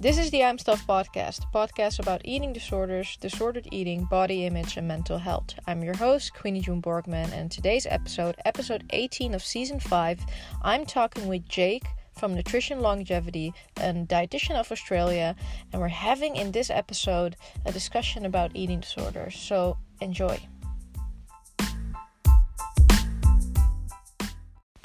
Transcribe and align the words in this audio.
This 0.00 0.16
is 0.16 0.30
the 0.30 0.42
I'm 0.42 0.56
Stuff 0.56 0.86
podcast, 0.86 1.44
a 1.44 1.54
podcast 1.54 1.98
about 1.98 2.22
eating 2.24 2.54
disorders, 2.54 3.18
disordered 3.20 3.68
eating, 3.70 4.04
body 4.04 4.46
image, 4.46 4.78
and 4.78 4.88
mental 4.88 5.18
health. 5.18 5.52
I'm 5.66 5.84
your 5.84 5.94
host, 5.94 6.32
Queenie 6.32 6.62
June 6.62 6.80
Borgman, 6.80 7.30
and 7.34 7.50
today's 7.50 7.84
episode, 7.84 8.36
episode 8.46 8.84
18 8.94 9.34
of 9.34 9.44
season 9.44 9.78
5, 9.78 10.20
I'm 10.62 10.86
talking 10.86 11.28
with 11.28 11.46
Jake 11.46 11.84
from 12.16 12.34
Nutrition 12.34 12.80
Longevity, 12.80 13.52
a 13.76 13.92
dietitian 13.92 14.58
of 14.58 14.72
Australia, 14.72 15.36
and 15.70 15.82
we're 15.82 15.88
having 15.88 16.34
in 16.34 16.52
this 16.52 16.70
episode 16.70 17.36
a 17.66 17.70
discussion 17.72 18.24
about 18.24 18.52
eating 18.54 18.80
disorders. 18.80 19.36
So 19.36 19.76
enjoy. 20.00 20.40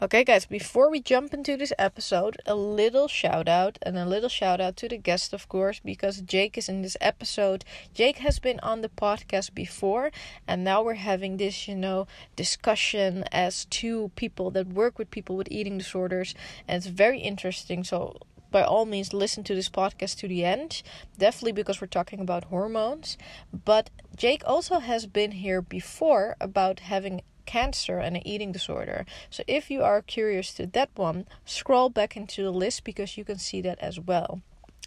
Okay, 0.05 0.23
guys, 0.23 0.45
before 0.45 0.91
we 0.91 1.01
jump 1.01 1.33
into 1.33 1.57
this 1.57 1.73
episode, 1.79 2.37
a 2.45 2.53
little 2.53 3.07
shout 3.07 3.47
out 3.47 3.79
and 3.81 3.97
a 3.97 4.05
little 4.05 4.29
shout 4.29 4.61
out 4.61 4.77
to 4.77 4.87
the 4.87 4.99
guest, 4.99 5.33
of 5.33 5.49
course, 5.49 5.81
because 5.83 6.21
Jake 6.21 6.59
is 6.59 6.69
in 6.69 6.83
this 6.83 6.95
episode. 7.01 7.65
Jake 7.91 8.19
has 8.19 8.37
been 8.37 8.59
on 8.59 8.81
the 8.81 8.89
podcast 8.89 9.55
before, 9.55 10.11
and 10.47 10.63
now 10.63 10.83
we're 10.83 10.93
having 10.93 11.37
this, 11.37 11.67
you 11.67 11.73
know, 11.73 12.05
discussion 12.35 13.23
as 13.31 13.65
two 13.65 14.11
people 14.15 14.51
that 14.51 14.67
work 14.67 14.99
with 14.99 15.09
people 15.09 15.35
with 15.35 15.47
eating 15.49 15.79
disorders, 15.79 16.35
and 16.67 16.77
it's 16.77 16.85
very 16.85 17.17
interesting. 17.17 17.83
So, 17.83 18.15
by 18.51 18.61
all 18.61 18.85
means, 18.85 19.11
listen 19.11 19.43
to 19.45 19.55
this 19.55 19.69
podcast 19.69 20.19
to 20.19 20.27
the 20.27 20.45
end, 20.45 20.83
definitely 21.17 21.53
because 21.53 21.81
we're 21.81 21.87
talking 21.87 22.19
about 22.19 22.43
hormones. 22.43 23.17
But 23.51 23.89
Jake 24.15 24.43
also 24.45 24.77
has 24.77 25.07
been 25.07 25.31
here 25.31 25.63
before 25.63 26.35
about 26.39 26.81
having 26.81 27.23
cancer 27.45 27.99
and 27.99 28.15
an 28.15 28.27
eating 28.27 28.51
disorder. 28.51 29.05
So 29.29 29.43
if 29.47 29.69
you 29.69 29.83
are 29.83 30.01
curious 30.01 30.53
to 30.55 30.65
that 30.67 30.89
one, 30.95 31.25
scroll 31.45 31.89
back 31.89 32.17
into 32.17 32.43
the 32.43 32.51
list 32.51 32.83
because 32.83 33.17
you 33.17 33.23
can 33.23 33.37
see 33.37 33.61
that 33.61 33.79
as 33.79 33.99
well. 33.99 34.41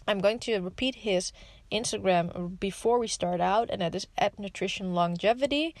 I'm 0.07 0.19
going 0.19 0.39
to 0.39 0.59
repeat 0.59 0.95
his 0.95 1.31
Instagram 1.71 2.59
before 2.59 2.97
we 2.99 3.07
start 3.07 3.41
out, 3.41 3.69
and 3.69 3.81
that 3.81 3.93
is 3.93 4.07
at 4.17 4.39
Nutrition 4.39 4.93
Longevity. 4.93 5.75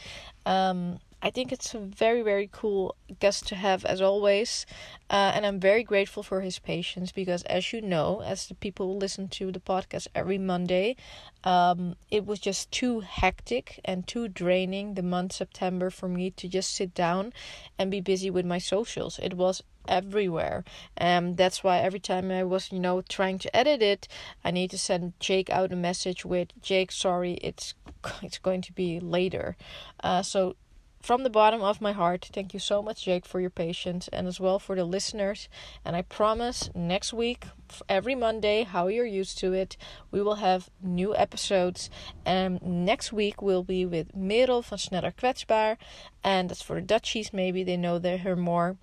Um, 0.45 0.99
I 1.21 1.29
think 1.31 1.51
it's 1.51 1.73
a 1.73 1.79
very, 1.79 2.21
very 2.21 2.49
cool 2.51 2.95
guest 3.19 3.47
to 3.47 3.55
have 3.55 3.83
as 3.83 4.01
always. 4.01 4.65
Uh, 5.09 5.31
and 5.35 5.45
I'm 5.45 5.59
very 5.59 5.83
grateful 5.83 6.23
for 6.23 6.41
his 6.41 6.59
patience 6.59 7.11
because, 7.11 7.43
as 7.43 7.73
you 7.73 7.81
know, 7.81 8.21
as 8.21 8.47
the 8.47 8.55
people 8.55 8.97
listen 8.97 9.27
to 9.29 9.51
the 9.51 9.59
podcast 9.59 10.07
every 10.15 10.37
Monday, 10.37 10.95
um, 11.43 11.95
it 12.09 12.25
was 12.25 12.39
just 12.39 12.71
too 12.71 13.01
hectic 13.01 13.81
and 13.83 14.07
too 14.07 14.29
draining 14.29 14.93
the 14.93 15.03
month 15.03 15.33
September 15.33 15.89
for 15.89 16.07
me 16.07 16.31
to 16.31 16.47
just 16.47 16.73
sit 16.73 16.93
down 16.93 17.33
and 17.77 17.91
be 17.91 17.99
busy 17.99 18.29
with 18.29 18.45
my 18.45 18.57
socials. 18.57 19.19
It 19.21 19.33
was 19.33 19.61
everywhere 19.87 20.63
and 20.95 21.35
that's 21.35 21.63
why 21.63 21.79
every 21.79 21.99
time 21.99 22.29
i 22.29 22.43
was 22.43 22.71
you 22.71 22.79
know 22.79 23.01
trying 23.01 23.39
to 23.39 23.53
edit 23.55 23.81
it 23.81 24.07
i 24.45 24.51
need 24.51 24.69
to 24.69 24.77
send 24.77 25.13
jake 25.19 25.49
out 25.49 25.73
a 25.73 25.75
message 25.75 26.23
with 26.23 26.49
jake 26.61 26.91
sorry 26.91 27.33
it's 27.41 27.73
it's 28.21 28.37
going 28.37 28.61
to 28.61 28.71
be 28.71 28.99
later 28.99 29.57
uh, 30.03 30.21
so 30.21 30.55
from 31.01 31.23
the 31.23 31.29
bottom 31.29 31.61
of 31.61 31.81
my 31.81 31.93
heart, 31.93 32.29
thank 32.33 32.53
you 32.53 32.59
so 32.59 32.81
much, 32.81 33.05
Jake, 33.05 33.25
for 33.25 33.39
your 33.39 33.49
patience 33.49 34.09
and 34.11 34.27
as 34.27 34.39
well 34.39 34.59
for 34.59 34.75
the 34.75 34.83
listeners. 34.83 35.47
And 35.85 35.95
I 35.95 36.01
promise 36.01 36.69
next 36.75 37.13
week, 37.13 37.45
every 37.87 38.15
Monday, 38.15 38.63
how 38.63 38.87
you're 38.87 39.05
used 39.05 39.37
to 39.39 39.53
it, 39.53 39.77
we 40.11 40.21
will 40.21 40.35
have 40.35 40.69
new 40.81 41.15
episodes. 41.15 41.89
And 42.25 42.61
next 42.61 43.13
week 43.13 43.41
will 43.41 43.63
be 43.63 43.85
with 43.85 44.15
Merel 44.15 44.61
van 44.61 44.77
Sneller 44.77 45.11
Kwetsbaar. 45.11 45.77
And 46.23 46.49
that's 46.49 46.61
for 46.61 46.75
the 46.75 46.81
Dutchies, 46.81 47.31
maybe 47.31 47.63
they 47.63 47.77
know 47.77 47.99
her 47.99 48.35
more. 48.35 48.77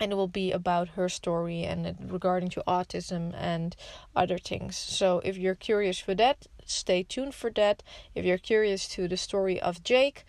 And 0.00 0.12
it 0.12 0.14
will 0.14 0.28
be 0.28 0.52
about 0.52 0.90
her 0.90 1.08
story 1.08 1.64
and 1.64 1.96
regarding 2.08 2.50
to 2.50 2.62
autism 2.68 3.34
and 3.36 3.74
other 4.14 4.38
things. 4.38 4.76
So 4.76 5.20
if 5.24 5.36
you're 5.36 5.56
curious 5.56 5.98
for 5.98 6.14
that, 6.14 6.46
stay 6.64 7.02
tuned 7.02 7.34
for 7.34 7.50
that. 7.50 7.82
If 8.14 8.24
you're 8.24 8.38
curious 8.38 8.86
to 8.90 9.08
the 9.08 9.16
story 9.16 9.60
of 9.60 9.82
Jake, 9.82 10.24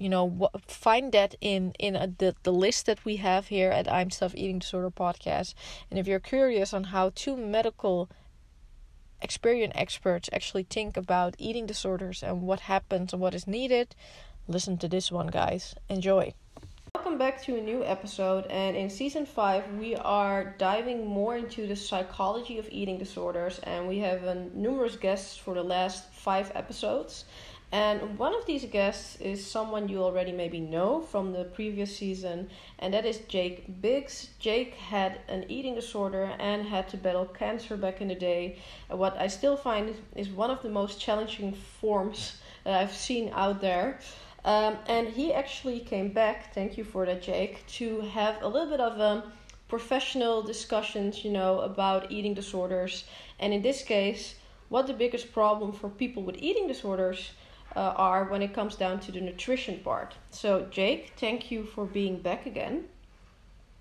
you 0.00 0.08
know 0.08 0.48
find 0.66 1.12
that 1.12 1.34
in 1.42 1.72
in 1.78 1.94
a, 1.94 2.06
the 2.06 2.34
the 2.42 2.52
list 2.52 2.86
that 2.86 3.04
we 3.04 3.16
have 3.16 3.48
here 3.48 3.70
at 3.70 3.86
I'm 3.92 4.10
Stuff 4.10 4.34
Eating 4.34 4.58
Disorder 4.58 4.90
podcast. 4.90 5.54
And 5.90 5.98
if 5.98 6.08
you're 6.08 6.18
curious 6.18 6.72
on 6.72 6.84
how 6.84 7.12
two 7.14 7.36
medical 7.36 8.08
experience 9.20 9.74
experts 9.76 10.30
actually 10.32 10.62
think 10.62 10.96
about 10.96 11.34
eating 11.38 11.66
disorders 11.66 12.22
and 12.22 12.40
what 12.40 12.60
happens 12.60 13.12
and 13.12 13.20
what 13.20 13.34
is 13.34 13.46
needed, 13.46 13.94
listen 14.48 14.78
to 14.78 14.88
this 14.88 15.12
one, 15.12 15.26
guys. 15.26 15.74
Enjoy. 15.90 16.32
Welcome 16.94 17.18
back 17.18 17.40
to 17.42 17.56
a 17.56 17.60
new 17.60 17.84
episode, 17.84 18.46
and 18.46 18.76
in 18.76 18.90
season 18.90 19.24
5, 19.24 19.74
we 19.74 19.94
are 19.94 20.56
diving 20.58 21.06
more 21.06 21.36
into 21.36 21.68
the 21.68 21.76
psychology 21.76 22.58
of 22.58 22.66
eating 22.72 22.98
disorders, 22.98 23.60
and 23.60 23.86
we 23.86 23.98
have 23.98 24.24
uh, 24.24 24.34
numerous 24.54 24.96
guests 24.96 25.36
for 25.36 25.54
the 25.54 25.62
last 25.62 26.12
five 26.12 26.50
episodes. 26.56 27.26
And 27.72 28.18
one 28.18 28.34
of 28.34 28.46
these 28.46 28.64
guests 28.64 29.20
is 29.20 29.46
someone 29.46 29.88
you 29.88 30.02
already 30.02 30.32
maybe 30.32 30.58
know 30.58 31.00
from 31.00 31.32
the 31.32 31.44
previous 31.44 31.96
season, 31.96 32.50
and 32.80 32.92
that 32.92 33.06
is 33.06 33.18
Jake 33.28 33.80
Biggs. 33.80 34.30
Jake 34.40 34.74
had 34.74 35.20
an 35.28 35.44
eating 35.48 35.76
disorder 35.76 36.34
and 36.40 36.66
had 36.66 36.88
to 36.88 36.96
battle 36.96 37.26
cancer 37.26 37.76
back 37.76 38.00
in 38.00 38.08
the 38.08 38.16
day. 38.16 38.58
What 38.88 39.16
I 39.16 39.28
still 39.28 39.56
find 39.56 39.94
is 40.16 40.28
one 40.30 40.50
of 40.50 40.62
the 40.62 40.68
most 40.68 41.00
challenging 41.00 41.52
forms 41.52 42.38
that 42.64 42.74
I've 42.74 42.92
seen 42.92 43.30
out 43.34 43.60
there. 43.60 44.00
Um, 44.44 44.78
and 44.88 45.06
he 45.06 45.32
actually 45.32 45.78
came 45.80 46.12
back, 46.12 46.52
thank 46.52 46.76
you 46.76 46.82
for 46.82 47.06
that, 47.06 47.22
Jake, 47.22 47.64
to 47.78 48.00
have 48.00 48.42
a 48.42 48.48
little 48.48 48.70
bit 48.70 48.80
of 48.80 48.98
a 48.98 49.30
professional 49.68 50.42
discussions, 50.42 51.24
you 51.24 51.30
know, 51.30 51.60
about 51.60 52.10
eating 52.10 52.34
disorders. 52.34 53.04
And 53.38 53.52
in 53.52 53.62
this 53.62 53.84
case, 53.84 54.34
what 54.70 54.86
the 54.88 54.94
biggest 54.94 55.32
problem 55.32 55.72
for 55.72 55.88
people 55.88 56.24
with 56.24 56.36
eating 56.38 56.66
disorders 56.66 57.30
uh, 57.76 57.94
are 57.96 58.24
when 58.24 58.42
it 58.42 58.52
comes 58.52 58.76
down 58.76 59.00
to 59.00 59.12
the 59.12 59.20
nutrition 59.20 59.80
part. 59.80 60.14
So, 60.30 60.66
Jake, 60.70 61.12
thank 61.16 61.50
you 61.50 61.64
for 61.64 61.84
being 61.84 62.20
back 62.20 62.46
again. 62.46 62.84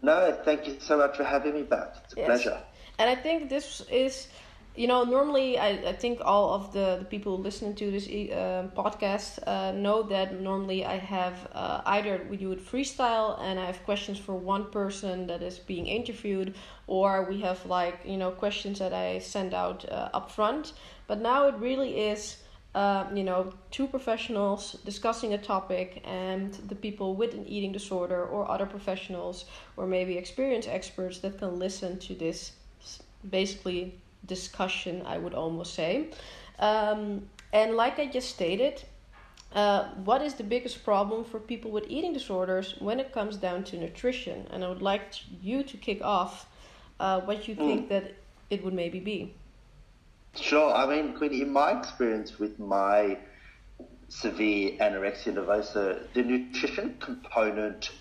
No, 0.01 0.37
thank 0.45 0.67
you 0.67 0.77
so 0.79 0.97
much 0.97 1.17
for 1.17 1.23
having 1.23 1.53
me 1.53 1.63
back. 1.63 1.95
It's 2.03 2.13
a 2.13 2.17
yes. 2.17 2.25
pleasure. 2.25 2.61
And 2.99 3.09
I 3.09 3.15
think 3.15 3.49
this 3.49 3.81
is, 3.91 4.29
you 4.75 4.87
know, 4.87 5.03
normally 5.03 5.57
I, 5.57 5.69
I 5.89 5.93
think 5.93 6.21
all 6.23 6.53
of 6.53 6.71
the, 6.71 6.97
the 6.99 7.05
people 7.05 7.37
listening 7.37 7.75
to 7.75 7.91
this 7.91 8.07
uh, 8.07 8.69
podcast 8.75 9.39
uh, 9.45 9.71
know 9.71 10.03
that 10.03 10.39
normally 10.39 10.85
I 10.85 10.97
have 10.97 11.49
uh, 11.53 11.81
either 11.85 12.25
we 12.29 12.37
do 12.37 12.51
it 12.51 12.65
freestyle 12.65 13.41
and 13.41 13.59
I 13.59 13.65
have 13.65 13.83
questions 13.83 14.17
for 14.17 14.35
one 14.35 14.71
person 14.71 15.27
that 15.27 15.41
is 15.41 15.59
being 15.59 15.87
interviewed, 15.87 16.55
or 16.87 17.23
we 17.29 17.41
have 17.41 17.65
like, 17.65 17.99
you 18.05 18.17
know, 18.17 18.31
questions 18.31 18.79
that 18.79 18.93
I 18.93 19.19
send 19.19 19.53
out 19.53 19.89
uh, 19.89 20.09
up 20.13 20.31
front. 20.31 20.73
But 21.07 21.19
now 21.19 21.47
it 21.47 21.55
really 21.55 21.99
is 21.99 22.37
uh, 22.75 23.05
you 23.13 23.23
know, 23.23 23.51
two 23.71 23.87
professionals 23.87 24.73
discussing 24.85 25.33
a 25.33 25.37
topic 25.37 26.01
and 26.05 26.53
the 26.67 26.75
people 26.75 27.15
with 27.15 27.33
an 27.33 27.45
eating 27.47 27.71
disorder 27.71 28.23
or 28.23 28.49
other 28.49 28.65
professionals 28.65 29.45
or 29.75 29.87
maybe 29.87 30.17
experienced 30.17 30.69
experts 30.69 31.19
that 31.19 31.39
can 31.39 31.57
listen 31.57 31.97
to 31.97 32.13
this 32.13 32.51
basically 33.27 33.95
discussion, 34.25 35.01
I 35.05 35.17
would 35.17 35.33
almost 35.33 35.73
say. 35.73 36.09
Um, 36.59 37.27
and 37.51 37.75
like 37.75 37.97
I 37.97 38.05
just 38.05 38.29
stated, 38.29 38.83
uh, 39.53 39.85
what 40.05 40.21
is 40.21 40.35
the 40.35 40.43
biggest 40.43 40.83
problem 40.85 41.23
for 41.25 41.39
people 41.39 41.71
with 41.71 41.85
eating 41.87 42.13
disorders 42.13 42.75
when 42.79 42.99
it 42.99 43.11
comes 43.11 43.37
down 43.37 43.63
to 43.65 43.77
nutrition? 43.77 44.45
And 44.51 44.63
I 44.63 44.69
would 44.69 44.83
like 44.83 45.13
you 45.41 45.63
to 45.63 45.77
kick 45.77 46.03
off 46.03 46.45
uh, 46.99 47.21
what 47.21 47.47
you 47.47 47.55
mm. 47.55 47.65
think 47.65 47.89
that 47.89 48.13
it 48.51 48.63
would 48.63 48.73
maybe 48.73 48.99
be. 48.99 49.33
Sure. 50.41 50.73
I 50.73 50.85
mean, 50.85 51.15
Queenie, 51.15 51.41
in 51.41 51.51
my 51.51 51.77
experience 51.77 52.39
with 52.39 52.59
my 52.59 53.17
severe 54.07 54.71
anorexia 54.79 55.33
nervosa, 55.33 56.11
the 56.13 56.23
nutrition 56.23 56.97
component, 56.99 57.91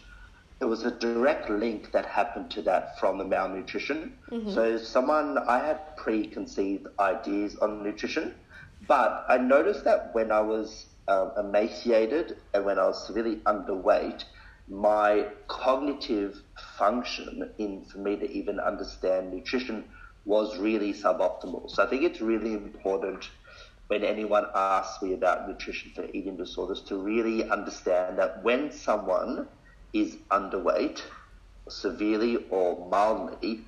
there 0.59 0.69
was 0.69 0.84
a 0.84 0.91
direct 0.91 1.50
link 1.50 1.93
that 1.93 2.06
happened 2.06 2.50
to 2.52 2.62
that 2.62 2.99
from 2.99 3.19
the 3.19 3.25
malnutrition. 3.25 4.14
Mm-hmm. 4.31 4.52
So, 4.52 4.79
someone, 4.79 5.38
I 5.38 5.58
had 5.58 5.96
preconceived 5.96 6.87
ideas 6.99 7.56
on 7.56 7.82
nutrition, 7.82 8.35
but 8.87 9.25
I 9.29 9.38
noticed 9.38 9.84
that 9.84 10.14
when 10.14 10.32
I 10.32 10.41
was 10.41 10.87
um, 11.08 11.32
emaciated 11.38 12.37
and 12.55 12.64
when 12.64 12.79
I 12.79 12.87
was 12.87 13.06
severely 13.06 13.37
underweight, 13.46 14.25
my 14.69 15.26
cognitive 15.46 16.43
function 16.76 17.50
in 17.58 17.84
for 17.87 17.99
me 17.99 18.17
to 18.17 18.31
even 18.31 18.61
understand 18.61 19.32
nutrition 19.32 19.84
was 20.28 20.58
really 20.58 20.92
suboptimal. 20.92 21.70
So 21.70 21.82
I 21.82 21.86
think 21.86 22.02
it's 22.02 22.20
really 22.20 22.52
important 22.52 23.30
when 23.86 24.04
anyone 24.04 24.44
asks 24.54 25.02
me 25.02 25.14
about 25.14 25.48
nutrition 25.48 25.90
for 25.94 26.04
eating 26.12 26.36
disorders 26.36 26.82
to 26.82 26.96
really 26.98 27.48
understand 27.48 28.19
that 28.19 28.44
when 28.44 28.70
someone 28.70 29.48
is 29.94 30.16
underweight, 30.30 31.00
severely 31.66 32.44
or 32.50 32.86
mildly, 32.90 33.60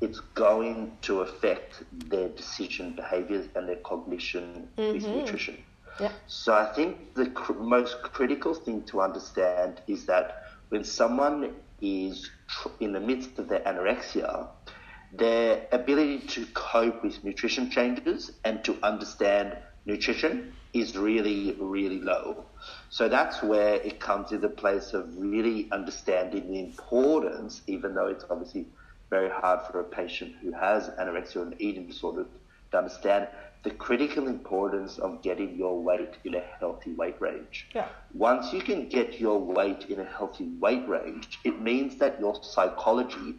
it's 0.00 0.18
going 0.34 0.90
to 1.02 1.20
affect 1.20 1.84
their 2.10 2.28
decision 2.30 2.92
behaviors 2.96 3.46
and 3.54 3.68
their 3.68 3.76
cognition 3.76 4.68
mm-hmm. 4.76 4.92
with 4.92 5.06
nutrition. 5.06 5.58
Yeah. 6.00 6.10
So 6.26 6.54
I 6.54 6.72
think 6.72 7.14
the 7.14 7.26
cr- 7.26 7.52
most 7.52 8.02
critical 8.02 8.54
thing 8.54 8.82
to 8.84 9.00
understand 9.00 9.80
is 9.86 10.06
that 10.06 10.42
when 10.70 10.82
someone 10.82 11.54
is 11.80 12.28
tr- 12.48 12.68
in 12.80 12.92
the 12.92 13.00
midst 13.00 13.38
of 13.38 13.48
their 13.48 13.60
anorexia, 13.60 14.48
their 15.12 15.66
ability 15.72 16.20
to 16.20 16.46
cope 16.54 17.02
with 17.02 17.22
nutrition 17.24 17.70
changes 17.70 18.32
and 18.44 18.62
to 18.64 18.76
understand 18.82 19.56
nutrition 19.84 20.52
is 20.72 20.96
really, 20.96 21.56
really 21.58 22.00
low. 22.00 22.44
So 22.90 23.08
that's 23.08 23.42
where 23.42 23.74
it 23.74 23.98
comes 23.98 24.28
to 24.28 24.38
the 24.38 24.48
place 24.48 24.92
of 24.92 25.16
really 25.16 25.68
understanding 25.72 26.50
the 26.50 26.60
importance, 26.60 27.62
even 27.66 27.94
though 27.94 28.06
it's 28.06 28.24
obviously 28.30 28.66
very 29.08 29.30
hard 29.30 29.60
for 29.66 29.80
a 29.80 29.84
patient 29.84 30.36
who 30.40 30.52
has 30.52 30.88
anorexia 30.90 31.36
or 31.36 31.42
an 31.42 31.56
eating 31.58 31.86
disorder 31.86 32.26
to 32.70 32.78
understand 32.78 33.26
the 33.62 33.70
critical 33.72 34.28
importance 34.28 34.98
of 34.98 35.20
getting 35.22 35.56
your 35.56 35.82
weight 35.82 36.14
in 36.24 36.34
a 36.34 36.40
healthy 36.40 36.92
weight 36.92 37.20
range. 37.20 37.66
Yeah. 37.74 37.88
Once 38.14 38.52
you 38.52 38.60
can 38.60 38.88
get 38.88 39.20
your 39.20 39.38
weight 39.38 39.86
in 39.90 40.00
a 40.00 40.04
healthy 40.04 40.48
weight 40.60 40.88
range, 40.88 41.40
it 41.44 41.60
means 41.60 41.96
that 41.96 42.18
your 42.20 42.42
psychology 42.42 43.34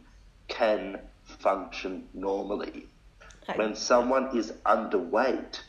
can 0.48 1.00
function 1.42 2.08
normally. 2.14 2.88
When 3.56 3.76
someone 3.76 4.38
is 4.38 4.54
underweight, 4.66 5.60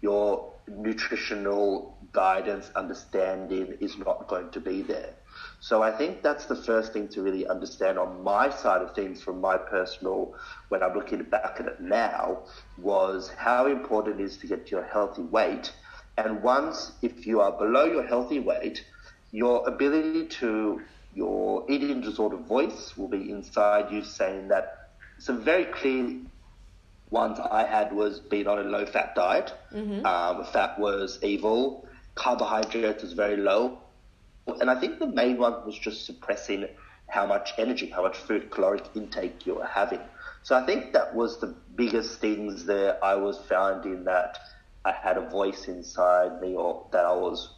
your 0.00 0.52
nutritional 0.68 1.96
guidance, 2.12 2.70
understanding 2.74 3.76
is 3.80 3.98
not 3.98 4.28
going 4.28 4.50
to 4.50 4.60
be 4.60 4.82
there. 4.82 5.14
So 5.60 5.82
I 5.82 5.90
think 5.90 6.22
that's 6.22 6.46
the 6.46 6.56
first 6.56 6.92
thing 6.92 7.08
to 7.08 7.22
really 7.22 7.46
understand 7.46 7.98
on 7.98 8.22
my 8.22 8.50
side 8.50 8.82
of 8.82 8.94
things 8.94 9.22
from 9.22 9.40
my 9.40 9.56
personal, 9.58 10.34
when 10.68 10.82
I'm 10.82 10.94
looking 10.94 11.22
back 11.24 11.56
at 11.60 11.66
it 11.66 11.80
now, 11.80 12.38
was 12.78 13.28
how 13.36 13.66
important 13.66 14.20
it 14.20 14.24
is 14.24 14.38
to 14.38 14.46
get 14.46 14.66
to 14.66 14.76
your 14.76 14.84
healthy 14.84 15.22
weight. 15.22 15.72
And 16.16 16.42
once, 16.42 16.92
if 17.02 17.26
you 17.26 17.40
are 17.40 17.52
below 17.52 17.84
your 17.84 18.06
healthy 18.06 18.38
weight, 18.40 18.84
your 19.32 19.68
ability 19.68 20.26
to, 20.40 20.80
your 21.14 21.64
eating 21.68 22.00
disorder 22.00 22.38
voice 22.38 22.96
will 22.96 23.08
be 23.08 23.30
inside 23.30 23.92
you 23.92 24.02
saying 24.02 24.48
that 24.48 24.85
some 25.18 25.42
very 25.42 25.64
clear 25.66 26.20
ones 27.10 27.38
I 27.38 27.64
had 27.64 27.92
was 27.92 28.20
being 28.20 28.46
on 28.46 28.58
a 28.58 28.62
low 28.62 28.86
fat 28.86 29.14
diet. 29.14 29.52
Mm-hmm. 29.72 30.04
Um, 30.04 30.44
fat 30.44 30.78
was 30.78 31.18
evil. 31.22 31.86
Carbohydrates 32.14 33.02
was 33.02 33.12
very 33.12 33.36
low. 33.36 33.78
And 34.60 34.70
I 34.70 34.78
think 34.80 34.98
the 34.98 35.06
main 35.06 35.38
one 35.38 35.64
was 35.64 35.78
just 35.78 36.06
suppressing 36.06 36.66
how 37.08 37.26
much 37.26 37.52
energy, 37.58 37.88
how 37.88 38.02
much 38.02 38.16
food 38.16 38.50
caloric 38.50 38.84
intake 38.94 39.46
you 39.46 39.54
were 39.56 39.66
having. 39.66 40.00
So 40.42 40.56
I 40.56 40.64
think 40.64 40.92
that 40.92 41.14
was 41.14 41.40
the 41.40 41.54
biggest 41.74 42.20
things 42.20 42.64
that 42.66 42.98
I 43.02 43.14
was 43.14 43.38
finding 43.48 44.04
that 44.04 44.38
I 44.84 44.92
had 44.92 45.16
a 45.16 45.28
voice 45.28 45.66
inside 45.68 46.40
me 46.40 46.54
or 46.54 46.86
that 46.92 47.04
I 47.04 47.12
was 47.12 47.50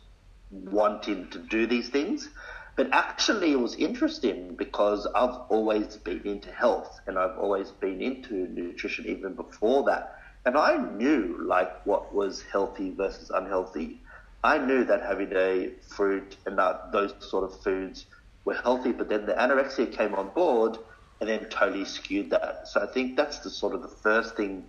wanting 0.50 1.28
to 1.30 1.38
do 1.38 1.66
these 1.66 1.90
things. 1.90 2.30
But 2.78 2.90
actually, 2.92 3.50
it 3.50 3.58
was 3.58 3.74
interesting 3.74 4.54
because 4.54 5.04
I've 5.12 5.34
always 5.48 5.96
been 5.96 6.24
into 6.24 6.52
health 6.52 7.00
and 7.08 7.18
I've 7.18 7.36
always 7.36 7.72
been 7.72 8.00
into 8.00 8.46
nutrition 8.46 9.04
even 9.06 9.34
before 9.34 9.82
that. 9.86 10.16
And 10.46 10.56
I 10.56 10.76
knew 10.76 11.40
like 11.44 11.84
what 11.84 12.14
was 12.14 12.44
healthy 12.52 12.92
versus 12.92 13.30
unhealthy. 13.34 13.98
I 14.44 14.58
knew 14.58 14.84
that 14.84 15.02
having 15.02 15.32
a 15.34 15.70
fruit 15.88 16.36
and 16.46 16.56
that 16.60 16.92
those 16.92 17.14
sort 17.18 17.42
of 17.42 17.60
foods 17.64 18.06
were 18.44 18.54
healthy, 18.54 18.92
but 18.92 19.08
then 19.08 19.26
the 19.26 19.32
anorexia 19.32 19.90
came 19.90 20.14
on 20.14 20.28
board 20.28 20.78
and 21.20 21.28
then 21.28 21.46
totally 21.46 21.84
skewed 21.84 22.30
that. 22.30 22.68
So 22.68 22.80
I 22.80 22.86
think 22.86 23.16
that's 23.16 23.40
the 23.40 23.50
sort 23.50 23.74
of 23.74 23.82
the 23.82 23.88
first 23.88 24.36
thing 24.36 24.62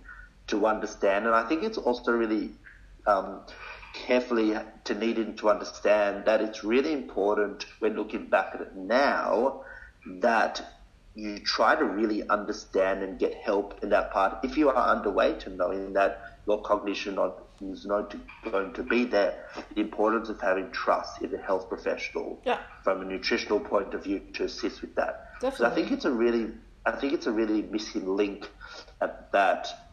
to 0.48 0.66
understand. 0.66 1.26
And 1.26 1.34
I 1.36 1.46
think 1.48 1.62
it's 1.62 1.78
also 1.78 2.10
really 2.10 2.50
um, 3.06 3.42
carefully 3.92 4.56
to 4.84 4.94
needing 4.94 5.36
to 5.36 5.50
understand 5.50 6.24
that 6.24 6.40
it's 6.40 6.64
really 6.64 6.92
important 6.92 7.66
when 7.80 7.96
looking 7.96 8.26
back 8.26 8.52
at 8.54 8.60
it 8.60 8.76
now 8.76 9.62
that 10.06 10.62
you 11.14 11.38
try 11.40 11.74
to 11.74 11.84
really 11.84 12.28
understand 12.28 13.02
and 13.02 13.18
get 13.18 13.34
help 13.34 13.82
in 13.82 13.90
that 13.90 14.12
part. 14.12 14.38
If 14.44 14.56
you 14.56 14.70
are 14.70 14.96
underweight 14.96 15.46
and 15.46 15.58
knowing 15.58 15.92
that 15.94 16.38
your 16.46 16.62
cognition 16.62 17.18
is 17.60 17.84
not 17.84 18.14
going 18.50 18.72
to 18.74 18.82
be 18.82 19.04
there, 19.04 19.44
the 19.74 19.80
importance 19.80 20.28
of 20.28 20.40
having 20.40 20.70
trust 20.70 21.20
in 21.20 21.34
a 21.34 21.38
health 21.38 21.68
professional 21.68 22.40
yeah. 22.44 22.60
from 22.84 23.02
a 23.02 23.04
nutritional 23.04 23.60
point 23.60 23.92
of 23.92 24.04
view 24.04 24.20
to 24.34 24.44
assist 24.44 24.80
with 24.80 24.94
that. 24.94 25.32
Definitely. 25.40 25.58
So 25.58 25.70
I 25.70 25.74
think 25.74 25.92
it's 25.92 26.04
a 26.04 26.12
really, 26.12 26.52
I 26.86 26.92
think 26.92 27.12
it's 27.12 27.26
a 27.26 27.32
really 27.32 27.62
missing 27.62 28.16
link 28.16 28.48
at 29.00 29.32
that 29.32 29.89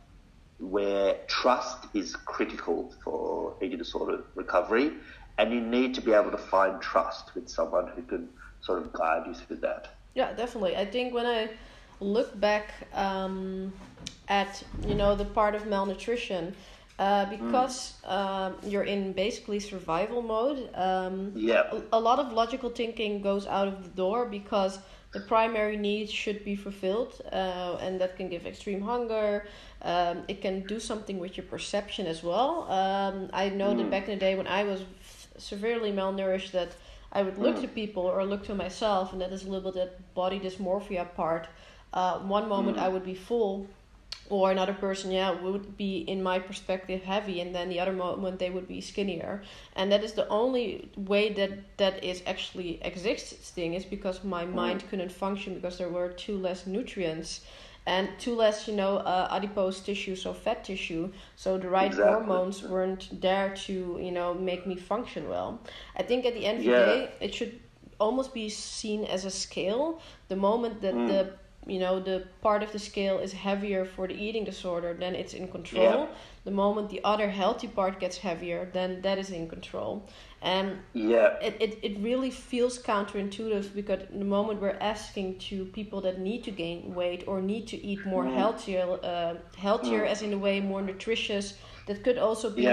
where 0.59 1.17
trust 1.27 1.85
is 1.93 2.15
critical 2.15 2.93
for 3.03 3.55
eating 3.61 3.77
disorder 3.77 4.23
recovery, 4.35 4.93
and 5.37 5.53
you 5.53 5.61
need 5.61 5.93
to 5.95 6.01
be 6.01 6.13
able 6.13 6.31
to 6.31 6.37
find 6.37 6.81
trust 6.81 7.35
with 7.35 7.47
someone 7.47 7.87
who 7.89 8.01
can 8.01 8.27
sort 8.61 8.81
of 8.81 8.91
guide 8.93 9.23
you 9.27 9.33
through 9.33 9.57
that. 9.57 9.89
Yeah, 10.15 10.33
definitely. 10.33 10.75
I 10.75 10.85
think 10.85 11.13
when 11.13 11.27
I 11.27 11.49
look 11.99 12.39
back 12.39 12.71
um, 12.93 13.71
at 14.27 14.63
you 14.87 14.95
know 14.95 15.15
the 15.15 15.25
part 15.25 15.55
of 15.55 15.67
malnutrition. 15.67 16.55
Uh, 16.99 17.29
because 17.29 17.93
mm. 18.03 18.11
um, 18.11 18.55
you're 18.63 18.81
in 18.81 19.13
basically 19.13 19.59
survival 19.59 20.23
mode. 20.23 20.67
Um, 20.73 21.31
yeah. 21.35 21.69
A, 21.71 21.97
a, 21.97 21.99
lot 21.99 22.17
of 22.17 22.33
logical 22.33 22.71
thinking 22.71 23.21
goes 23.21 23.45
out 23.45 23.67
of 23.67 23.83
the 23.83 23.89
door 23.89 24.25
because 24.25 24.79
the 25.13 25.21
primary 25.21 25.77
needs 25.77 26.11
should 26.11 26.43
be 26.43 26.55
fulfilled, 26.55 27.21
uh, 27.31 27.77
and 27.81 27.99
that 28.01 28.17
can 28.17 28.29
give 28.29 28.45
extreme 28.45 28.81
hunger. 28.81 29.47
Um, 29.81 30.23
it 30.27 30.41
can 30.41 30.65
do 30.67 30.79
something 30.79 31.17
with 31.19 31.37
your 31.37 31.45
perception 31.45 32.07
as 32.07 32.23
well. 32.23 32.69
Um, 32.69 33.29
I 33.33 33.49
know 33.49 33.73
mm. 33.73 33.77
that 33.77 33.91
back 33.91 34.03
in 34.07 34.15
the 34.15 34.19
day 34.19 34.35
when 34.35 34.47
I 34.47 34.63
was 34.63 34.83
severely 35.37 35.91
malnourished, 35.91 36.51
that 36.51 36.71
I 37.11 37.21
would 37.23 37.37
look 37.37 37.57
mm. 37.57 37.61
to 37.61 37.67
people 37.67 38.03
or 38.03 38.25
look 38.25 38.43
to 38.45 38.55
myself, 38.55 39.13
and 39.13 39.21
that 39.21 39.31
is 39.31 39.45
a 39.45 39.49
little 39.49 39.71
bit 39.71 39.79
that 39.79 40.13
body 40.13 40.39
dysmorphia 40.39 41.13
part. 41.15 41.47
Uh, 41.93 42.19
one 42.19 42.49
moment 42.49 42.77
mm. 42.77 42.81
I 42.81 42.89
would 42.89 43.05
be 43.05 43.15
full, 43.15 43.67
or 44.29 44.51
another 44.51 44.73
person, 44.73 45.11
yeah, 45.11 45.31
would 45.31 45.77
be 45.77 45.99
in 45.99 46.21
my 46.21 46.39
perspective 46.39 47.03
heavy, 47.03 47.41
and 47.41 47.53
then 47.55 47.69
the 47.69 47.79
other 47.79 47.93
moment 47.93 48.39
they 48.39 48.49
would 48.49 48.67
be 48.67 48.81
skinnier. 48.81 49.43
And 49.75 49.91
that 49.91 50.03
is 50.03 50.13
the 50.13 50.27
only 50.27 50.89
way 50.95 51.33
that 51.33 51.77
that 51.77 52.03
is 52.03 52.21
actually 52.25 52.79
existing 52.83 53.73
is 53.73 53.85
because 53.85 54.23
my 54.23 54.45
mm. 54.45 54.53
mind 54.53 54.83
couldn't 54.89 55.11
function 55.11 55.53
because 55.55 55.77
there 55.77 55.89
were 55.89 56.09
two 56.09 56.37
less 56.37 56.67
nutrients 56.67 57.41
and 57.87 58.09
two 58.19 58.35
less, 58.35 58.67
you 58.67 58.75
know, 58.75 58.97
uh, 58.97 59.29
adipose 59.31 59.79
tissue, 59.79 60.15
so 60.15 60.33
fat 60.33 60.65
tissue. 60.65 61.09
So 61.37 61.57
the 61.57 61.69
right 61.69 61.87
exactly. 61.87 62.13
hormones 62.13 62.61
weren't 62.61 63.21
there 63.21 63.55
to, 63.65 63.97
you 64.01 64.11
know, 64.11 64.33
make 64.33 64.67
me 64.67 64.75
function 64.75 65.29
well. 65.29 65.61
I 65.95 66.03
think 66.03 66.25
at 66.25 66.33
the 66.33 66.45
end 66.45 66.59
of 66.59 66.65
the 66.65 66.71
day, 66.71 67.11
it 67.21 67.33
should 67.33 67.59
almost 67.97 68.33
be 68.33 68.49
seen 68.49 69.05
as 69.05 69.23
a 69.23 69.31
scale. 69.31 70.01
The 70.27 70.35
moment 70.35 70.81
that 70.81 70.95
mm. 70.95 71.07
the 71.07 71.33
you 71.67 71.79
know 71.79 71.99
the 71.99 72.23
part 72.41 72.63
of 72.63 72.71
the 72.71 72.79
scale 72.79 73.19
is 73.19 73.33
heavier 73.33 73.85
for 73.85 74.07
the 74.07 74.13
eating 74.13 74.43
disorder 74.43 74.95
then 74.99 75.15
it's 75.15 75.33
in 75.33 75.47
control 75.47 75.83
yeah. 75.83 76.15
the 76.45 76.51
moment 76.51 76.89
the 76.89 77.01
other 77.03 77.29
healthy 77.29 77.67
part 77.67 77.99
gets 77.99 78.17
heavier 78.17 78.69
then 78.73 79.01
that 79.01 79.17
is 79.17 79.29
in 79.31 79.47
control 79.47 80.07
and 80.41 80.77
yeah 80.93 81.35
it, 81.41 81.55
it, 81.59 81.79
it 81.81 81.99
really 81.99 82.29
feels 82.29 82.79
counterintuitive 82.79 83.73
because 83.73 84.01
the 84.11 84.25
moment 84.25 84.61
we're 84.61 84.77
asking 84.81 85.37
to 85.37 85.65
people 85.65 85.99
that 86.01 86.19
need 86.19 86.43
to 86.43 86.51
gain 86.51 86.93
weight 86.93 87.23
or 87.27 87.41
need 87.41 87.67
to 87.67 87.77
eat 87.83 88.05
more 88.05 88.25
mm. 88.25 88.33
healthier 88.33 88.99
uh, 89.03 89.35
healthier 89.57 90.01
mm. 90.01 90.09
as 90.09 90.21
in 90.21 90.33
a 90.33 90.37
way 90.37 90.59
more 90.59 90.81
nutritious 90.81 91.55
that 91.87 92.03
could 92.03 92.17
also 92.17 92.49
be 92.49 92.67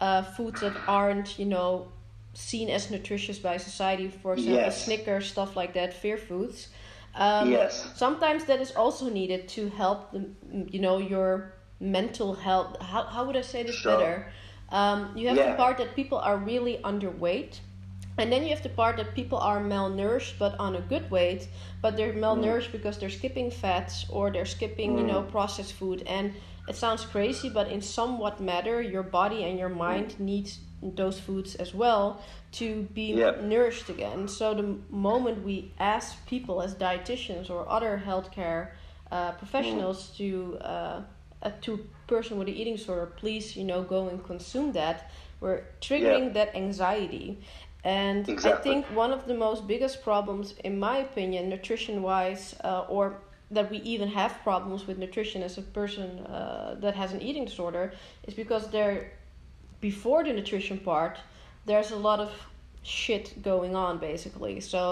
uh, 0.00 0.22
foods 0.22 0.60
that 0.60 0.76
aren't 0.86 1.38
you 1.38 1.46
know 1.46 1.88
seen 2.34 2.68
as 2.68 2.90
nutritious 2.90 3.38
by 3.38 3.56
society 3.56 4.08
for 4.08 4.34
example 4.34 4.56
yes. 4.56 4.84
snickers 4.84 5.26
stuff 5.26 5.56
like 5.56 5.72
that 5.72 5.94
fear 5.94 6.18
foods 6.18 6.68
um, 7.16 7.50
yes. 7.50 7.88
Sometimes 7.94 8.44
that 8.44 8.60
is 8.60 8.72
also 8.72 9.08
needed 9.08 9.48
to 9.48 9.68
help 9.70 10.12
the, 10.12 10.28
you 10.70 10.80
know, 10.80 10.98
your 10.98 11.54
mental 11.80 12.34
health. 12.34 12.80
How, 12.80 13.04
how 13.04 13.24
would 13.24 13.36
I 13.36 13.42
say 13.42 13.62
this 13.62 13.76
sure. 13.76 13.96
better? 13.96 14.32
Um, 14.70 15.16
you 15.16 15.28
have 15.28 15.36
yeah. 15.36 15.50
the 15.50 15.56
part 15.56 15.78
that 15.78 15.94
people 15.94 16.18
are 16.18 16.36
really 16.36 16.78
underweight. 16.84 17.60
And 18.18 18.32
then 18.32 18.42
you 18.44 18.50
have 18.50 18.62
the 18.62 18.70
part 18.70 18.96
that 18.96 19.14
people 19.14 19.38
are 19.38 19.60
malnourished 19.60 20.38
but 20.38 20.58
on 20.58 20.76
a 20.76 20.80
good 20.80 21.10
weight, 21.10 21.48
but 21.82 21.96
they're 21.96 22.14
malnourished 22.14 22.68
mm. 22.68 22.72
because 22.72 22.98
they're 22.98 23.10
skipping 23.10 23.50
fats 23.50 24.06
or 24.08 24.30
they're 24.30 24.46
skipping, 24.46 24.96
mm. 24.96 25.00
you 25.00 25.06
know, 25.06 25.22
mm. 25.22 25.30
processed 25.30 25.74
food. 25.74 26.02
And 26.06 26.32
it 26.66 26.76
sounds 26.76 27.04
crazy, 27.04 27.50
but 27.50 27.68
in 27.68 27.82
somewhat 27.82 28.40
matter, 28.40 28.80
your 28.80 29.02
body 29.02 29.44
and 29.44 29.58
your 29.58 29.68
mind 29.68 30.14
mm. 30.16 30.20
needs 30.20 30.60
those 30.94 31.18
foods 31.18 31.54
as 31.56 31.74
well 31.74 32.20
to 32.52 32.82
be 32.94 33.14
yep. 33.14 33.42
nourished 33.42 33.88
again. 33.88 34.28
So 34.28 34.54
the 34.54 34.76
moment 34.90 35.44
we 35.44 35.72
ask 35.78 36.26
people 36.26 36.62
as 36.62 36.74
dietitians 36.74 37.50
or 37.50 37.68
other 37.68 38.02
healthcare 38.04 38.70
uh, 39.10 39.32
professionals 39.32 40.10
mm. 40.10 40.16
to 40.16 40.58
uh, 40.60 41.02
a 41.42 41.50
to 41.62 41.86
person 42.06 42.38
with 42.38 42.48
an 42.48 42.54
eating 42.54 42.76
disorder, 42.76 43.06
please 43.16 43.56
you 43.56 43.64
know 43.64 43.82
go 43.82 44.08
and 44.08 44.24
consume 44.24 44.72
that. 44.72 45.10
We're 45.40 45.64
triggering 45.80 46.24
yep. 46.24 46.34
that 46.34 46.56
anxiety. 46.56 47.38
And 47.84 48.28
exactly. 48.28 48.70
I 48.70 48.74
think 48.74 48.86
one 48.96 49.12
of 49.12 49.26
the 49.26 49.34
most 49.34 49.68
biggest 49.68 50.02
problems, 50.02 50.54
in 50.64 50.78
my 50.78 50.98
opinion, 50.98 51.48
nutrition 51.48 52.02
wise, 52.02 52.56
uh, 52.64 52.84
or 52.88 53.18
that 53.52 53.70
we 53.70 53.78
even 53.78 54.08
have 54.08 54.32
problems 54.42 54.88
with 54.88 54.98
nutrition 54.98 55.42
as 55.42 55.56
a 55.56 55.62
person 55.62 56.18
uh, 56.26 56.74
that 56.80 56.96
has 56.96 57.12
an 57.12 57.22
eating 57.22 57.44
disorder, 57.44 57.92
is 58.26 58.34
because 58.34 58.68
they're 58.70 59.12
before 59.80 60.24
the 60.24 60.32
nutrition 60.32 60.78
part, 60.78 61.18
there's 61.64 61.90
a 61.90 61.96
lot 61.96 62.20
of 62.20 62.32
shit 62.82 63.42
going 63.42 63.74
on 63.74 63.98
basically. 63.98 64.60
So 64.60 64.82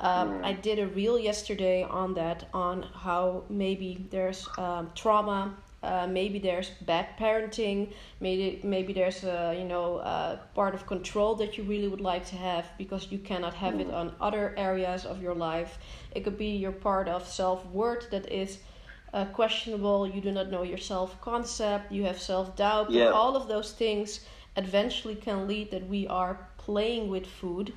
um, 0.00 0.40
i 0.42 0.52
did 0.52 0.78
a 0.78 0.86
reel 0.86 1.18
yesterday 1.18 1.82
on 1.82 2.14
that 2.14 2.48
on 2.54 2.82
how 2.94 3.44
maybe 3.50 4.06
there's 4.10 4.48
um, 4.56 4.90
trauma 4.94 5.54
uh, 5.82 6.06
maybe 6.06 6.38
there's 6.38 6.70
bad 6.86 7.06
parenting 7.18 7.92
maybe 8.18 8.58
maybe 8.62 8.94
there's 8.94 9.22
a 9.24 9.54
you 9.58 9.64
know 9.64 9.98
a 9.98 10.40
part 10.54 10.74
of 10.74 10.86
control 10.86 11.34
that 11.34 11.58
you 11.58 11.64
really 11.64 11.88
would 11.88 12.00
like 12.00 12.24
to 12.24 12.36
have 12.36 12.64
because 12.78 13.12
you 13.12 13.18
cannot 13.18 13.52
have 13.52 13.78
it 13.78 13.90
on 13.90 14.14
other 14.20 14.54
areas 14.56 15.04
of 15.04 15.22
your 15.22 15.34
life. 15.34 15.78
It 16.14 16.24
could 16.24 16.38
be 16.38 16.52
your 16.56 16.72
part 16.72 17.06
of 17.08 17.28
self-worth 17.28 18.10
that 18.10 18.32
is 18.32 18.58
uh, 19.14 19.24
questionable 19.26 20.06
you 20.08 20.20
do 20.20 20.32
not 20.32 20.50
know 20.50 20.62
your 20.62 20.78
self-concept 20.78 21.92
you 21.92 22.02
have 22.04 22.20
self-doubt 22.20 22.90
Yeah. 22.90 23.10
all 23.10 23.36
of 23.36 23.46
those 23.48 23.72
things 23.72 24.20
eventually 24.56 25.14
can 25.14 25.46
lead 25.46 25.70
that 25.70 25.88
we 25.88 26.06
are 26.08 26.48
playing 26.58 27.08
with 27.08 27.26
food 27.26 27.72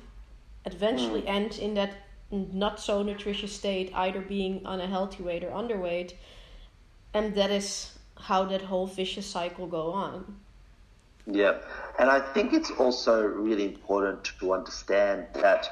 eventually 0.64 1.26
end 1.26 1.58
in 1.58 1.74
that 1.74 1.92
not 2.30 2.78
so 2.80 3.02
nutritious 3.02 3.52
state 3.52 3.90
either 3.94 4.20
being 4.20 4.66
on 4.66 4.80
a 4.80 4.86
healthy 4.86 5.22
weight 5.22 5.44
or 5.44 5.50
underweight 5.50 6.12
and 7.14 7.34
that 7.34 7.50
is 7.50 7.98
how 8.28 8.44
that 8.44 8.62
whole 8.62 8.86
vicious 8.86 9.26
cycle 9.26 9.66
go 9.66 9.92
on 9.92 10.36
Yeah, 11.30 11.58
and 11.98 12.08
I 12.10 12.20
think 12.34 12.52
it's 12.52 12.70
also 12.70 13.22
really 13.22 13.64
important 13.64 14.32
to 14.40 14.52
understand 14.54 15.26
that 15.34 15.70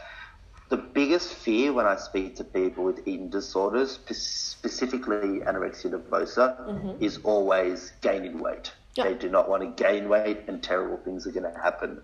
the 0.69 0.77
biggest 0.77 1.33
fear 1.33 1.73
when 1.73 1.87
I 1.87 1.97
speak 1.97 2.37
to 2.37 2.45
people 2.45 2.85
with 2.85 3.07
eating 3.07 3.31
disorders, 3.31 3.99
specifically 4.11 5.41
anorexia 5.41 5.91
nervosa, 5.93 6.97
is 7.01 7.19
always 7.23 7.93
gaining 8.01 8.39
weight. 8.41 8.73
Yeah. 8.95 9.05
They 9.05 9.15
do 9.15 9.29
not 9.29 9.49
want 9.49 9.63
to 9.63 9.83
gain 9.83 10.09
weight, 10.09 10.41
and 10.49 10.63
terrible 10.63 10.97
things 10.97 11.27
are 11.27 11.31
going 11.31 11.53
to 11.53 11.61
happen 11.61 12.03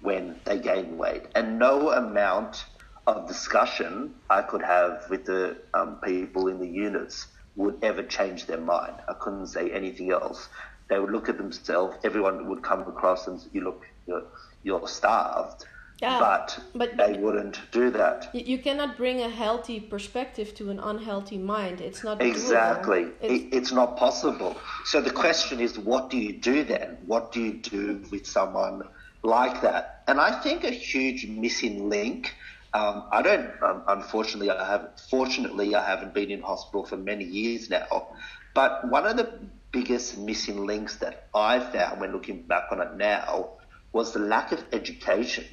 when 0.00 0.38
they 0.44 0.58
gain 0.58 0.96
weight. 0.98 1.24
And 1.34 1.58
no 1.58 1.90
amount 1.90 2.66
of 3.06 3.26
discussion 3.26 4.14
I 4.30 4.42
could 4.42 4.62
have 4.62 5.04
with 5.10 5.24
the 5.24 5.56
um, 5.72 5.96
people 6.04 6.48
in 6.48 6.58
the 6.60 6.68
units 6.68 7.26
would 7.56 7.78
ever 7.82 8.02
change 8.02 8.46
their 8.46 8.60
mind. 8.60 8.94
I 9.08 9.14
couldn't 9.14 9.46
say 9.48 9.70
anything 9.70 10.10
else. 10.10 10.48
They 10.88 10.98
would 10.98 11.10
look 11.10 11.28
at 11.28 11.38
themselves. 11.38 11.96
Everyone 12.04 12.48
would 12.48 12.62
come 12.62 12.80
across 12.80 13.26
and 13.26 13.40
you 13.52 13.62
look, 13.62 13.84
you're, 14.06 14.24
you're 14.62 14.86
starved. 14.88 15.64
Yeah, 16.02 16.18
but, 16.18 16.58
but- 16.74 16.96
they 16.96 17.18
wouldn't 17.18 17.60
do 17.70 17.90
that. 17.90 18.30
you, 18.34 18.58
cannot 18.58 18.96
bring 18.96 19.20
a 19.20 19.28
healthy 19.28 19.78
perspective 19.80 20.54
to 20.56 20.70
an 20.70 20.80
unhealthy 20.80 21.38
mind 21.38 21.80
it's 21.80 22.02
not. 22.02 22.20
Exactly. 22.20 23.02
It's- 23.20 23.48
it's 23.52 23.72
not 23.72 23.96
possible. 23.96 24.56
So 24.84 25.00
the 25.00 25.12
question 25.12 25.60
is, 25.60 25.78
what 25.78 26.10
do 26.10 26.18
you 26.18 26.32
do 26.32 26.64
then? 26.64 26.98
What 27.06 27.32
do 27.32 27.40
you 27.40 27.54
do 27.54 28.02
with 28.10 28.26
someone 28.26 28.82
like 29.22 29.62
that? 29.62 30.02
And 30.08 30.20
I 30.20 30.40
think 30.42 30.64
a 30.64 30.70
huge 30.70 31.26
missing 31.26 31.88
link. 31.88 32.34
Um, 32.74 33.04
I 33.12 33.22
don't. 33.22 33.50
Um, 33.62 33.82
unfortunately, 33.86 34.50
I 34.50 34.66
have. 34.66 35.00
Fortunately, 35.08 35.76
I 35.76 35.86
haven't 35.86 36.12
been 36.12 36.30
in 36.30 36.42
hospital 36.42 36.84
for 36.84 36.96
many 36.96 37.24
years 37.24 37.70
now. 37.70 38.08
But 38.52 38.88
one 38.90 39.06
of 39.06 39.16
the 39.16 39.32
biggest 39.70 40.18
missing 40.18 40.66
links 40.66 40.96
that 40.96 41.28
I 41.34 41.60
found 41.60 42.00
when 42.00 42.12
looking 42.12 42.42
back 42.42 42.64
on 42.70 42.80
it 42.80 42.94
now 42.96 43.50
was 43.92 44.12
the 44.12 44.18
lack 44.18 44.52
of 44.52 44.62
education. 44.72 45.44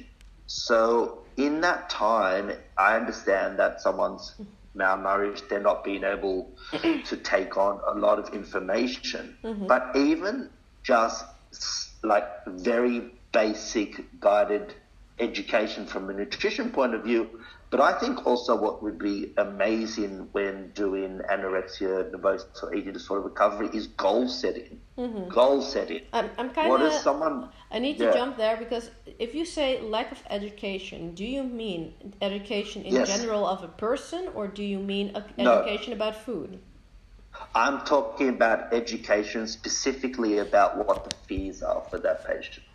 So 0.52 1.22
in 1.38 1.62
that 1.62 1.88
time, 1.88 2.52
I 2.76 2.94
understand 2.96 3.58
that 3.58 3.80
someone's 3.80 4.34
mm-hmm. 4.38 4.80
malnourished, 4.80 5.48
they're 5.48 5.60
not 5.60 5.82
being 5.82 6.04
able 6.04 6.50
mm-hmm. 6.70 7.02
to 7.04 7.16
take 7.16 7.56
on 7.56 7.80
a 7.86 7.98
lot 7.98 8.18
of 8.18 8.34
information. 8.34 9.34
Mm-hmm. 9.42 9.66
But 9.66 9.96
even 9.96 10.50
just 10.82 11.24
like 12.02 12.26
very 12.46 13.12
basic 13.32 14.20
guided 14.20 14.74
education 15.18 15.86
from 15.86 16.10
a 16.10 16.12
nutrition 16.12 16.70
point 16.70 16.94
of 16.94 17.02
view. 17.02 17.40
But 17.72 17.80
I 17.80 17.98
think 17.98 18.26
also 18.26 18.54
what 18.54 18.82
would 18.82 18.98
be 18.98 19.32
amazing 19.38 20.28
when 20.32 20.72
doing 20.74 21.22
anorexia 21.30 22.10
nervosa 22.12 22.62
or 22.62 22.74
eating 22.74 22.92
disorder 22.92 23.22
recovery 23.22 23.70
is 23.72 23.86
goal 23.86 24.28
setting. 24.28 24.78
Mm-hmm. 24.98 25.30
Goal 25.30 25.62
setting. 25.62 26.02
I'm, 26.12 26.28
I'm 26.36 26.50
kind 26.50 26.70
of 26.70 26.82
is 26.82 27.00
someone? 27.00 27.48
I 27.70 27.78
need 27.78 27.96
to 27.96 28.04
Yeah. 28.04 28.12
jump 28.12 28.36
there 28.36 28.58
because 28.58 28.90
if 29.18 29.34
you 29.34 29.46
say 29.46 29.80
lack 29.80 30.12
of 30.12 30.22
education, 30.28 31.14
do 31.14 31.24
you 31.24 31.42
mean 31.44 31.94
education 32.20 32.82
in 32.82 32.92
Yes. 32.92 33.08
general 33.08 33.46
of 33.46 33.64
a 33.64 33.68
person 33.68 34.28
or 34.34 34.48
do 34.48 34.62
you 34.62 34.78
mean 34.78 35.16
a- 35.16 35.24
No. 35.42 35.60
education 35.62 35.94
about 35.94 36.14
food? 36.14 36.60
I'm 37.54 37.80
talking 37.86 38.28
about 38.28 38.74
education 38.74 39.48
specifically 39.48 40.36
about 40.46 40.76
what 40.76 41.08
the 41.08 41.16
fears 41.26 41.62
are 41.62 41.80
for 41.88 41.96
that 42.00 42.26
patient. 42.26 42.71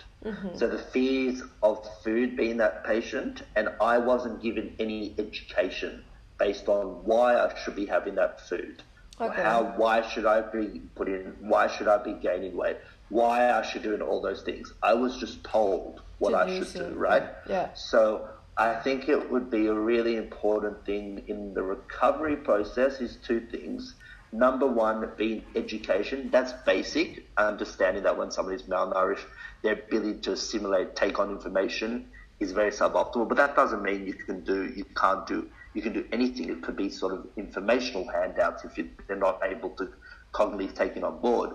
So 0.55 0.67
the 0.67 0.77
fears 0.77 1.41
of 1.63 1.87
food 2.03 2.35
being 2.35 2.57
that 2.57 2.83
patient, 2.83 3.43
and 3.55 3.69
I 3.79 3.97
wasn't 3.97 4.41
given 4.41 4.75
any 4.79 5.15
education 5.17 6.03
based 6.37 6.67
on 6.67 7.03
why 7.05 7.37
I 7.37 7.53
should 7.63 7.75
be 7.75 7.85
having 7.85 8.15
that 8.15 8.41
food. 8.47 8.83
Okay. 9.19 9.41
How 9.41 9.73
why 9.77 10.07
should 10.07 10.25
I 10.25 10.41
be 10.41 10.81
putting 10.95 11.33
why 11.39 11.67
should 11.67 11.87
I 11.87 11.97
be 11.97 12.13
gaining 12.13 12.55
weight? 12.55 12.77
Why 13.09 13.51
I 13.51 13.61
should 13.63 13.81
doing 13.83 14.01
all 14.01 14.21
those 14.21 14.43
things. 14.43 14.71
I 14.83 14.93
was 14.93 15.17
just 15.17 15.43
told 15.43 16.01
what 16.19 16.31
To 16.31 16.37
I 16.37 16.57
should 16.57 16.67
so. 16.67 16.89
do, 16.89 16.95
right? 16.95 17.23
Yeah. 17.49 17.73
So 17.73 18.27
I 18.57 18.75
think 18.75 19.07
it 19.07 19.31
would 19.31 19.49
be 19.49 19.67
a 19.67 19.73
really 19.73 20.17
important 20.17 20.85
thing 20.85 21.23
in 21.27 21.53
the 21.53 21.63
recovery 21.63 22.35
process 22.35 23.01
is 23.01 23.17
two 23.25 23.39
things. 23.39 23.95
Number 24.31 24.67
one 24.67 25.09
being 25.17 25.43
education. 25.55 26.29
That's 26.31 26.53
basic. 26.65 27.25
Understanding 27.37 28.03
that 28.03 28.17
when 28.17 28.29
somebody's 28.29 28.63
malnourished, 28.63 29.25
their 29.63 29.73
ability 29.73 30.19
to 30.21 30.33
assimilate, 30.33 30.95
take 30.95 31.19
on 31.19 31.29
information 31.31 32.07
is 32.39 32.51
very 32.51 32.71
suboptimal. 32.71 33.27
But 33.27 33.37
that 33.37 33.55
doesn't 33.55 33.81
mean 33.81 34.05
you 34.05 34.13
can 34.13 34.43
do 34.43 34.71
you 34.75 34.85
can't 34.95 35.25
do 35.25 35.49
you 35.73 35.81
can 35.81 35.93
do 35.93 36.05
anything. 36.11 36.49
It 36.49 36.61
could 36.61 36.75
be 36.75 36.89
sort 36.89 37.13
of 37.13 37.27
informational 37.35 38.07
handouts 38.07 38.63
if 38.63 38.77
you, 38.77 38.89
they're 39.07 39.17
not 39.17 39.41
able 39.43 39.69
to 39.71 39.89
cognitively 40.33 40.73
take 40.73 40.97
it 40.97 41.03
on 41.03 41.19
board. 41.19 41.51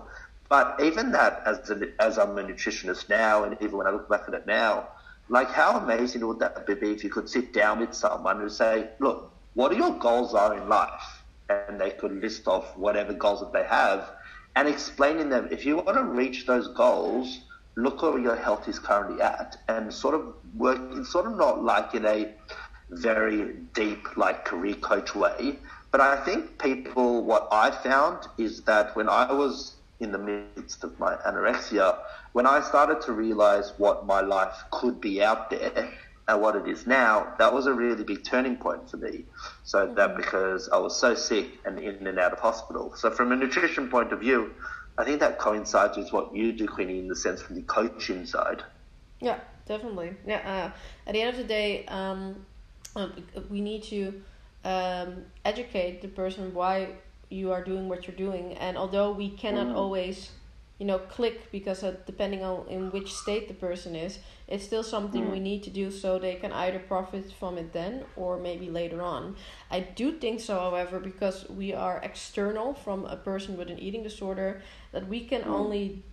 But 0.49 0.79
even 0.81 1.11
that, 1.11 1.41
as 1.45 1.69
a, 1.71 1.89
as 1.99 2.17
I'm 2.17 2.37
a 2.37 2.43
nutritionist 2.43 3.09
now, 3.09 3.43
and 3.43 3.57
even 3.61 3.77
when 3.77 3.87
I 3.87 3.91
look 3.91 4.07
back 4.09 4.23
at 4.27 4.33
it 4.33 4.45
now, 4.45 4.89
like 5.29 5.49
how 5.49 5.77
amazing 5.77 6.25
would 6.27 6.39
that 6.39 6.65
be 6.67 6.73
if 6.91 7.03
you 7.03 7.09
could 7.09 7.29
sit 7.29 7.53
down 7.53 7.79
with 7.79 7.93
someone 7.93 8.41
and 8.41 8.51
say, 8.51 8.89
look, 8.99 9.33
what 9.55 9.71
are 9.71 9.75
your 9.75 9.97
goals 9.97 10.33
are 10.33 10.55
in 10.55 10.69
life? 10.69 11.23
And 11.49 11.79
they 11.79 11.91
could 11.91 12.21
list 12.21 12.47
off 12.47 12.77
whatever 12.77 13.13
goals 13.13 13.39
that 13.39 13.53
they 13.53 13.63
have 13.63 14.09
and 14.55 14.67
explaining 14.67 15.29
them, 15.29 15.47
if 15.51 15.65
you 15.65 15.77
want 15.77 15.97
to 15.97 16.03
reach 16.03 16.45
those 16.45 16.67
goals, 16.69 17.41
look 17.75 18.01
where 18.01 18.19
your 18.19 18.35
health 18.35 18.67
is 18.67 18.79
currently 18.79 19.21
at 19.21 19.57
and 19.67 19.93
sort 19.93 20.15
of 20.15 20.33
work, 20.55 20.79
it's 20.91 21.11
sort 21.11 21.25
of 21.25 21.37
not 21.37 21.63
like 21.63 21.93
in 21.95 22.05
a 22.05 22.33
very 22.89 23.53
deep, 23.73 24.17
like 24.17 24.45
career 24.45 24.75
coach 24.75 25.15
way. 25.15 25.57
But 25.91 26.01
I 26.01 26.23
think 26.23 26.61
people, 26.61 27.23
what 27.23 27.47
I 27.51 27.71
found 27.71 28.27
is 28.37 28.61
that 28.63 28.95
when 28.95 29.09
I 29.09 29.31
was 29.31 29.75
in 29.99 30.11
the 30.11 30.17
midst 30.17 30.83
of 30.83 30.99
my 30.99 31.15
anorexia, 31.17 31.97
when 32.33 32.45
I 32.45 32.61
started 32.61 33.01
to 33.01 33.13
realize 33.13 33.73
what 33.77 34.05
my 34.05 34.21
life 34.21 34.55
could 34.71 34.99
be 34.99 35.23
out 35.23 35.49
there 35.49 35.91
and 36.27 36.41
what 36.41 36.55
it 36.55 36.67
is 36.67 36.87
now, 36.87 37.33
that 37.37 37.53
was 37.53 37.67
a 37.67 37.73
really 37.73 38.03
big 38.03 38.23
turning 38.23 38.55
point 38.55 38.89
for 38.89 38.97
me. 38.97 39.25
So 39.63 39.93
that 39.95 40.17
because 40.17 40.69
I 40.69 40.77
was 40.77 40.99
so 40.99 41.15
sick 41.15 41.47
and 41.65 41.77
in 41.79 42.07
and 42.07 42.19
out 42.19 42.33
of 42.33 42.39
hospital. 42.39 42.93
So 42.95 43.11
from 43.11 43.31
a 43.31 43.35
nutrition 43.35 43.89
point 43.89 44.11
of 44.11 44.19
view, 44.19 44.51
I 44.97 45.03
think 45.03 45.19
that 45.21 45.39
coincides 45.39 45.97
with 45.97 46.13
what 46.13 46.35
you 46.35 46.51
do, 46.53 46.67
Queenie, 46.67 46.99
in 46.99 47.07
the 47.07 47.15
sense 47.15 47.41
from 47.41 47.55
the 47.55 47.63
coaching 47.63 48.25
side. 48.25 48.63
Yeah, 49.19 49.39
definitely. 49.65 50.15
Yeah. 50.25 50.41
Uh, 50.45 51.07
at 51.07 51.13
the 51.13 51.21
end 51.21 51.29
of 51.31 51.37
the 51.37 51.43
day, 51.43 51.85
um, 51.87 52.45
uh, 52.95 53.07
we 53.49 53.61
need 53.61 53.83
to 53.83 54.21
um, 54.63 55.25
educate 55.45 56.01
the 56.01 56.07
person 56.09 56.53
why 56.53 56.89
you 57.29 57.51
are 57.51 57.63
doing 57.63 57.89
what 57.89 58.05
you're 58.07 58.15
doing, 58.15 58.53
and 58.57 58.77
although 58.77 59.11
we 59.11 59.29
cannot 59.29 59.67
Mm. 59.67 59.75
always, 59.75 60.29
you 60.77 60.85
know, 60.85 60.99
click 60.99 61.51
because 61.51 61.83
uh, 61.83 61.95
depending 62.05 62.43
on 62.43 62.67
in 62.67 62.91
which 62.91 63.11
state 63.13 63.47
the 63.47 63.53
person 63.55 63.95
is, 63.95 64.19
it's 64.47 64.63
still 64.65 64.83
something 64.83 65.25
Mm. 65.25 65.31
we 65.31 65.39
need 65.39 65.63
to 65.63 65.69
do 65.69 65.89
so 65.91 66.19
they 66.19 66.35
can 66.35 66.51
either 66.51 66.79
profit 66.79 67.31
from 67.31 67.57
it 67.57 67.71
then 67.73 68.03
or 68.15 68.37
maybe 68.37 68.69
later 68.69 69.01
on. 69.01 69.35
I 69.71 69.79
do 69.81 70.11
think 70.13 70.39
so, 70.41 70.59
however, 70.59 70.99
because 70.99 71.49
we 71.49 71.73
are 71.73 71.99
external 72.03 72.73
from 72.73 73.05
a 73.05 73.15
person 73.15 73.57
with 73.57 73.69
an 73.69 73.79
eating 73.79 74.03
disorder, 74.03 74.61
that 74.91 75.07
we 75.07 75.21
can 75.25 75.41
Mm. 75.43 75.49
only 75.59 76.03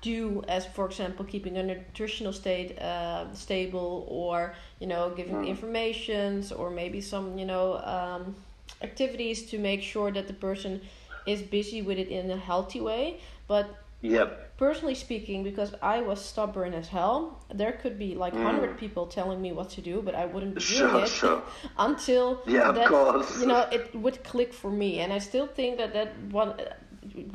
do 0.00 0.42
as 0.48 0.66
for 0.66 0.86
example 0.86 1.24
keeping 1.24 1.56
a 1.58 1.62
nutritional 1.62 2.32
state 2.32 2.76
uh, 2.80 3.32
stable 3.34 4.04
or 4.08 4.54
you 4.80 4.86
know 4.86 5.10
giving 5.16 5.36
Mm. 5.36 5.46
informations 5.46 6.50
or 6.50 6.70
maybe 6.70 7.00
some 7.00 7.38
you 7.38 7.46
know 7.46 7.76
um, 7.84 8.34
activities 8.82 9.44
to 9.50 9.58
make 9.58 9.80
sure 9.82 10.10
that 10.10 10.26
the 10.26 10.32
person 10.34 10.80
is 11.24 11.40
busy 11.42 11.82
with 11.82 11.98
it 11.98 12.08
in 12.08 12.30
a 12.32 12.36
healthy 12.36 12.80
way 12.80 13.20
but 13.46 13.76
Yep. 14.00 14.51
Personally 14.64 14.94
speaking 15.06 15.38
because 15.50 15.70
i 15.94 15.96
was 16.08 16.18
stubborn 16.32 16.72
as 16.80 16.86
hell 16.98 17.18
there 17.60 17.74
could 17.82 17.96
be 18.06 18.10
like 18.24 18.34
100 18.34 18.78
people 18.82 19.04
telling 19.18 19.40
me 19.46 19.50
what 19.58 19.68
to 19.76 19.80
do 19.90 19.94
but 20.06 20.14
i 20.22 20.24
wouldn't 20.32 20.54
do 20.54 20.60
Mm. 20.64 20.78
Sure, 20.78 21.02
it 21.04 21.08
sure. 21.20 21.40
until 21.88 22.24
Yeah, 22.56 22.68
of 22.72 22.78
course. 22.94 23.30
you 23.40 23.46
know 23.52 23.62
it 23.78 23.84
would 24.04 24.18
click 24.32 24.50
for 24.62 24.70
me 24.82 24.90
and 25.02 25.08
i 25.18 25.20
still 25.30 25.48
think 25.58 25.72
that 25.80 25.90
that 25.98 26.10
one 26.42 26.50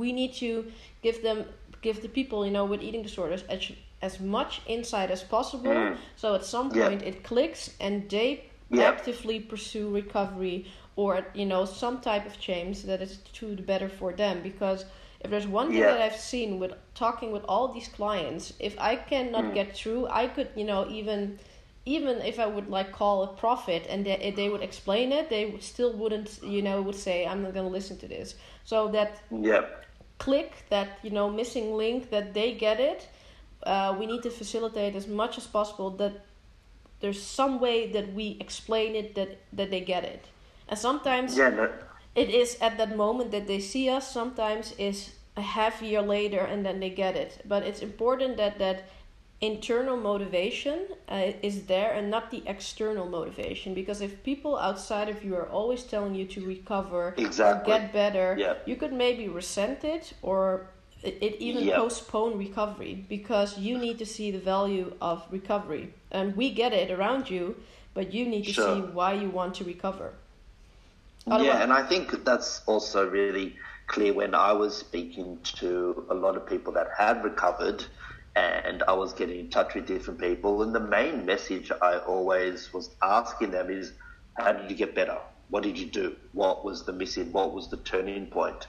we 0.02 0.10
need 0.20 0.32
to 0.44 0.52
give 1.06 1.18
them 1.28 1.38
give 1.86 1.98
the 2.06 2.12
people 2.20 2.40
you 2.48 2.54
know 2.58 2.66
with 2.72 2.82
eating 2.88 3.04
disorders 3.10 3.44
edu- 3.56 3.76
as 4.10 4.14
much 4.38 4.54
insight 4.76 5.10
as 5.18 5.22
possible. 5.36 5.74
Mm. 5.74 5.98
So 6.22 6.28
at 6.38 6.44
some 6.56 6.68
Yeah. 6.70 6.88
point 6.88 7.02
it 7.12 7.16
clicks 7.30 7.62
and 7.86 7.94
they 8.16 8.30
Yeah. 8.70 8.90
actively 8.94 9.38
pursue 9.52 9.88
recovery 10.02 10.58
or 11.02 11.12
you 11.40 11.46
know 11.52 11.64
some 11.84 11.96
type 12.10 12.26
of 12.32 12.36
change 12.48 12.76
that 12.90 13.00
is 13.06 13.14
to 13.40 13.46
the 13.60 13.66
better 13.72 13.90
for 14.00 14.10
them. 14.22 14.36
Because 14.50 14.82
if 15.22 15.30
there's 15.32 15.48
one 15.48 15.72
thing 15.72 15.80
Yeah. 15.82 15.94
that 15.94 16.02
I've 16.02 16.16
seen 16.16 16.60
with 16.60 16.74
talking 16.96 17.32
with 17.32 17.44
all 17.48 17.74
these 17.74 17.88
clients, 17.88 18.54
if 18.60 18.76
I 18.80 18.96
cannot 18.96 19.46
Mm. 19.46 19.54
get 19.54 19.76
through, 19.76 20.08
I 20.08 20.28
could 20.28 20.50
you 20.56 20.64
know 20.66 20.88
even 20.90 21.40
even 21.86 22.22
if 22.22 22.38
I 22.38 22.46
would 22.46 22.68
like 22.70 22.92
call 22.92 23.24
a 23.24 23.28
prophet 23.28 23.86
and 23.90 24.06
they, 24.06 24.34
they 24.36 24.50
would 24.50 24.62
explain 24.62 25.14
it, 25.14 25.30
they 25.30 25.46
would 25.46 25.64
still 25.64 25.94
wouldn't, 25.94 26.44
you 26.44 26.62
know, 26.62 26.82
would 26.82 26.96
say, 26.96 27.26
I'm 27.26 27.42
not 27.44 27.54
going 27.54 27.66
to 27.66 27.72
listen 27.72 27.98
to 28.00 28.08
this. 28.10 28.36
So 28.66 28.90
that 28.90 29.22
Yeah. 29.32 29.64
click, 30.18 30.66
that, 30.70 31.00
you 31.02 31.12
know, 31.12 31.30
missing 31.30 31.74
link, 31.78 32.10
that 32.10 32.34
they 32.34 32.54
get 32.56 32.82
it, 32.82 33.08
uh, 33.64 33.96
we 33.98 34.06
need 34.06 34.22
to 34.24 34.30
facilitate 34.30 34.96
as 34.96 35.08
much 35.08 35.38
as 35.38 35.48
possible 35.48 35.90
that 35.92 36.26
there's 37.00 37.22
some 37.24 37.60
way 37.62 37.90
that 37.94 38.14
we 38.14 38.36
explain 38.42 38.94
it 38.96 39.16
that, 39.16 39.38
that 39.54 39.72
they 39.72 39.80
get 39.80 40.04
it. 40.04 40.26
And 40.68 40.78
sometimes 40.78 41.38
Yeah. 41.38 41.50
No, 41.52 41.70
it 42.18 42.30
is 42.42 42.58
at 42.60 42.78
that 42.80 42.98
moment 42.98 43.32
that 43.32 43.48
they 43.48 43.60
see 43.60 43.88
us, 43.98 44.12
sometimes 44.12 44.74
is 44.78 45.12
a 45.38 45.42
half 45.42 45.82
year 45.84 46.02
later 46.02 46.40
and 46.40 46.66
then 46.66 46.80
they 46.80 46.90
get 46.90 47.16
it. 47.16 47.32
But 47.46 47.62
it's 47.64 47.82
important 47.82 48.38
that 48.38 48.58
that 48.58 48.78
internal 49.40 49.96
motivation 49.98 50.80
uh, 51.10 51.32
is 51.44 51.68
there 51.68 51.92
and 51.94 52.10
not 52.10 52.32
the 52.32 52.42
external 52.48 53.06
motivation 53.08 53.76
because 53.76 54.02
if 54.02 54.24
people 54.24 54.58
outside 54.58 55.10
of 55.10 55.24
you 55.24 55.36
are 55.36 55.48
always 55.50 55.84
telling 55.84 56.16
you 56.16 56.26
to 56.26 56.44
recover 56.44 57.14
Exactly. 57.18 57.72
or 57.72 57.78
get 57.78 57.94
better 57.94 58.36
Yeah. 58.40 58.56
you 58.66 58.76
could 58.76 58.94
maybe 58.94 59.28
resent 59.28 59.84
it 59.84 60.14
or 60.24 60.42
it, 61.04 61.16
it 61.22 61.34
even 61.40 61.66
Yep. 61.66 61.76
postpone 61.78 62.34
recovery 62.40 63.06
because 63.08 63.60
you 63.60 63.78
need 63.78 64.00
to 64.00 64.08
see 64.08 64.32
the 64.32 64.40
value 64.56 64.88
of 65.00 65.22
recovery 65.30 65.94
and 66.10 66.36
we 66.36 66.50
get 66.50 66.74
it 66.74 66.90
around 66.90 67.30
you 67.30 67.56
but 67.94 68.12
you 68.12 68.26
need 68.26 68.46
to 68.46 68.54
Sure. 68.54 68.66
see 68.76 68.82
why 68.82 69.14
you 69.14 69.30
want 69.30 69.54
to 69.60 69.64
recover 69.64 70.14
Yeah, 71.28 71.62
and 71.62 71.74
I 71.74 71.84
think 71.84 72.24
that's 72.24 72.62
also 72.66 73.10
really 73.10 73.56
clear 73.88 74.14
when 74.14 74.34
I 74.34 74.54
was 74.54 74.78
speaking 74.78 75.40
to 75.56 76.06
a 76.10 76.14
lot 76.14 76.38
of 76.38 76.46
people 76.48 76.74
that 76.74 76.88
had 76.98 77.24
recovered 77.24 77.86
and 78.36 78.84
I 78.88 78.94
was 78.94 79.14
getting 79.14 79.40
in 79.40 79.50
touch 79.50 79.74
with 79.74 79.88
different 79.88 80.20
people. 80.20 80.62
And 80.62 80.74
the 80.74 80.80
main 80.80 81.26
message 81.26 81.72
I 81.82 81.98
always 81.98 82.72
was 82.72 82.92
asking 83.02 83.52
them 83.52 83.70
is, 83.70 83.94
How 84.36 84.54
did 84.54 84.70
you 84.70 84.76
get 84.76 84.94
better? 84.94 85.18
What 85.50 85.64
did 85.64 85.78
you 85.78 85.88
do? 85.88 86.16
What 86.34 86.64
was 86.64 86.86
the 86.86 86.94
missing? 86.94 87.32
What 87.32 87.54
was 87.54 87.70
the 87.70 87.78
turning 87.78 88.28
point? 88.28 88.68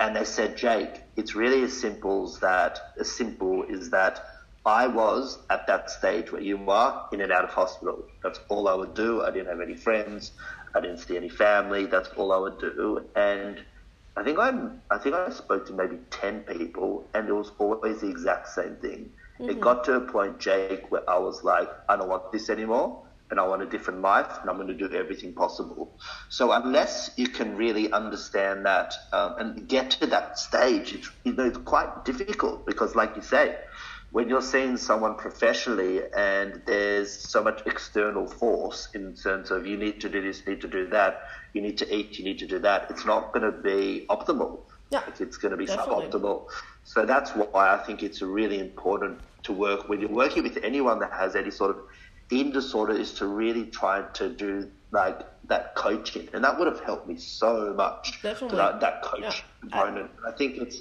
And 0.00 0.16
they 0.16 0.24
said, 0.24 0.56
Jake, 0.56 1.02
it's 1.16 1.34
really 1.34 1.62
as 1.62 1.78
simple 1.78 2.24
as 2.24 2.38
that. 2.40 2.78
As 2.98 3.10
simple 3.10 3.62
is 3.64 3.90
that 3.90 4.24
I 4.66 4.86
was 4.86 5.38
at 5.48 5.66
that 5.68 5.90
stage 5.90 6.32
where 6.32 6.42
you 6.42 6.70
are 6.70 7.08
in 7.12 7.20
and 7.20 7.32
out 7.32 7.44
of 7.44 7.50
hospital. 7.50 8.04
That's 8.22 8.40
all 8.48 8.68
I 8.68 8.74
would 8.74 8.94
do. 8.94 9.22
I 9.22 9.30
didn't 9.30 9.48
have 9.48 9.60
any 9.60 9.76
friends. 9.76 10.32
I 10.74 10.80
didn't 10.80 10.98
see 10.98 11.16
any 11.16 11.28
family. 11.28 11.86
That's 11.86 12.08
all 12.10 12.32
I 12.32 12.38
would 12.38 12.58
do. 12.58 13.04
And 13.16 13.64
I 14.16 14.22
think 14.22 14.38
I'm. 14.38 14.82
I 14.90 14.98
think 14.98 15.14
I 15.14 15.30
spoke 15.30 15.66
to 15.66 15.72
maybe 15.72 15.98
ten 16.10 16.40
people, 16.40 17.08
and 17.14 17.28
it 17.28 17.32
was 17.32 17.52
always 17.58 18.00
the 18.00 18.08
exact 18.08 18.48
same 18.48 18.76
thing. 18.76 19.10
It 19.40 19.58
got 19.58 19.84
to 19.84 19.94
a 19.94 20.00
point, 20.02 20.38
Jake, 20.38 20.90
where 20.90 21.08
I 21.08 21.18
was 21.18 21.42
like, 21.42 21.70
I 21.88 21.96
don't 21.96 22.10
want 22.10 22.30
this 22.30 22.50
anymore, 22.50 23.02
and 23.30 23.40
I 23.40 23.46
want 23.46 23.62
a 23.62 23.66
different 23.66 24.02
life, 24.02 24.38
and 24.40 24.50
I'm 24.50 24.56
going 24.56 24.68
to 24.68 24.74
do 24.74 24.92
everything 24.94 25.32
possible. 25.32 25.98
So 26.28 26.52
unless 26.52 27.12
you 27.16 27.26
can 27.26 27.56
really 27.56 27.90
understand 27.90 28.66
that 28.66 28.92
um, 29.14 29.36
and 29.38 29.66
get 29.66 29.92
to 29.92 30.06
that 30.08 30.38
stage, 30.38 30.92
it's 30.92 31.10
you 31.24 31.32
know 31.32 31.46
it's 31.46 31.56
quite 31.56 32.04
difficult 32.04 32.66
because, 32.66 32.94
like 32.94 33.16
you 33.16 33.22
say, 33.22 33.56
when 34.12 34.28
you're 34.28 34.42
seeing 34.42 34.76
someone 34.76 35.14
professionally 35.16 36.00
and 36.16 36.62
there's 36.66 37.12
so 37.30 37.42
much 37.42 37.62
external 37.66 38.26
force 38.26 38.88
in 38.94 39.14
terms 39.14 39.50
of 39.50 39.66
you 39.66 39.76
need 39.76 40.00
to 40.00 40.08
do 40.08 40.20
this, 40.20 40.46
need 40.46 40.60
to 40.60 40.68
do 40.68 40.88
that, 40.88 41.20
you 41.54 41.62
need 41.62 41.78
to 41.78 41.94
eat, 41.94 42.18
you 42.18 42.24
need 42.24 42.38
to 42.38 42.46
do 42.46 42.58
that, 42.58 42.90
it's 42.90 43.04
not 43.04 43.32
going 43.32 43.50
to 43.50 43.56
be 43.62 44.06
optimal. 44.10 44.62
Yeah, 44.90 45.02
Like, 45.06 45.20
it's 45.20 45.36
going 45.36 45.52
to 45.52 45.56
be 45.56 45.66
definitely. 45.66 46.06
suboptimal. 46.06 46.46
So 46.82 47.06
that's 47.06 47.30
why 47.30 47.72
I 47.74 47.78
think 47.78 48.02
it's 48.02 48.20
really 48.20 48.58
important 48.58 49.18
to 49.44 49.52
work 49.52 49.88
when 49.88 50.00
you're 50.00 50.10
working 50.10 50.42
with 50.42 50.58
anyone 50.64 50.98
that 50.98 51.12
has 51.12 51.36
any 51.36 51.52
sort 51.52 51.70
of 51.70 51.76
eating 52.32 52.52
disorder 52.52 52.94
is 52.94 53.12
to 53.14 53.26
really 53.26 53.66
try 53.66 54.02
to 54.14 54.28
do 54.28 54.70
like 54.92 55.20
that 55.50 55.74
coaching, 55.74 56.28
and 56.32 56.42
that 56.44 56.56
would 56.58 56.68
have 56.68 56.80
helped 56.80 57.06
me 57.08 57.16
so 57.16 57.74
much. 57.74 58.22
Definitely. 58.22 58.56
That, 58.56 58.80
that 58.80 59.02
coach 59.02 59.20
Yeah. 59.20 59.34
component. 59.60 60.10
I 60.26 60.30
think 60.30 60.56
it's. 60.56 60.78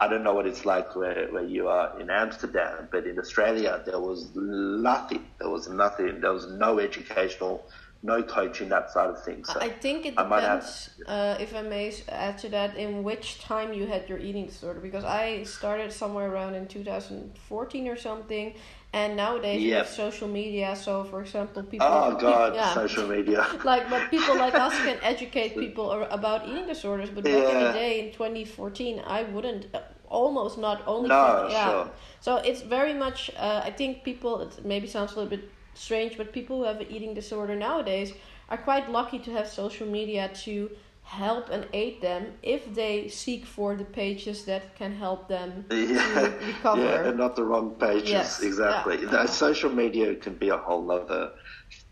I 0.00 0.06
don't 0.08 0.22
know 0.24 0.34
what 0.34 0.46
it's 0.46 0.64
like 0.64 0.94
where, 0.94 1.28
where 1.30 1.44
you 1.44 1.68
are 1.68 1.98
in 2.00 2.10
Amsterdam, 2.10 2.88
but 2.92 3.06
in 3.06 3.18
Australia 3.18 3.80
there 3.86 4.00
was 4.00 4.28
nothing. 4.34 5.24
There 5.38 5.48
was 5.48 5.68
nothing. 5.68 6.20
There 6.20 6.32
was 6.32 6.46
no 6.50 6.78
educational, 6.80 7.64
no 8.02 8.22
coaching 8.22 8.68
that 8.70 8.90
side 8.90 9.08
of 9.10 9.22
things. 9.24 9.48
So 9.52 9.60
I 9.60 9.70
think 9.70 10.04
it 10.06 10.14
I 10.18 10.24
might 10.24 10.42
have- 10.42 10.62
depends, 10.62 10.90
uh, 11.06 11.36
if 11.40 11.54
I 11.54 11.62
may 11.62 11.94
add 12.08 12.38
to 12.38 12.48
that, 12.50 12.76
in 12.76 13.04
which 13.04 13.40
time 13.40 13.72
you 13.72 13.86
had 13.86 14.08
your 14.08 14.18
eating 14.18 14.46
disorder. 14.46 14.80
Because 14.80 15.04
I 15.04 15.44
started 15.44 15.92
somewhere 15.92 16.28
around 16.32 16.54
in 16.56 16.66
2014 16.66 17.86
or 17.88 17.96
something, 17.96 18.54
and 18.92 19.16
nowadays 19.16 19.60
we 19.60 19.70
Yep. 19.70 19.78
have 19.78 19.88
social 19.88 20.28
media. 20.28 20.74
So, 20.76 21.04
for 21.04 21.20
example, 21.20 21.62
people. 21.62 21.86
oh 21.90 22.16
God, 22.20 22.54
yeah. 22.54 22.72
social 22.74 23.06
media. 23.06 23.46
Like, 23.64 23.88
but 23.90 24.10
people 24.10 24.36
like 24.36 24.54
us 24.54 24.74
can 24.86 24.98
educate 25.02 25.54
people 25.54 25.92
about 26.10 26.48
eating 26.48 26.66
disorders. 26.66 27.10
But 27.10 27.24
back 27.24 27.34
in 27.54 27.60
the 27.64 27.72
day, 27.72 28.06
in 28.06 28.12
2014, 28.12 29.02
I 29.06 29.22
wouldn't. 29.24 29.66
Uh, 29.74 29.80
almost 30.10 30.56
not 30.56 30.82
only. 30.86 31.08
No, 31.10 31.48
yeah. 31.50 31.70
sure. 31.70 31.90
So 32.20 32.36
it's 32.36 32.62
very 32.62 32.94
much. 32.94 33.30
Uh, 33.36 33.60
I 33.64 33.70
think 33.70 34.04
people. 34.04 34.40
It 34.40 34.64
maybe 34.64 34.86
sounds 34.86 35.12
a 35.12 35.16
little 35.16 35.30
bit 35.36 35.44
strange, 35.74 36.16
but 36.16 36.32
people 36.32 36.58
who 36.58 36.64
have 36.64 36.80
an 36.80 36.86
eating 36.90 37.12
disorder 37.14 37.54
nowadays 37.54 38.12
are 38.48 38.56
quite 38.56 38.90
lucky 38.90 39.18
to 39.18 39.30
have 39.32 39.46
social 39.46 39.86
media 39.86 40.30
to 40.44 40.70
help 41.08 41.48
and 41.48 41.66
aid 41.72 42.00
them 42.02 42.26
if 42.42 42.62
they 42.74 43.08
seek 43.08 43.46
for 43.46 43.74
the 43.76 43.84
pages 43.84 44.44
that 44.44 44.76
can 44.76 44.92
help 44.94 45.26
them 45.28 45.64
Yeah, 45.70 46.20
to 46.28 46.46
recover. 46.46 46.82
yeah, 46.82 47.08
and 47.08 47.16
not 47.18 47.34
the 47.34 47.44
wrong 47.44 47.70
pages. 47.80 48.10
Yes, 48.10 48.42
exactly. 48.42 48.98
yeah. 49.02 49.24
Social 49.26 49.70
media 49.70 50.14
can 50.16 50.34
be 50.34 50.50
a 50.50 50.58
whole 50.58 50.90
other 50.90 51.30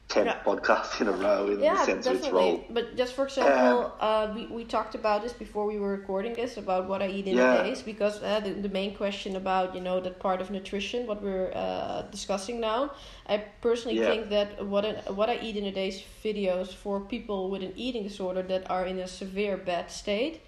ten 0.09 0.27
Yeah. 0.27 0.43
podcasts 0.45 1.01
in 1.01 1.09
a 1.09 1.13
row 1.13 1.47
in 1.49 1.57
the 1.59 1.65
yeah, 1.65 1.85
sense 1.85 2.07
of 2.07 2.17
its 2.17 2.29
role. 2.31 2.65
But 2.71 2.97
just 2.97 3.15
for 3.15 3.25
example, 3.25 3.93
uh, 4.01 4.33
we, 4.35 4.47
we 4.47 4.65
talked 4.65 4.95
about 4.95 5.23
this 5.23 5.33
before 5.33 5.67
we 5.67 5.79
were 5.79 5.91
recording 5.91 6.33
this 6.35 6.57
about 6.57 6.87
what 6.89 7.03
I 7.03 7.09
eat 7.09 7.27
in 7.27 7.37
Yeah. 7.37 7.55
a 7.55 7.65
days 7.65 7.83
because 7.83 8.23
uh, 8.23 8.41
the, 8.41 8.51
the 8.51 8.69
main 8.69 8.95
question 8.95 9.35
about 9.37 9.75
you 9.75 9.81
know 9.81 9.99
that 10.01 10.21
part 10.21 10.41
of 10.41 10.51
nutrition 10.51 11.07
what 11.07 11.23
we're 11.23 11.51
uh, 11.55 12.03
discussing 12.17 12.61
now. 12.61 12.93
I 13.29 13.39
personally 13.61 13.99
Yeah. 13.99 14.11
think 14.11 14.29
that 14.31 14.49
what 14.65 14.85
what 15.15 15.29
I 15.29 15.37
eat 15.47 15.57
in 15.57 15.65
a 15.65 15.73
days 15.73 15.97
videos 16.25 16.69
for 16.83 17.01
people 17.01 17.51
with 17.51 17.63
an 17.63 17.73
eating 17.77 18.05
disorder 18.05 18.43
that 18.43 18.71
are 18.71 18.87
in 18.87 18.99
a 19.01 19.09
severe 19.09 19.57
bad 19.57 19.91
state 19.91 20.41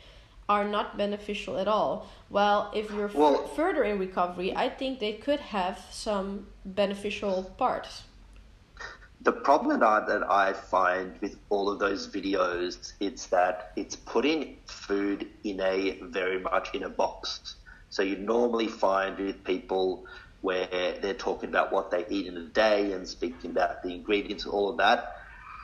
are 0.49 0.65
not 0.65 0.97
beneficial 0.97 1.59
at 1.59 1.69
all. 1.69 2.07
While 2.31 2.71
if 2.75 2.91
you're 2.91 3.09
f- 3.09 3.15
Well- 3.15 3.47
further 3.49 3.83
in 3.85 3.99
recovery, 3.99 4.51
I 4.57 4.69
think 4.71 4.99
they 4.99 5.13
could 5.13 5.41
have 5.41 5.77
some 5.91 6.47
beneficial 6.65 7.53
parts. 7.59 8.05
The 9.29 9.33
problem 9.33 9.79
that 9.79 9.87
I, 9.87 10.01
that 10.07 10.31
I 10.31 10.55
find 10.55 11.21
with 11.21 11.37
all 11.51 11.69
of 11.69 11.79
those 11.79 12.09
videos 12.09 12.95
it's 12.99 13.27
that 13.27 13.73
it's 13.77 13.95
putting 13.95 14.57
food 14.65 15.29
in 15.45 15.61
a 15.61 15.99
very 16.01 16.41
much 16.41 16.71
in 16.73 16.85
a 16.85 16.89
box. 16.89 17.57
So 17.91 18.03
you 18.03 18.17
normally 18.17 18.69
find 18.69 19.19
with 19.19 19.45
people 19.45 20.07
where 20.41 20.67
they're 21.03 21.13
talking 21.13 21.51
about 21.51 21.73
what 21.73 21.91
they 21.91 22.07
eat 22.09 22.27
in 22.27 22.39
a 22.39 22.47
day 22.47 22.93
and 22.93 23.07
speaking 23.07 23.51
about 23.51 23.83
the 23.83 23.93
ingredients 23.93 24.47
all 24.47 24.71
of 24.71 24.79
that. 24.79 25.13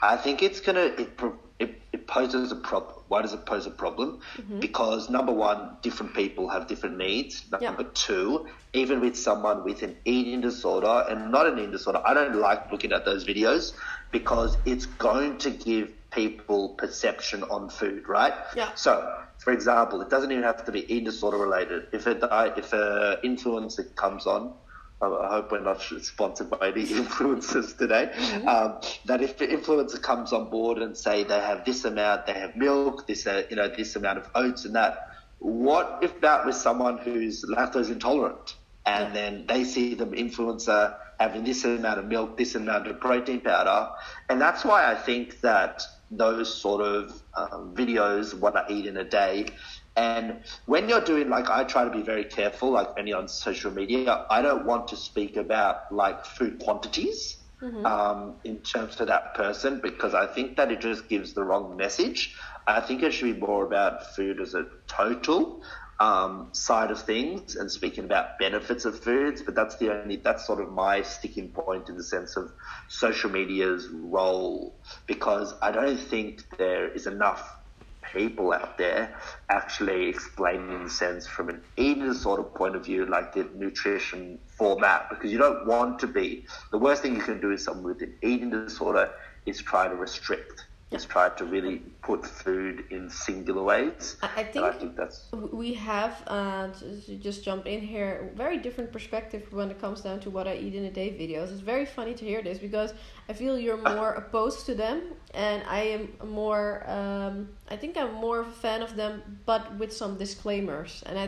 I 0.03 0.18
think 0.18 0.42
it's 0.42 0.61
gonna 0.61 0.92
it 0.98 1.16
it, 1.59 1.81
it 1.93 2.07
poses 2.07 2.53
a 2.53 2.57
problem. 2.57 2.97
Why 3.09 3.23
does 3.23 3.33
it 3.33 3.47
pose 3.47 3.67
a 3.67 3.71
problem? 3.71 4.21
Mm-hmm. 4.37 4.61
Because 4.61 5.09
number 5.09 5.33
one, 5.33 5.77
different 5.83 6.14
people 6.14 6.49
have 6.49 6.67
different 6.67 6.99
needs. 6.99 7.45
Yeah. 7.53 7.69
Number 7.69 7.85
two, 7.85 8.47
even 8.73 9.01
with 9.01 9.17
someone 9.17 9.64
with 9.64 9.83
an 9.83 9.97
eating 10.05 10.40
disorder 10.40 11.05
and 11.09 11.31
not 11.31 11.47
an 11.47 11.59
eating 11.59 11.71
disorder, 11.71 12.03
I 12.05 12.14
don't 12.14 12.37
like 12.37 12.73
looking 12.73 12.93
at 12.93 13.05
those 13.05 13.25
videos 13.25 13.73
because 14.11 14.57
it's 14.64 14.87
going 14.87 15.38
to 15.38 15.51
give 15.51 15.90
people 16.11 16.71
perception 16.71 17.43
on 17.45 17.69
food, 17.69 18.09
right? 18.09 18.35
Yeah. 18.57 18.75
So, 18.75 19.17
for 19.38 19.53
example, 19.53 20.01
it 20.01 20.11
doesn't 20.11 20.31
even 20.31 20.45
have 20.45 20.64
to 20.64 20.73
be 20.73 20.85
eating 20.93 21.05
disorder 21.05 21.37
related. 21.37 21.88
If 21.93 22.07
a 22.07 22.55
if 22.57 22.73
a 22.73 23.19
influencer 23.25 23.95
comes 23.95 24.27
on, 24.27 24.53
I 25.12 25.29
hope 25.29 25.53
we're 25.53 25.61
not 25.61 25.81
sponsored 25.83 26.51
by 26.51 26.69
any 26.69 26.85
influencers 27.03 27.77
today. 27.77 28.12
Um, 28.47 28.81
that 29.07 29.23
if 29.23 29.38
the 29.38 29.47
influencer 29.47 30.01
comes 30.01 30.33
on 30.33 30.51
board 30.51 30.79
and 30.79 30.97
say 30.97 31.25
they 31.25 31.40
have 31.40 31.64
this 31.64 31.85
amount, 31.85 32.27
they 32.27 32.33
have 32.33 32.57
milk, 32.57 33.07
this 33.07 33.27
uh, 33.27 33.43
you 33.51 33.57
know 33.57 33.69
this 33.69 33.97
amount 33.97 34.19
of 34.19 34.31
oats 34.35 34.64
and 34.64 34.75
that. 34.75 35.11
What 35.38 35.99
if 36.03 36.21
that 36.23 36.47
was 36.47 36.61
someone 36.61 36.99
who's 36.99 37.45
lactose 37.45 37.90
intolerant, 37.90 38.57
and 38.87 39.14
then 39.14 39.45
they 39.47 39.64
see 39.64 39.95
the 39.95 40.07
influencer 40.07 40.97
having 41.21 41.45
this 41.45 41.64
amount 41.64 41.99
of 41.99 42.07
milk, 42.07 42.37
this 42.37 42.55
amount 42.55 42.87
of 42.87 42.99
protein 43.01 43.40
powder, 43.40 43.90
and 44.29 44.40
that's 44.40 44.64
why 44.64 44.90
I 44.90 44.95
think 44.95 45.40
that 45.40 45.83
those 46.11 46.55
sort 46.55 46.83
of 46.83 47.23
um, 47.37 47.75
videos, 47.75 48.35
what 48.38 48.57
I 48.57 48.64
eat 48.69 48.87
in 48.87 48.97
a 48.97 49.05
day. 49.05 49.47
And 49.97 50.43
when 50.67 50.89
you're 50.89 51.01
doing, 51.05 51.29
like, 51.29 51.49
I 51.49 51.65
try 51.65 51.85
to 51.85 51.91
be 51.91 52.03
very 52.03 52.25
careful, 52.25 52.71
like 52.71 52.89
any 52.99 53.13
on 53.13 53.29
social 53.29 53.71
media, 53.71 54.27
I 54.29 54.43
don't 54.43 54.67
want 54.67 54.89
to 54.89 54.97
speak 54.97 55.37
about 55.37 55.93
like 55.93 56.25
food 56.25 56.61
quantities. 56.63 57.39
Mm-hmm. 57.63 57.87
Um, 57.87 58.35
in 58.45 58.59
terms 58.59 59.01
of 59.01 59.07
that 59.07 59.35
person, 59.35 59.81
because 59.81 60.13
I 60.13 60.27
think 60.27 60.57
that 60.57 60.71
it 60.71 60.81
just 60.81 61.09
gives 61.09 61.33
the 61.33 61.43
wrong 61.45 61.79
message. 61.79 62.37
I 62.67 62.81
think 62.81 63.03
it 63.03 63.13
should 63.13 63.33
be 63.33 63.41
more 63.41 63.65
about 63.65 64.15
food 64.15 64.39
as 64.41 64.55
a 64.55 64.67
total 64.87 65.63
um, 66.01 66.49
side 66.53 66.91
of 66.91 67.01
things 67.01 67.57
and 67.57 67.71
speaking 67.71 68.05
about 68.05 68.39
benefits 68.39 68.85
of 68.85 68.99
foods, 68.99 69.43
but 69.43 69.55
that's 69.55 69.77
the 69.77 69.93
only 69.93 70.17
that's 70.17 70.47
sort 70.47 70.61
of 70.61 70.73
my 70.73 71.03
sticking 71.03 71.49
point 71.49 71.89
in 71.89 71.97
the 71.97 72.03
sense 72.03 72.37
of 72.37 72.53
social 72.89 73.31
media's 73.31 73.89
role 73.89 74.75
because 75.07 75.55
I 75.63 75.71
don't 75.71 75.99
think 75.99 76.45
there 76.59 76.89
is 76.89 77.07
enough 77.07 77.57
people 78.14 78.53
out 78.53 78.79
there 78.79 79.14
actually 79.50 80.09
explaining 80.09 80.88
sense 80.88 81.27
from 81.27 81.48
an 81.48 81.61
eating 81.77 82.07
disorder 82.07 82.44
point 82.44 82.77
of 82.77 82.85
view, 82.85 83.05
like 83.07 83.33
the 83.35 83.48
nutrition 83.55 84.38
format, 84.46 85.09
because 85.11 85.31
you 85.33 85.38
don't 85.38 85.66
want 85.66 85.98
to 85.98 86.07
be. 86.07 86.46
The 86.70 86.79
worst 86.79 87.03
thing 87.03 87.14
you 87.14 87.22
can 87.22 87.40
do 87.40 87.50
is 87.50 87.64
someone 87.64 87.85
with 87.85 88.03
an 88.03 88.14
eating 88.22 88.50
disorder 88.50 89.11
is 89.44 89.61
try 89.61 89.88
to 89.88 89.94
restrict 89.94 90.64
just 90.95 91.09
tried 91.09 91.37
to 91.37 91.45
really 91.45 91.79
put 92.03 92.25
food 92.25 92.85
in 92.91 93.11
singular 93.11 93.63
ways. 93.63 94.17
I 94.23 94.45
think, 94.45 94.65
I 94.65 94.73
think 94.73 94.97
that's 94.97 95.19
we 95.63 95.75
have 95.75 96.23
uh, 96.27 96.69
to 97.09 97.17
just 97.17 97.45
jump 97.45 97.67
in 97.67 97.81
here. 97.81 98.31
Very 98.37 98.59
different 98.59 98.93
perspective 98.93 99.43
when 99.59 99.71
it 99.71 99.81
comes 99.81 100.01
down 100.03 100.21
to 100.21 100.31
what 100.31 100.47
I 100.47 100.55
eat 100.65 100.75
in 100.75 100.85
a 100.85 100.95
day 101.01 101.11
videos. 101.11 101.51
It's 101.53 101.67
very 101.75 101.87
funny 101.87 102.15
to 102.15 102.25
hear 102.25 102.43
this 102.43 102.59
because 102.59 102.91
I 103.29 103.33
feel 103.33 103.59
you're 103.59 103.85
more 103.97 104.13
opposed 104.23 104.67
to 104.67 104.75
them, 104.75 104.99
and 105.33 105.63
I 105.79 105.81
am 105.95 106.03
more. 106.41 106.89
Um, 106.99 107.49
I 107.75 107.77
think 107.77 107.97
I'm 107.97 108.15
more 108.27 108.39
of 108.45 108.49
a 108.49 108.59
fan 108.67 108.81
of 108.83 108.95
them, 108.95 109.41
but 109.47 109.63
with 109.81 109.93
some 109.93 110.17
disclaimers. 110.25 111.03
And 111.07 111.19
I. 111.19 111.27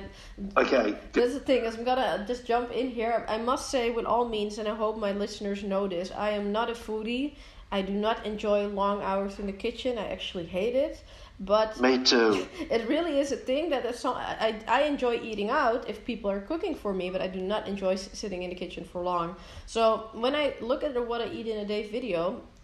Okay. 0.62 0.94
That's 1.12 1.34
the 1.34 1.40
thing. 1.40 1.64
Is 1.64 1.76
I'm 1.76 1.84
gonna 1.84 2.24
just 2.26 2.46
jump 2.46 2.70
in 2.70 2.88
here. 2.90 3.24
I 3.28 3.38
must 3.38 3.70
say, 3.70 3.90
with 3.90 4.06
all 4.06 4.26
means, 4.28 4.58
and 4.58 4.68
I 4.68 4.74
hope 4.74 4.94
my 5.08 5.12
listeners 5.12 5.64
know 5.64 5.88
this. 5.88 6.12
I 6.12 6.30
am 6.30 6.52
not 6.52 6.70
a 6.70 6.74
foodie. 6.86 7.34
I 7.76 7.82
do 7.82 7.92
not 7.92 8.24
enjoy 8.24 8.66
long 8.68 9.02
hours 9.02 9.38
in 9.38 9.46
the 9.46 9.58
kitchen. 9.66 9.98
I 9.98 10.06
actually 10.16 10.46
hate 10.46 10.74
it. 10.74 10.94
But 11.38 11.78
me 11.78 12.02
too. 12.02 12.48
It 12.76 12.88
really 12.88 13.20
is 13.20 13.30
a 13.32 13.36
thing 13.48 13.68
that 13.72 13.82
so, 13.94 14.14
I 14.14 14.48
I 14.66 14.80
enjoy 14.92 15.14
eating 15.30 15.50
out 15.50 15.80
if 15.92 15.96
people 16.10 16.30
are 16.30 16.40
cooking 16.50 16.74
for 16.74 16.92
me, 16.94 17.06
but 17.14 17.20
I 17.20 17.28
do 17.38 17.42
not 17.52 17.62
enjoy 17.72 17.94
sitting 17.96 18.40
in 18.44 18.48
the 18.48 18.58
kitchen 18.64 18.84
for 18.92 19.02
long. 19.02 19.36
So 19.66 19.80
when 20.24 20.34
I 20.34 20.54
look 20.70 20.80
at 20.88 20.92
the 20.94 21.02
what 21.10 21.20
I 21.20 21.28
eat 21.38 21.46
in 21.54 21.58
a 21.58 21.68
day 21.74 21.82
video, 21.96 22.20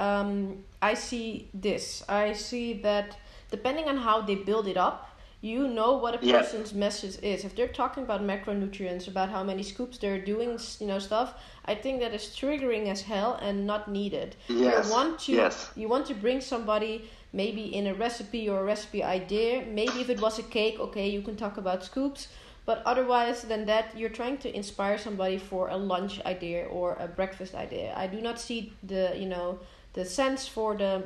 um, 0.08 0.30
I 0.90 0.94
see 0.94 1.26
this. 1.52 2.02
I 2.08 2.32
see 2.32 2.66
that 2.88 3.08
depending 3.50 3.86
on 3.92 3.96
how 3.98 4.16
they 4.28 4.36
build 4.50 4.66
it 4.66 4.78
up, 4.78 4.98
you 5.42 5.66
know 5.66 5.94
what 5.94 6.14
a 6.14 6.18
person's 6.18 6.72
message 6.72 7.18
is. 7.20 7.44
If 7.44 7.56
they're 7.56 7.66
talking 7.66 8.04
about 8.04 8.22
macronutrients, 8.22 9.08
about 9.08 9.28
how 9.28 9.42
many 9.42 9.64
scoops 9.64 9.98
they're 9.98 10.24
doing, 10.24 10.56
you 10.78 10.86
know, 10.86 11.00
stuff, 11.00 11.34
I 11.64 11.74
think 11.74 11.98
that 12.00 12.14
is 12.14 12.22
triggering 12.22 12.86
as 12.86 13.02
hell 13.02 13.34
and 13.42 13.66
not 13.66 13.90
needed. 13.90 14.36
Yes. 14.46 14.86
You 14.86 14.92
want 14.92 15.18
to 15.18 15.32
yes. 15.32 15.70
you 15.74 15.88
want 15.88 16.06
to 16.06 16.14
bring 16.14 16.40
somebody 16.40 17.10
maybe 17.32 17.74
in 17.74 17.88
a 17.88 17.94
recipe 17.94 18.48
or 18.48 18.60
a 18.60 18.64
recipe 18.64 19.02
idea. 19.02 19.64
Maybe 19.66 20.00
if 20.00 20.10
it 20.10 20.20
was 20.20 20.38
a 20.38 20.44
cake, 20.44 20.78
okay, 20.78 21.08
you 21.08 21.22
can 21.22 21.34
talk 21.34 21.56
about 21.56 21.84
scoops. 21.84 22.28
But 22.64 22.80
otherwise 22.86 23.42
than 23.42 23.66
that, 23.66 23.98
you're 23.98 24.14
trying 24.20 24.38
to 24.38 24.56
inspire 24.56 24.96
somebody 24.96 25.38
for 25.38 25.70
a 25.70 25.76
lunch 25.76 26.20
idea 26.24 26.66
or 26.66 26.96
a 27.00 27.08
breakfast 27.08 27.56
idea. 27.56 27.92
I 27.96 28.06
do 28.06 28.20
not 28.20 28.38
see 28.38 28.72
the 28.84 29.12
you 29.16 29.26
know 29.26 29.58
the 29.94 30.04
sense 30.04 30.46
for 30.46 30.76
the 30.76 31.02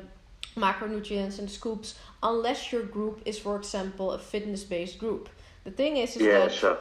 macronutrients 0.57 1.39
and 1.39 1.49
scoops 1.49 1.95
unless 2.21 2.71
your 2.71 2.83
group 2.83 3.21
is, 3.25 3.39
for 3.39 3.55
example, 3.55 4.11
a 4.11 4.19
fitness 4.19 4.63
based 4.63 4.97
group. 4.99 5.29
The 5.63 5.71
thing 5.71 5.97
is, 5.97 6.15
is 6.15 6.23
yeah, 6.23 6.39
that 6.39 6.51
sure. 6.51 6.77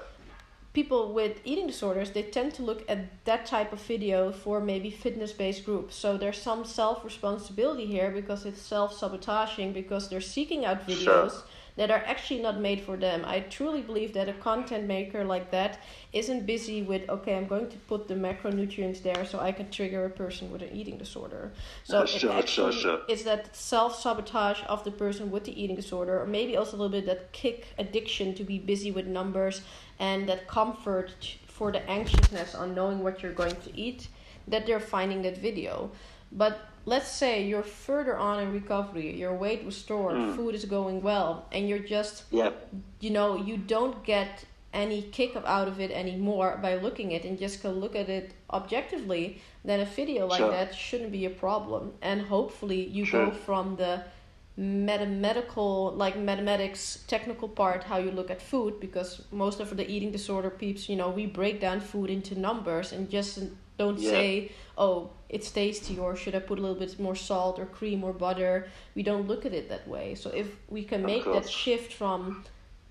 people 0.72 1.12
with 1.12 1.40
eating 1.44 1.66
disorders 1.66 2.10
they 2.10 2.22
tend 2.22 2.54
to 2.54 2.62
look 2.62 2.84
at 2.88 3.24
that 3.24 3.46
type 3.46 3.72
of 3.72 3.80
video 3.80 4.32
for 4.32 4.60
maybe 4.60 4.90
fitness 4.90 5.32
based 5.32 5.64
groups. 5.64 5.94
So 5.94 6.16
there's 6.16 6.40
some 6.40 6.64
self 6.64 7.04
responsibility 7.04 7.86
here 7.86 8.10
because 8.10 8.46
it's 8.46 8.62
self 8.62 8.96
sabotaging 8.96 9.72
because 9.72 10.08
they're 10.08 10.20
seeking 10.20 10.64
out 10.64 10.86
videos. 10.86 11.30
Sure 11.30 11.42
that 11.76 11.90
are 11.90 12.02
actually 12.06 12.40
not 12.40 12.58
made 12.58 12.80
for 12.80 12.96
them. 12.96 13.22
I 13.26 13.40
truly 13.40 13.82
believe 13.82 14.14
that 14.14 14.28
a 14.28 14.32
content 14.32 14.86
maker 14.86 15.24
like 15.24 15.50
that 15.50 15.78
isn't 16.12 16.46
busy 16.46 16.82
with 16.82 17.08
okay, 17.08 17.36
I'm 17.36 17.46
going 17.46 17.68
to 17.68 17.76
put 17.76 18.08
the 18.08 18.14
macronutrients 18.14 19.02
there 19.02 19.24
so 19.24 19.38
I 19.38 19.52
can 19.52 19.70
trigger 19.70 20.04
a 20.06 20.10
person 20.10 20.50
with 20.50 20.62
an 20.62 20.70
eating 20.72 20.96
disorder. 20.98 21.52
So 21.84 21.98
uh, 21.98 22.06
sure, 22.06 22.30
it 22.30 22.34
actually 22.34 22.72
sure, 22.72 22.98
sure. 22.98 23.00
is 23.08 23.24
that 23.24 23.54
self 23.54 24.00
sabotage 24.00 24.60
of 24.68 24.84
the 24.84 24.90
person 24.90 25.30
with 25.30 25.44
the 25.44 25.62
eating 25.62 25.76
disorder, 25.76 26.20
or 26.20 26.26
maybe 26.26 26.56
also 26.56 26.76
a 26.76 26.78
little 26.78 27.00
bit 27.00 27.06
that 27.06 27.32
kick 27.32 27.66
addiction 27.78 28.34
to 28.34 28.44
be 28.44 28.58
busy 28.58 28.90
with 28.90 29.06
numbers 29.06 29.62
and 29.98 30.28
that 30.28 30.48
comfort 30.48 31.36
for 31.46 31.72
the 31.72 31.88
anxiousness 31.90 32.54
on 32.54 32.74
knowing 32.74 33.02
what 33.02 33.22
you're 33.22 33.32
going 33.32 33.56
to 33.56 33.76
eat 33.78 34.08
that 34.48 34.66
they're 34.66 34.80
finding 34.80 35.22
that 35.22 35.38
video. 35.38 35.90
But 36.32 36.68
let's 36.86 37.10
say 37.10 37.44
you're 37.44 37.62
further 37.62 38.16
on 38.16 38.40
in 38.40 38.52
recovery, 38.52 39.14
your 39.14 39.34
weight 39.34 39.64
restored, 39.64 40.14
mm. 40.14 40.36
food 40.36 40.54
is 40.54 40.64
going 40.64 41.02
well, 41.02 41.46
and 41.52 41.68
you're 41.68 41.80
just, 41.80 42.24
yep. 42.30 42.68
you 43.00 43.10
know, 43.10 43.36
you 43.36 43.56
don't 43.56 44.02
get 44.04 44.44
any 44.72 45.02
kick 45.02 45.36
out 45.44 45.68
of 45.68 45.80
it 45.80 45.90
anymore 45.90 46.58
by 46.62 46.76
looking 46.76 47.14
at 47.14 47.24
it 47.24 47.28
and 47.28 47.38
just 47.38 47.60
can 47.60 47.72
look 47.72 47.96
at 47.96 48.08
it 48.08 48.32
objectively, 48.52 49.40
then 49.64 49.80
a 49.80 49.84
video 49.84 50.26
like 50.26 50.38
sure. 50.38 50.50
that 50.50 50.74
shouldn't 50.74 51.10
be 51.10 51.24
a 51.24 51.30
problem. 51.30 51.92
And 52.02 52.20
hopefully 52.22 52.86
you 52.86 53.04
sure. 53.04 53.26
go 53.26 53.32
from 53.32 53.76
the 53.76 54.04
mathematical 54.58 55.92
like 55.96 56.16
mathematics 56.16 57.04
technical 57.08 57.46
part 57.46 57.84
how 57.84 57.98
you 57.98 58.10
look 58.10 58.30
at 58.30 58.40
food 58.40 58.80
because 58.80 59.22
most 59.30 59.60
of 59.60 59.76
the 59.76 59.86
eating 59.86 60.10
disorder 60.10 60.48
peeps 60.48 60.88
you 60.88 60.96
know 60.96 61.10
we 61.10 61.26
break 61.26 61.60
down 61.60 61.78
food 61.78 62.08
into 62.08 62.38
numbers 62.38 62.90
and 62.90 63.10
just 63.10 63.38
don't 63.78 63.98
yeah. 63.98 64.10
say 64.10 64.52
oh 64.78 65.10
it's 65.28 65.50
tasty 65.50 65.98
or 65.98 66.16
should 66.16 66.34
i 66.34 66.38
put 66.38 66.58
a 66.58 66.62
little 66.62 66.76
bit 66.76 66.98
more 66.98 67.14
salt 67.14 67.58
or 67.58 67.66
cream 67.66 68.02
or 68.04 68.12
butter 68.12 68.68
we 68.94 69.02
don't 69.02 69.26
look 69.26 69.44
at 69.44 69.52
it 69.52 69.68
that 69.68 69.86
way 69.88 70.14
so 70.14 70.30
if 70.30 70.48
we 70.68 70.82
can 70.82 71.02
make 71.04 71.24
that 71.24 71.48
shift 71.48 71.92
from 71.92 72.44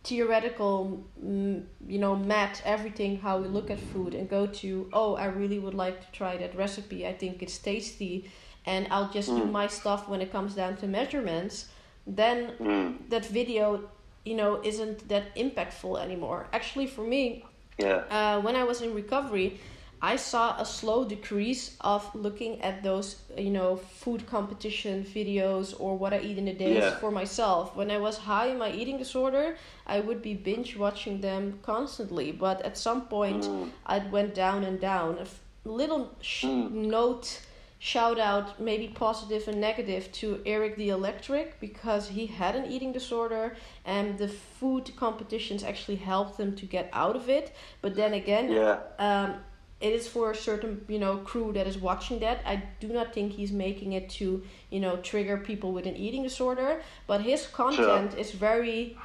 theoretical 0.03 1.03
mm, 1.23 1.63
you 1.87 1.97
know 1.97 2.15
math 2.15 2.61
everything 2.63 3.17
how 3.17 3.39
we 3.39 3.47
look 3.47 3.71
at 3.71 3.79
food 3.79 4.13
and 4.13 4.29
go 4.29 4.45
to 4.45 4.87
oh 4.93 5.15
i 5.15 5.25
really 5.25 5.57
would 5.57 5.73
like 5.73 5.99
to 5.99 6.11
try 6.11 6.37
that 6.37 6.55
recipe 6.55 7.07
i 7.07 7.13
think 7.13 7.41
it's 7.41 7.57
tasty 7.57 8.29
and 8.65 8.87
i'll 8.91 9.09
just 9.09 9.29
mm. 9.29 9.37
do 9.37 9.45
my 9.45 9.65
stuff 9.65 10.07
when 10.07 10.21
it 10.21 10.31
comes 10.31 10.53
down 10.53 10.77
to 10.77 10.85
measurements 10.85 11.69
then 12.05 12.51
mm. 12.59 13.09
that 13.09 13.25
video 13.25 13.89
you 14.25 14.35
know 14.35 14.61
isn't 14.63 15.07
that 15.09 15.35
impactful 15.35 15.99
anymore 15.99 16.45
actually 16.53 16.85
for 16.85 17.01
me 17.01 17.43
yeah 17.79 18.03
uh, 18.11 18.39
when 18.41 18.55
i 18.55 18.63
was 18.63 18.81
in 18.81 18.93
recovery 18.93 19.59
I 20.01 20.17
saw 20.17 20.59
a 20.59 20.65
slow 20.65 21.05
decrease 21.05 21.77
of 21.81 22.13
looking 22.13 22.61
at 22.61 22.83
those, 22.83 23.17
you 23.37 23.49
know, 23.49 23.77
food 23.77 24.27
competition 24.27 25.03
videos 25.03 25.73
or 25.79 25.97
what 25.97 26.13
I 26.13 26.19
eat 26.19 26.37
in 26.37 26.47
a 26.47 26.53
day 26.53 26.77
yeah. 26.77 26.97
for 26.97 27.11
myself. 27.11 27.75
When 27.75 27.89
I 27.89 27.97
was 27.97 28.17
high 28.17 28.47
in 28.47 28.57
my 28.57 28.71
eating 28.71 28.97
disorder, 28.97 29.57
I 29.87 29.99
would 30.01 30.21
be 30.21 30.33
binge 30.33 30.75
watching 30.75 31.21
them 31.21 31.59
constantly. 31.63 32.31
But 32.31 32.61
at 32.61 32.77
some 32.77 33.03
point, 33.03 33.43
mm. 33.43 33.69
I 33.85 33.99
went 33.99 34.35
down 34.35 34.63
and 34.63 34.79
down. 34.79 35.17
A 35.17 35.27
little 35.67 36.13
sh- 36.21 36.45
mm. 36.45 36.71
note, 36.71 37.41
shout 37.79 38.19
out, 38.19 38.59
maybe 38.59 38.87
positive 38.89 39.47
and 39.47 39.59
negative, 39.61 40.11
to 40.13 40.41
Erik 40.45 40.75
the 40.75 40.89
Electric 40.89 41.59
because 41.59 42.09
he 42.09 42.27
had 42.27 42.55
an 42.55 42.65
eating 42.65 42.91
disorder 42.91 43.55
and 43.85 44.17
the 44.17 44.27
food 44.27 44.91
competitions 44.95 45.63
actually 45.63 45.97
helped 45.97 46.39
him 46.39 46.55
to 46.57 46.65
get 46.65 46.89
out 46.93 47.15
of 47.15 47.29
it. 47.29 47.55
But 47.81 47.95
then 47.95 48.13
again, 48.13 48.51
yeah. 48.51 48.79
um, 48.99 49.35
it 49.81 49.93
is 49.93 50.07
for 50.07 50.31
a 50.31 50.35
certain 50.35 50.83
you 50.87 50.99
know 50.99 51.17
crew 51.17 51.51
that 51.53 51.67
is 51.67 51.77
watching 51.77 52.19
that 52.19 52.39
i 52.45 52.61
do 52.79 52.87
not 52.87 53.13
think 53.13 53.33
he's 53.33 53.51
making 53.51 53.93
it 53.93 54.09
to 54.09 54.41
you 54.69 54.79
know 54.79 54.95
trigger 54.97 55.37
people 55.37 55.71
with 55.73 55.85
an 55.85 55.95
eating 55.95 56.23
disorder 56.23 56.81
but 57.07 57.21
his 57.21 57.45
content 57.47 58.11
sure. 58.11 58.19
is 58.19 58.31
very 58.31 58.97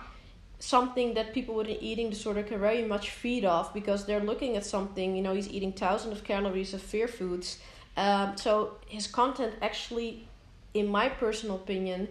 something 0.59 1.15
that 1.15 1.33
people 1.33 1.55
with 1.55 1.67
an 1.67 1.77
eating 1.81 2.11
disorder 2.11 2.43
can 2.43 2.61
very 2.61 2.85
much 2.85 3.11
feed 3.11 3.45
off 3.45 3.73
because 3.73 4.05
they're 4.07 4.21
looking 4.21 4.57
at 4.57 4.65
something 4.65 5.17
you 5.17 5.23
know 5.23 5.35
he's 5.35 5.49
eating 5.49 5.73
thousands 5.73 6.17
of 6.17 6.25
calories 6.25 6.73
of 6.75 6.83
fear 6.83 7.09
foods 7.09 7.59
um, 7.97 8.37
so 8.37 8.77
his 8.87 9.07
content 9.07 9.55
actually 9.63 10.29
in 10.75 10.87
my 10.87 11.09
personal 11.09 11.57
opinion 11.57 12.09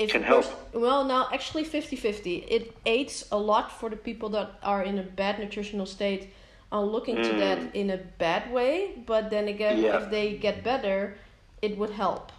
if 0.00 0.12
can 0.12 0.22
help. 0.22 0.46
Well, 0.72 1.04
now 1.04 1.28
actually 1.32 1.64
50-50. 1.64 2.46
It 2.48 2.74
aids 2.86 3.26
a 3.30 3.38
lot 3.38 3.70
for 3.70 3.90
the 3.90 3.96
people 3.96 4.30
that 4.30 4.52
are 4.62 4.82
in 4.82 4.98
a 4.98 5.02
bad 5.02 5.38
nutritional 5.38 5.84
state 5.84 6.32
are 6.72 6.84
looking 6.84 7.16
mm. 7.16 7.22
to 7.24 7.32
that 7.38 7.58
mm. 7.58 7.74
in 7.74 7.90
a 7.90 7.96
bad 7.96 8.52
way, 8.52 9.02
but 9.06 9.30
then 9.30 9.48
again, 9.48 9.78
yeah. 9.78 9.98
if 9.98 10.10
they 10.10 10.36
get 10.36 10.62
better, 10.62 11.16
it 11.62 11.76
would 11.76 11.90
help. 11.90 12.32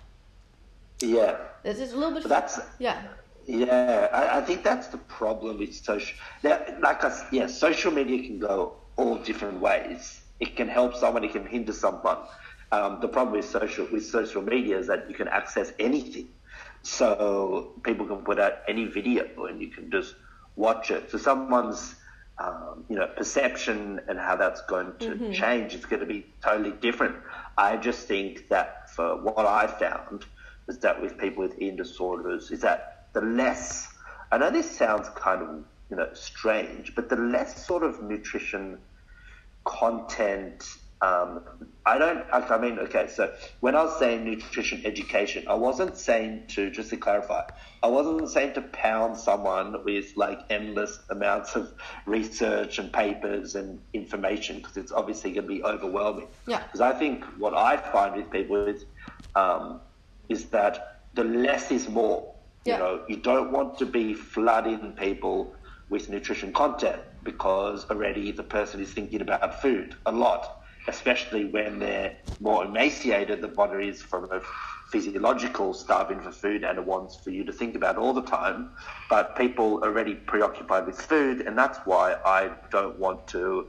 Yeah. 1.01 1.37
This 1.63 1.79
is 1.79 1.93
a 1.93 1.97
little 1.97 2.13
bit. 2.13 2.23
But 2.23 2.29
that's 2.29 2.59
yeah. 2.79 3.01
Yeah, 3.47 4.07
I, 4.13 4.37
I, 4.37 4.41
think 4.41 4.63
that's 4.63 4.87
the 4.87 4.99
problem 4.99 5.57
with 5.57 5.73
social. 5.73 6.15
Now, 6.43 6.61
like 6.79 7.03
us, 7.03 7.23
yeah, 7.31 7.47
social 7.47 7.91
media 7.91 8.21
can 8.21 8.39
go 8.39 8.73
all 8.97 9.17
different 9.17 9.59
ways. 9.59 10.21
It 10.39 10.55
can 10.55 10.67
help 10.67 10.95
someone, 10.95 11.23
it 11.23 11.31
can 11.31 11.47
hinder 11.47 11.73
someone. 11.73 12.17
Um, 12.71 12.99
the 13.01 13.07
problem 13.07 13.35
with 13.35 13.45
social 13.45 13.87
with 13.91 14.05
social 14.05 14.41
media 14.41 14.77
is 14.77 14.87
that 14.87 15.09
you 15.09 15.15
can 15.15 15.27
access 15.27 15.73
anything. 15.79 16.29
So 16.83 17.73
people 17.83 18.05
can 18.05 18.17
put 18.17 18.39
out 18.39 18.59
any 18.67 18.85
video 18.85 19.25
and 19.45 19.61
you 19.61 19.67
can 19.67 19.91
just 19.91 20.15
watch 20.55 20.91
it. 20.91 21.11
So 21.11 21.17
someone's 21.17 21.95
um, 22.41 22.83
you 22.89 22.95
know 22.95 23.07
perception 23.07 23.99
and 24.07 24.17
how 24.17 24.35
that's 24.35 24.61
going 24.61 24.93
to 24.99 25.09
mm-hmm. 25.09 25.31
change 25.31 25.73
is 25.73 25.85
going 25.85 25.99
to 25.99 26.05
be 26.05 26.25
totally 26.43 26.71
different. 26.71 27.15
I 27.57 27.77
just 27.77 28.07
think 28.07 28.49
that 28.49 28.89
for 28.91 29.17
what 29.21 29.45
I 29.45 29.67
found 29.67 30.25
is 30.67 30.79
that 30.79 31.01
with 31.01 31.17
people 31.17 31.43
with 31.43 31.55
eating 31.55 31.75
disorders 31.75 32.51
is 32.51 32.61
that 32.61 33.07
the 33.13 33.21
less 33.21 33.87
I 34.31 34.37
know 34.37 34.49
this 34.49 34.69
sounds 34.69 35.09
kind 35.15 35.41
of 35.41 35.49
you 35.89 35.97
know 35.97 36.09
strange, 36.13 36.95
but 36.95 37.09
the 37.09 37.17
less 37.17 37.65
sort 37.65 37.83
of 37.83 38.01
nutrition 38.01 38.77
content 39.65 40.77
um, 41.01 41.41
I 41.83 41.97
don't, 41.97 42.23
I 42.31 42.57
mean, 42.59 42.77
okay, 42.77 43.07
so 43.07 43.33
when 43.59 43.75
I 43.75 43.83
was 43.83 43.97
saying 43.97 44.23
nutrition 44.23 44.85
education, 44.85 45.47
I 45.47 45.55
wasn't 45.55 45.97
saying 45.97 46.43
to, 46.49 46.69
just 46.69 46.91
to 46.91 46.97
clarify, 46.97 47.43
I 47.81 47.87
wasn't 47.87 48.29
saying 48.29 48.53
to 48.53 48.61
pound 48.61 49.17
someone 49.17 49.83
with 49.83 50.15
like 50.15 50.41
endless 50.51 50.99
amounts 51.09 51.55
of 51.55 51.73
research 52.05 52.77
and 52.77 52.93
papers 52.93 53.55
and 53.55 53.79
information 53.93 54.57
because 54.57 54.77
it's 54.77 54.91
obviously 54.91 55.31
going 55.31 55.47
to 55.47 55.53
be 55.55 55.63
overwhelming. 55.63 56.27
Yeah. 56.45 56.61
Because 56.63 56.81
I 56.81 56.93
think 56.93 57.25
what 57.39 57.55
I 57.55 57.77
find 57.77 58.15
with 58.15 58.29
people 58.29 58.67
is, 58.67 58.85
um, 59.35 59.81
is 60.29 60.45
that 60.49 61.01
the 61.15 61.23
less 61.23 61.71
is 61.71 61.89
more. 61.89 62.31
Yeah. 62.63 62.73
You 62.73 62.79
know, 62.79 63.03
you 63.09 63.15
don't 63.17 63.51
want 63.51 63.79
to 63.79 63.87
be 63.87 64.13
flooding 64.13 64.91
people 64.91 65.55
with 65.89 66.09
nutrition 66.09 66.53
content 66.53 67.01
because 67.23 67.89
already 67.89 68.31
the 68.31 68.43
person 68.43 68.81
is 68.81 68.93
thinking 68.93 69.21
about 69.21 69.61
food 69.63 69.95
a 70.05 70.11
lot 70.11 70.60
especially 70.87 71.45
when 71.45 71.79
they're 71.79 72.17
more 72.39 72.65
emaciated, 72.65 73.41
the 73.41 73.47
body 73.47 73.89
is 73.89 74.01
from 74.01 74.25
a 74.31 74.41
physiological 74.91 75.73
starving 75.73 76.19
for 76.21 76.31
food 76.31 76.63
and 76.63 76.77
it 76.77 76.85
wants 76.85 77.15
for 77.23 77.29
you 77.29 77.45
to 77.45 77.53
think 77.53 77.75
about 77.75 77.97
all 77.97 78.13
the 78.13 78.23
time. 78.23 78.71
But 79.09 79.35
people 79.37 79.77
are 79.83 79.87
already 79.87 80.15
preoccupied 80.15 80.85
with 80.85 80.99
food, 80.99 81.41
and 81.41 81.57
that's 81.57 81.79
why 81.85 82.15
I 82.25 82.51
don't 82.71 82.99
want 82.99 83.27
to 83.29 83.67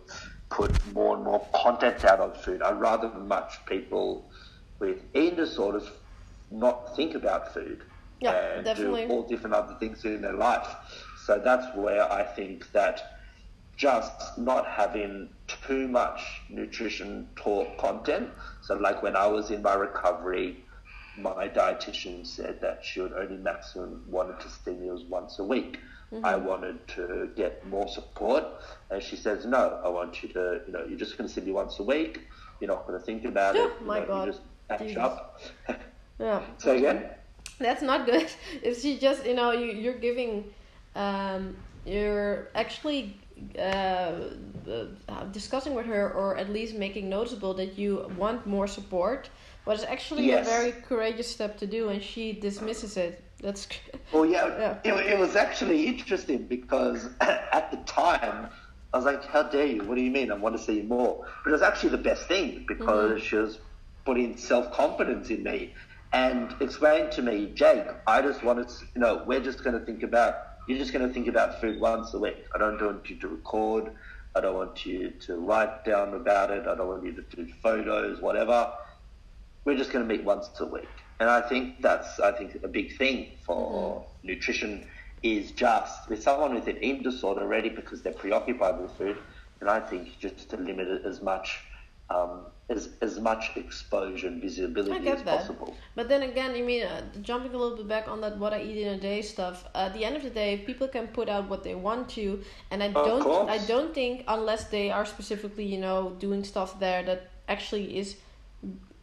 put 0.51 0.73
more 0.93 1.17
and 1.17 1.25
more 1.25 1.47
content 1.55 2.05
out 2.05 2.21
on 2.21 2.35
food. 2.35 2.63
I'd 2.63 2.81
rather 2.81 3.09
much 3.09 3.53
people 3.67 4.31
with 4.81 4.99
eating 5.15 5.37
disorders 5.37 5.89
not 6.51 6.95
think 6.97 7.15
about 7.15 7.55
food 7.55 7.83
yeah, 8.23 8.57
and 8.57 8.65
definitely. 8.65 9.07
do 9.07 9.13
all 9.13 9.27
different 9.27 9.55
other 9.55 9.75
things 9.81 10.05
in 10.05 10.23
their 10.23 10.35
life. 10.35 10.69
So 11.25 11.41
that's 11.45 11.67
where 11.77 12.11
I 12.11 12.23
think 12.23 12.71
that 12.73 13.01
just 13.83 14.39
not 14.39 14.65
having 14.65 15.29
too 15.49 15.89
much 15.89 16.21
nutrition 16.49 17.29
talk 17.35 17.77
content. 17.79 18.31
So, 18.61 18.77
like 18.77 19.03
when 19.03 19.17
I 19.17 19.27
was 19.27 19.51
in 19.51 19.61
my 19.61 19.75
recovery, 19.75 20.65
my 21.19 21.49
dietitian 21.49 22.25
said 22.25 22.61
that 22.61 22.85
she 22.85 23.01
would 23.01 23.13
only 23.13 23.39
maximum 23.39 24.05
wanted 24.09 24.39
to 24.39 24.49
stay 24.49 24.75
meals 24.75 25.03
once 25.03 25.41
a 25.41 25.45
week. 25.45 25.81
Mm-hmm. 26.13 26.25
I 26.25 26.37
wanted 26.37 26.87
to 26.97 27.31
get 27.35 27.67
more 27.67 27.89
support, 27.89 28.45
and 28.93 29.03
she 29.03 29.17
says, 29.17 29.47
"No, 29.47 29.81
I 29.85 29.89
want 29.89 30.23
you 30.23 30.29
to, 30.29 30.61
you 30.65 30.73
know, 30.73 30.85
you're 30.89 31.03
just 31.07 31.19
going 31.19 31.27
to 31.27 31.35
see 31.35 31.41
me 31.41 31.51
once 31.51 31.81
a 31.81 31.83
week. 31.83 32.21
You're 32.61 32.71
not 32.71 32.87
going 32.87 33.01
to 33.01 33.05
think 33.05 33.25
about 33.25 33.57
it. 33.57 33.83
my 33.85 33.99
know, 33.99 34.07
God, 34.07 34.27
you 34.27 34.33
just 34.33 34.43
catch 34.69 34.97
up." 34.97 35.41
yeah. 36.21 36.41
So 36.59 36.77
again, 36.77 37.11
that's 37.59 37.83
not 37.83 38.07
good. 38.07 38.29
If 38.63 38.81
she 38.81 38.97
just, 38.97 39.27
you 39.27 39.35
know, 39.35 39.51
you, 39.51 39.73
you're 39.73 40.01
giving, 40.09 40.55
um, 40.95 41.57
you're 41.85 42.49
actually 42.55 43.17
uh, 43.59 44.13
uh, 45.09 45.25
discussing 45.33 45.75
with 45.75 45.87
her 45.87 46.13
or 46.13 46.37
at 46.37 46.51
least 46.51 46.75
making 46.75 47.09
noticeable 47.09 47.55
that 47.55 47.79
you 47.79 48.11
want 48.17 48.47
more 48.47 48.67
support 48.67 49.29
was 49.65 49.85
actually 49.85 50.27
yes. 50.27 50.47
a 50.47 50.51
very 50.51 50.73
courageous 50.73 51.29
step 51.29 51.57
to 51.59 51.67
do 51.67 51.89
and 51.89 52.03
she 52.03 52.33
dismisses 52.33 52.97
it 52.97 53.23
that's 53.41 53.69
well 54.13 54.27
yeah, 54.27 54.47
yeah. 54.85 54.95
It, 54.95 55.13
it 55.13 55.19
was 55.19 55.37
actually 55.37 55.87
interesting 55.87 56.45
because 56.45 57.09
at 57.21 57.71
the 57.71 57.79
time 57.79 58.49
i 58.93 58.97
was 58.97 59.05
like 59.05 59.25
how 59.25 59.45
dare 59.45 59.67
you 59.67 59.83
what 59.85 59.97
do 59.97 60.03
you 60.03 60.11
mean 60.11 60.31
i 60.31 60.35
want 60.35 60.57
to 60.57 60.63
see 60.63 60.79
you 60.79 60.85
more 60.85 61.27
but 61.45 61.51
it 61.51 61.53
was 61.53 61.63
actually 61.63 61.91
the 61.91 61.99
best 61.99 62.27
thing 62.27 62.65
because 62.69 63.13
mm-hmm. 63.13 63.27
she 63.27 63.37
was 63.37 63.59
putting 64.05 64.37
self-confidence 64.37 65.31
in 65.31 65.43
me 65.43 65.73
and 66.13 66.55
explained 66.61 67.11
to 67.13 67.23
me 67.23 67.51
jake 67.55 67.85
i 68.07 68.21
just 68.21 68.43
wanted 68.43 68.69
to 68.69 68.85
you 68.95 69.01
know 69.01 69.23
we're 69.27 69.41
just 69.41 69.63
going 69.65 69.79
to 69.79 69.85
think 69.85 70.03
about 70.03 70.52
you're 70.67 70.79
just 70.79 70.93
going 70.93 71.07
to 71.07 71.13
think 71.13 71.29
about 71.29 71.61
food 71.61 71.81
once 71.81 72.15
a 72.15 72.19
week. 72.19 72.45
I 72.55 72.59
don't 72.59 72.81
want 72.81 73.09
you 73.11 73.17
to 73.17 73.29
record. 73.29 73.93
I 74.35 74.41
don't 74.41 74.55
want 74.55 74.87
you 74.87 75.11
to 75.27 75.37
write 75.37 75.85
down 75.85 76.15
about 76.15 76.51
it. 76.51 76.67
I 76.67 76.75
don't 76.75 76.89
want 76.89 77.05
you 77.05 77.13
to 77.13 77.23
do 77.37 77.53
photos, 77.63 78.21
whatever. 78.21 78.73
We're 79.65 79.77
just 79.77 79.93
going 79.93 80.07
to 80.07 80.15
meet 80.15 80.25
once 80.25 80.49
a 80.61 80.67
week. 80.67 80.89
And 81.21 81.29
I 81.29 81.41
think 81.41 81.83
that's, 81.83 82.19
I 82.19 82.33
think, 82.33 82.63
a 82.65 82.69
big 82.69 82.97
thing 82.97 83.33
for 83.45 84.01
mm-hmm. 84.01 84.27
nutrition 84.27 84.87
is 85.23 85.53
just 85.53 86.09
with 86.09 86.23
someone 86.23 86.55
with 86.55 86.67
an 86.67 86.79
eating 86.79 87.03
disorder 87.03 87.43
already 87.43 87.69
because 87.69 88.03
they're 88.03 88.13
preoccupied 88.13 88.81
with 88.81 88.91
food. 88.93 89.19
And 89.61 89.71
I 89.71 89.81
think 89.81 90.19
just 90.19 90.49
to 90.51 90.57
limit 90.57 90.89
it 90.89 91.05
as 91.05 91.23
much 91.23 91.61
um, 92.13 92.47
as, 92.69 92.89
as 93.01 93.19
much 93.19 93.51
exposure 93.57 94.29
and 94.29 94.41
visibility 94.41 95.09
as 95.09 95.23
that. 95.23 95.39
possible. 95.39 95.77
But 95.95 96.09
then 96.09 96.23
again, 96.23 96.53
I 96.53 96.63
mean, 96.63 96.85
uh, 96.85 97.03
jumping 97.21 97.55
a 97.55 97.59
little 97.59 97.77
bit 97.77 97.89
back 97.89 98.09
on 98.09 98.21
that 98.23 98.39
what 98.39 98.53
I 98.53 98.63
eat 98.63 98.79
in 98.79 98.95
a 98.95 99.01
day 99.01 99.23
stuff. 99.23 99.65
Uh, 99.75 99.87
at 99.89 99.95
the 99.95 100.05
end 100.05 100.17
of 100.17 100.23
the 100.23 100.31
day, 100.31 100.59
people 100.59 100.89
can 100.89 101.09
put 101.09 101.29
out 101.29 101.49
what 101.49 101.63
they 101.65 101.75
want 101.75 102.09
to, 102.11 102.43
and 102.71 102.83
I 102.83 102.89
don't, 102.89 103.49
I 103.49 103.59
don't 103.67 103.95
think 103.95 104.25
unless 104.29 104.65
they 104.65 104.91
are 104.91 105.05
specifically, 105.05 105.65
you 105.65 105.79
know, 105.79 106.17
doing 106.19 106.45
stuff 106.45 106.79
there 106.79 107.03
that 107.05 107.31
actually 107.49 107.99
is, 107.99 108.17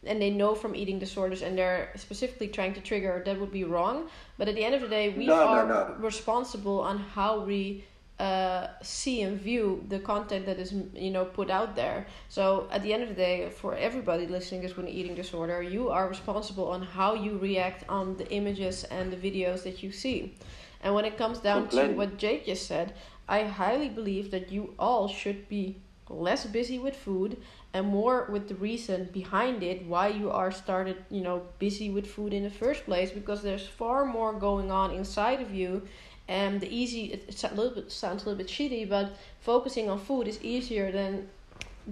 and 0.06 0.22
they 0.22 0.30
know 0.30 0.56
from 0.56 0.76
eating 0.76 0.98
disorders, 0.98 1.41
and 1.41 1.58
they're 1.58 1.91
specifically 1.95 2.48
trying 2.48 2.74
to 2.74 2.82
trigger, 2.82 3.22
that 3.26 3.39
would 3.39 3.52
be 3.52 3.65
wrong. 3.65 4.08
But 4.38 4.48
at 4.48 4.56
the 4.56 4.63
end 4.63 4.76
of 4.76 4.82
the 4.82 4.88
day, 4.88 5.10
we 5.10 5.28
no, 5.28 5.34
are 5.34 5.67
no, 5.67 5.88
no. 5.89 5.95
responsible 6.00 6.80
on 6.80 6.98
how 7.00 7.41
we 7.41 7.84
uh, 8.19 8.67
see 8.82 9.21
and 9.21 9.39
view 9.39 9.84
the 9.88 9.99
content 9.99 10.45
that 10.45 10.60
is 10.60 10.73
you 10.93 11.12
know 11.12 11.25
put 11.25 11.49
out 11.49 11.75
there. 11.75 12.05
So 12.27 12.67
at 12.71 12.84
the 12.84 12.93
end 12.93 13.03
of 13.03 13.10
the 13.10 13.15
day 13.15 13.49
for 13.49 13.75
everybody 13.75 14.27
listening 14.27 14.67
to 14.67 14.79
an 14.79 14.88
eating 14.88 15.15
disorder 15.15 15.62
you 15.62 15.89
are 15.89 16.08
responsible 16.08 16.67
on 16.67 16.82
how 16.82 17.13
you 17.13 17.38
react 17.38 17.86
on 17.88 18.17
the 18.17 18.29
images 18.32 18.84
and 18.86 19.12
the 19.12 19.17
videos 19.17 19.63
that 19.63 19.82
you 19.84 19.91
see. 19.91 20.36
And 20.82 20.93
when 20.95 21.05
it 21.05 21.17
comes 21.17 21.39
down 21.39 21.67
to 21.69 21.93
what 21.93 22.17
jake 22.17 22.45
just 22.45 22.65
said 22.65 22.93
i 23.27 23.43
highly 23.43 23.89
believe 23.89 24.32
that 24.32 24.51
you 24.51 24.73
all 24.79 25.08
should 25.08 25.47
be 25.49 25.75
less 26.10 26.45
busy 26.45 26.79
with 26.79 26.95
food 26.95 27.38
and 27.73 27.86
more 27.86 28.27
with 28.32 28.47
the 28.47 28.55
reason 28.55 29.08
behind 29.13 29.62
it 29.62 29.86
why 29.86 30.08
you 30.08 30.32
are 30.32 30.51
started 30.51 30.97
you 31.10 31.21
know 31.21 31.43
busy 31.60 31.89
with 31.89 32.08
food 32.08 32.34
in 32.34 32.43
the 32.43 32.49
first 32.49 32.86
place 32.86 33.12
because 33.12 33.43
there's 33.43 33.67
far 33.67 34.05
more 34.05 34.34
going 34.34 34.71
on 34.71 34.91
inside 34.91 35.39
of 35.41 35.53
you 35.53 35.82
and 36.30 36.62
the 36.62 36.70
easy 36.74 37.06
it 37.06 37.44
a 37.44 37.56
little 37.56 37.74
bit 37.74 37.92
sounds 37.92 38.24
a 38.24 38.26
little 38.30 38.38
bit 38.38 38.48
shitty, 38.48 38.88
but 38.88 39.12
focusing 39.42 39.89
on 39.89 40.00
food 40.00 40.28
is 40.28 40.42
easier 40.44 40.92
than 40.92 41.28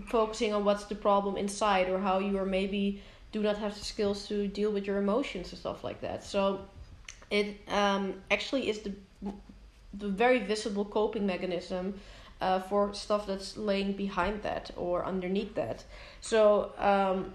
focusing 0.05 0.53
on 0.53 0.63
what's 0.63 0.85
the 0.85 0.95
problem 0.95 1.35
inside 1.35 1.89
or 1.89 1.99
how 1.99 2.19
you 2.19 2.37
are 2.37 2.45
maybe 2.45 3.01
do 3.31 3.41
not 3.41 3.57
have 3.57 3.73
the 3.77 3.83
skills 3.83 4.27
to 4.27 4.47
deal 4.47 4.71
with 4.71 4.85
your 4.85 4.97
emotions 4.99 5.51
and 5.51 5.59
stuff 5.59 5.83
like 5.83 5.99
that. 6.01 6.23
So 6.23 6.61
it 7.31 7.57
um, 7.67 8.13
actually 8.31 8.69
is 8.69 8.79
the 8.79 8.93
the 9.93 10.07
very 10.07 10.39
visible 10.39 10.85
coping 10.85 11.25
mechanism 11.25 11.99
uh, 12.39 12.59
for 12.59 12.93
stuff 12.93 13.25
that's 13.25 13.57
laying 13.57 13.93
behind 13.93 14.43
that 14.43 14.69
or 14.77 15.03
underneath 15.03 15.55
that. 15.55 15.83
So 16.21 16.71
um, 16.77 17.33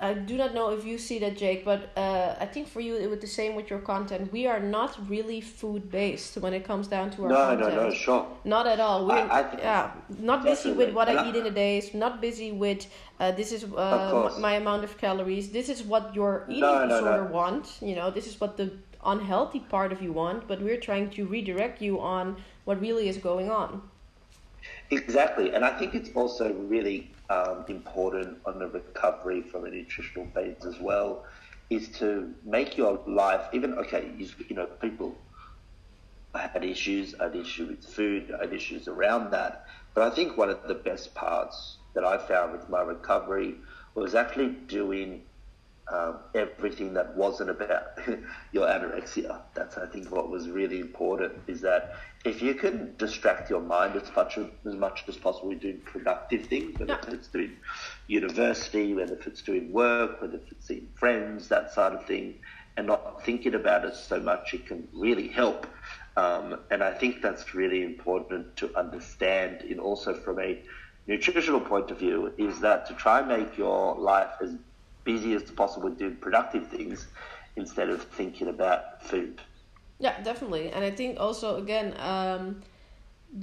I 0.00 0.14
do 0.14 0.36
not 0.36 0.54
know 0.54 0.70
if 0.70 0.84
you 0.84 0.96
see 0.96 1.18
that, 1.18 1.36
Jake, 1.36 1.64
but 1.64 1.90
uh, 1.96 2.36
I 2.38 2.46
think 2.46 2.68
for 2.68 2.80
you 2.80 2.94
it 2.94 3.10
was 3.10 3.18
the 3.18 3.26
same 3.26 3.56
with 3.56 3.68
your 3.68 3.80
content. 3.80 4.32
We 4.32 4.46
are 4.46 4.60
not 4.60 4.96
really 5.08 5.40
food 5.40 5.90
based 5.90 6.36
when 6.36 6.54
it 6.54 6.64
comes 6.64 6.86
down 6.86 7.10
to 7.12 7.24
our 7.24 7.28
no, 7.28 7.34
content. 7.34 7.74
No, 7.74 7.82
no, 7.82 7.88
no, 7.88 7.94
sure. 7.94 8.26
Not 8.44 8.68
at 8.68 8.78
all. 8.78 9.08
We're 9.08 9.14
I, 9.14 9.40
I, 9.40 9.58
yeah, 9.58 9.90
not 10.20 10.44
busy 10.44 10.72
with 10.72 10.94
what 10.94 11.08
I 11.08 11.28
eat 11.28 11.34
in 11.34 11.46
a 11.46 11.50
day. 11.50 11.82
Not 11.94 12.20
busy 12.20 12.52
with 12.52 12.86
uh, 13.18 13.32
this 13.32 13.50
is 13.50 13.64
uh, 13.64 14.36
my 14.38 14.52
amount 14.52 14.84
of 14.84 14.96
calories. 14.98 15.50
This 15.50 15.68
is 15.68 15.82
what 15.82 16.14
your 16.14 16.44
eating 16.48 16.60
no, 16.60 16.86
disorder 16.86 17.24
no, 17.24 17.32
wants. 17.32 17.82
You 17.82 17.96
know, 17.96 18.08
this 18.08 18.28
is 18.28 18.40
what 18.40 18.56
the 18.56 18.70
unhealthy 19.04 19.60
part 19.60 19.90
of 19.90 20.00
you 20.00 20.12
want. 20.12 20.46
But 20.46 20.62
we're 20.62 20.80
trying 20.80 21.10
to 21.10 21.26
redirect 21.26 21.82
you 21.82 22.00
on 22.00 22.36
what 22.66 22.80
really 22.80 23.08
is 23.08 23.18
going 23.18 23.50
on. 23.50 23.82
Exactly, 24.90 25.52
and 25.54 25.64
I 25.64 25.76
think 25.76 25.94
it's 25.94 26.10
also 26.14 26.52
really 26.52 27.10
um, 27.30 27.64
important 27.68 28.38
on 28.46 28.58
the 28.58 28.68
recovery 28.68 29.42
from 29.42 29.64
a 29.64 29.70
nutritional 29.70 30.26
phase 30.34 30.64
as 30.64 30.78
well, 30.80 31.24
is 31.70 31.88
to 31.88 32.34
make 32.44 32.76
your 32.76 33.00
life 33.06 33.48
even 33.52 33.74
okay. 33.74 34.10
You, 34.16 34.28
you 34.48 34.56
know, 34.56 34.66
people 34.66 35.14
had 36.34 36.64
issues, 36.64 37.14
had 37.18 37.34
issues 37.36 37.68
with 37.68 37.84
food, 37.84 38.34
had 38.40 38.52
issues 38.52 38.88
around 38.88 39.30
that. 39.32 39.66
But 39.94 40.10
I 40.10 40.14
think 40.14 40.36
one 40.36 40.50
of 40.50 40.62
the 40.68 40.74
best 40.74 41.14
parts 41.14 41.78
that 41.94 42.04
I 42.04 42.18
found 42.18 42.52
with 42.52 42.68
my 42.68 42.80
recovery 42.82 43.56
was 43.94 44.14
actually 44.14 44.50
doing 44.68 45.22
um, 45.92 46.18
everything 46.34 46.94
that 46.94 47.16
wasn't 47.16 47.50
about 47.50 47.98
your 48.52 48.66
anorexia. 48.66 49.40
That's, 49.54 49.76
I 49.78 49.86
think, 49.86 50.10
what 50.10 50.28
was 50.28 50.48
really 50.48 50.80
important 50.80 51.32
is 51.46 51.60
that 51.62 51.94
if 52.24 52.42
you 52.42 52.54
can 52.54 52.94
distract 52.96 53.48
your 53.48 53.60
mind 53.60 53.96
as 53.96 54.14
much 54.14 54.38
as, 54.38 54.46
as 54.66 54.74
much 54.74 55.04
as 55.08 55.16
possible 55.16 55.54
doing 55.54 55.80
productive 55.84 56.46
things, 56.46 56.78
whether 56.78 56.98
yeah. 57.02 57.14
it's 57.14 57.28
doing 57.28 57.56
university, 58.06 58.94
whether 58.94 59.18
it's 59.26 59.42
doing 59.42 59.72
work, 59.72 60.20
whether 60.20 60.40
it's 60.50 60.66
seeing 60.66 60.88
friends, 60.94 61.48
that 61.48 61.72
sort 61.72 61.94
of 61.94 62.04
thing, 62.06 62.34
and 62.76 62.86
not 62.86 63.24
thinking 63.24 63.54
about 63.54 63.84
it 63.84 63.96
so 63.96 64.20
much, 64.20 64.54
it 64.54 64.66
can 64.66 64.86
really 64.92 65.28
help. 65.28 65.66
Um, 66.16 66.60
and 66.70 66.82
I 66.82 66.92
think 66.92 67.22
that's 67.22 67.54
really 67.54 67.82
important 67.82 68.56
to 68.56 68.76
understand, 68.76 69.62
and 69.62 69.80
also 69.80 70.12
from 70.12 70.40
a 70.40 70.60
nutritional 71.06 71.60
point 71.60 71.90
of 71.90 71.98
view, 71.98 72.32
is 72.36 72.60
that 72.60 72.86
to 72.88 72.94
try 72.94 73.20
and 73.20 73.28
make 73.28 73.56
your 73.56 73.94
life 73.96 74.32
as 74.42 74.54
busy 75.12 75.32
as 75.38 75.44
possible 75.62 75.90
doing 76.02 76.16
productive 76.26 76.64
things 76.76 76.98
instead 77.56 77.88
of 77.94 77.98
thinking 78.18 78.48
about 78.56 78.80
food. 79.10 79.40
Yeah, 79.98 80.14
definitely. 80.22 80.70
And 80.74 80.84
I 80.84 80.92
think 80.98 81.18
also, 81.18 81.56
again, 81.64 81.88
um, 82.14 82.62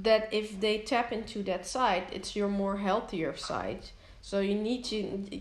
that 0.08 0.22
if 0.32 0.46
they 0.64 0.78
tap 0.92 1.08
into 1.18 1.38
that 1.50 1.66
side, 1.66 2.04
it's 2.16 2.30
your 2.38 2.48
more 2.62 2.76
healthier 2.88 3.36
side. 3.36 3.82
So 4.22 4.36
you 4.40 4.54
need 4.68 4.82
to, 4.90 4.96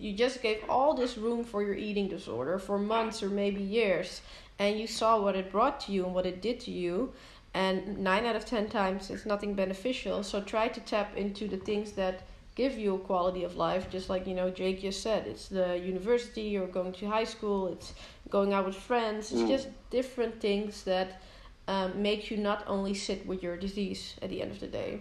you 0.06 0.12
just 0.26 0.42
gave 0.42 0.60
all 0.68 0.92
this 0.94 1.14
room 1.26 1.44
for 1.44 1.60
your 1.68 1.78
eating 1.88 2.08
disorder 2.08 2.58
for 2.60 2.78
months 2.96 3.24
or 3.24 3.30
maybe 3.30 3.62
years, 3.62 4.22
and 4.58 4.80
you 4.80 4.88
saw 4.88 5.12
what 5.22 5.36
it 5.36 5.52
brought 5.52 5.78
to 5.82 5.92
you 5.92 6.06
and 6.06 6.14
what 6.18 6.26
it 6.26 6.42
did 6.48 6.58
to 6.62 6.72
you. 6.72 7.14
And 7.54 8.00
nine 8.10 8.26
out 8.26 8.36
of 8.36 8.46
ten 8.46 8.66
times 8.80 9.10
it's 9.10 9.26
nothing 9.26 9.54
beneficial. 9.54 10.24
So 10.24 10.42
try 10.42 10.68
to 10.76 10.80
tap 10.94 11.10
into 11.24 11.48
the 11.48 11.62
things 11.70 11.88
that 12.02 12.16
give 12.56 12.78
you 12.78 12.96
a 12.96 13.00
quality 13.00 13.44
of 13.44 13.56
life 13.58 13.90
just 13.92 14.10
like 14.10 14.26
you 14.26 14.34
know 14.34 14.50
jake 14.50 14.82
just 14.82 15.02
said 15.04 15.28
it's 15.28 15.48
the 15.50 15.78
university 15.78 16.58
or 16.58 16.66
going 16.66 16.94
to 16.94 17.06
high 17.06 17.24
school 17.24 17.68
it's 17.68 17.94
going 18.30 18.54
out 18.54 18.66
with 18.66 18.76
friends 18.76 19.32
it's 19.32 19.42
mm. 19.42 19.48
just 19.48 19.68
different 19.90 20.40
things 20.42 20.84
that 20.84 21.22
um, 21.68 22.02
make 22.02 22.32
you 22.32 22.38
not 22.38 22.64
only 22.68 22.94
sit 22.94 23.26
with 23.26 23.44
your 23.44 23.58
disease 23.58 24.16
at 24.22 24.30
the 24.30 24.42
end 24.42 24.52
of 24.52 24.60
the 24.60 24.68
day 24.68 25.00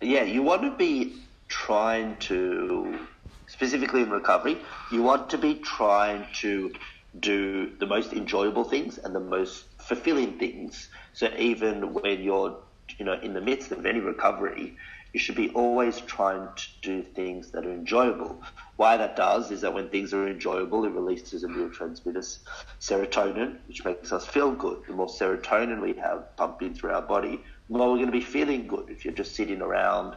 yeah 0.00 0.22
you 0.22 0.42
want 0.42 0.62
to 0.62 0.70
be 0.76 1.14
trying 1.48 2.16
to 2.16 2.98
specifically 3.46 4.02
in 4.02 4.10
recovery 4.10 4.56
you 4.90 5.02
want 5.02 5.28
to 5.30 5.38
be 5.38 5.54
trying 5.56 6.26
to 6.34 6.72
do 7.20 7.70
the 7.78 7.86
most 7.86 8.12
enjoyable 8.12 8.64
things 8.64 8.98
and 8.98 9.14
the 9.14 9.20
most 9.20 9.64
fulfilling 9.78 10.38
things 10.38 10.88
so 11.12 11.30
even 11.38 11.92
when 11.92 12.22
you're 12.22 12.56
you 12.98 13.04
know 13.04 13.18
in 13.20 13.32
the 13.34 13.40
midst 13.40 13.72
of 13.72 13.84
any 13.86 14.00
recovery 14.00 14.76
you 15.12 15.20
should 15.20 15.34
be 15.34 15.50
always 15.50 16.00
trying 16.00 16.48
to 16.56 16.66
do 16.82 17.02
things 17.02 17.50
that 17.50 17.64
are 17.64 17.72
enjoyable. 17.72 18.40
Why 18.76 18.96
that 18.96 19.16
does 19.16 19.50
is 19.50 19.62
that 19.62 19.72
when 19.72 19.88
things 19.88 20.12
are 20.12 20.28
enjoyable, 20.28 20.84
it 20.84 20.90
releases 20.90 21.44
a 21.44 21.48
neurotransmitter, 21.48 22.38
serotonin, 22.80 23.56
which 23.66 23.84
makes 23.84 24.12
us 24.12 24.26
feel 24.26 24.52
good. 24.52 24.82
The 24.86 24.92
more 24.92 25.06
serotonin 25.06 25.80
we 25.80 25.94
have 25.94 26.36
pumping 26.36 26.74
through 26.74 26.90
our 26.90 27.02
body, 27.02 27.40
the 27.68 27.78
more 27.78 27.88
we're 27.88 27.96
going 27.96 28.06
to 28.06 28.12
be 28.12 28.20
feeling 28.20 28.66
good. 28.66 28.90
If 28.90 29.04
you're 29.04 29.14
just 29.14 29.34
sitting 29.34 29.62
around 29.62 30.16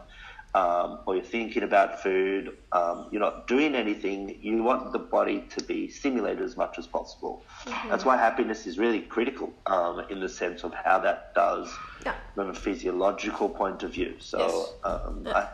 um, 0.56 1.00
or 1.06 1.16
you're 1.16 1.24
thinking 1.24 1.64
about 1.64 2.02
food, 2.02 2.58
um, 2.72 3.08
you're 3.12 3.22
not 3.22 3.48
doing 3.48 3.76
anything, 3.76 4.40
you 4.42 4.64
want 4.64 4.92
the 4.92 5.00
body 5.00 5.46
to 5.56 5.64
be 5.64 5.88
stimulated 5.90 6.44
as 6.44 6.58
much 6.58 6.80
as 6.80 6.88
possible. 6.88 7.44
Mm-hmm. 7.66 7.90
That's 7.90 8.06
why 8.06 8.18
happiness 8.18 8.66
is 8.66 8.80
really 8.80 9.02
critical 9.02 9.54
um, 9.68 10.06
in 10.10 10.20
the 10.20 10.30
sense 10.30 10.64
of 10.64 10.74
how 10.74 11.00
that 11.00 11.36
does 11.36 11.70
yeah. 12.06 12.16
from 12.34 12.50
a 12.50 12.54
physiological 12.54 13.50
point 13.50 13.84
of 13.84 13.94
view. 13.94 14.16
So 14.20 14.40
yes. 14.40 14.74
Um, 14.84 15.24
yeah. 15.26 15.38
I, 15.38 15.48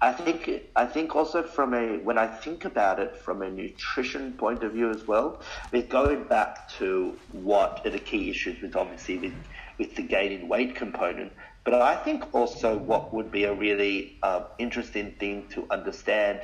I 0.00 0.12
think 0.12 0.48
I 0.76 0.86
think 0.86 1.16
also 1.16 1.42
from 1.42 1.74
a 1.74 1.98
when 1.98 2.18
I 2.18 2.28
think 2.28 2.64
about 2.64 3.00
it 3.00 3.16
from 3.16 3.42
a 3.42 3.50
nutrition 3.50 4.32
point 4.34 4.62
of 4.62 4.72
view 4.72 4.90
as 4.90 5.08
well, 5.08 5.40
we're 5.72 5.82
going 5.82 6.22
back 6.24 6.70
to 6.78 7.18
what 7.32 7.84
are 7.84 7.90
the 7.90 7.98
key 7.98 8.30
issues 8.30 8.62
with 8.62 8.76
obviously 8.76 9.18
with, 9.18 9.34
with 9.76 9.96
the 9.96 10.02
gaining 10.02 10.48
weight 10.48 10.76
component 10.76 11.32
but 11.70 11.82
I 11.82 11.96
think 11.96 12.34
also 12.34 12.78
what 12.78 13.12
would 13.12 13.30
be 13.30 13.44
a 13.44 13.52
really 13.52 14.16
uh, 14.22 14.44
interesting 14.58 15.12
thing 15.18 15.48
to 15.50 15.66
understand 15.70 16.40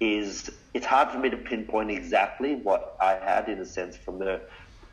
is 0.00 0.50
it's 0.74 0.84
hard 0.84 1.10
for 1.10 1.18
me 1.18 1.30
to 1.30 1.36
pinpoint 1.38 1.90
exactly 1.90 2.56
what 2.56 2.94
I 3.00 3.12
had 3.14 3.48
in 3.48 3.58
a 3.58 3.64
sense 3.64 3.96
from 3.96 4.18
the 4.18 4.42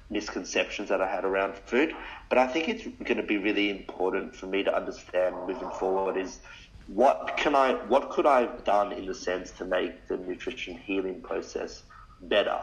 misconceptions 0.09 0.87
that 0.87 1.01
I 1.01 1.11
had 1.11 1.25
around 1.25 1.55
food. 1.55 1.93
But 2.29 2.37
I 2.37 2.47
think 2.47 2.69
it's 2.69 2.85
going 3.03 3.17
to 3.17 3.27
be 3.27 3.35
really 3.37 3.69
important 3.69 4.33
for 4.33 4.45
me 4.45 4.63
to 4.63 4.73
understand 4.73 5.35
moving 5.45 5.69
forward 5.71 6.15
is 6.15 6.39
what 6.87 7.35
can 7.35 7.53
I, 7.53 7.73
what 7.73 8.09
could 8.09 8.25
I 8.25 8.39
have 8.41 8.63
done 8.63 8.93
in 8.93 9.05
the 9.05 9.13
sense 9.13 9.51
to 9.57 9.65
make 9.65 10.07
the 10.07 10.15
nutrition 10.15 10.77
healing 10.77 11.21
process 11.21 11.83
better? 12.21 12.59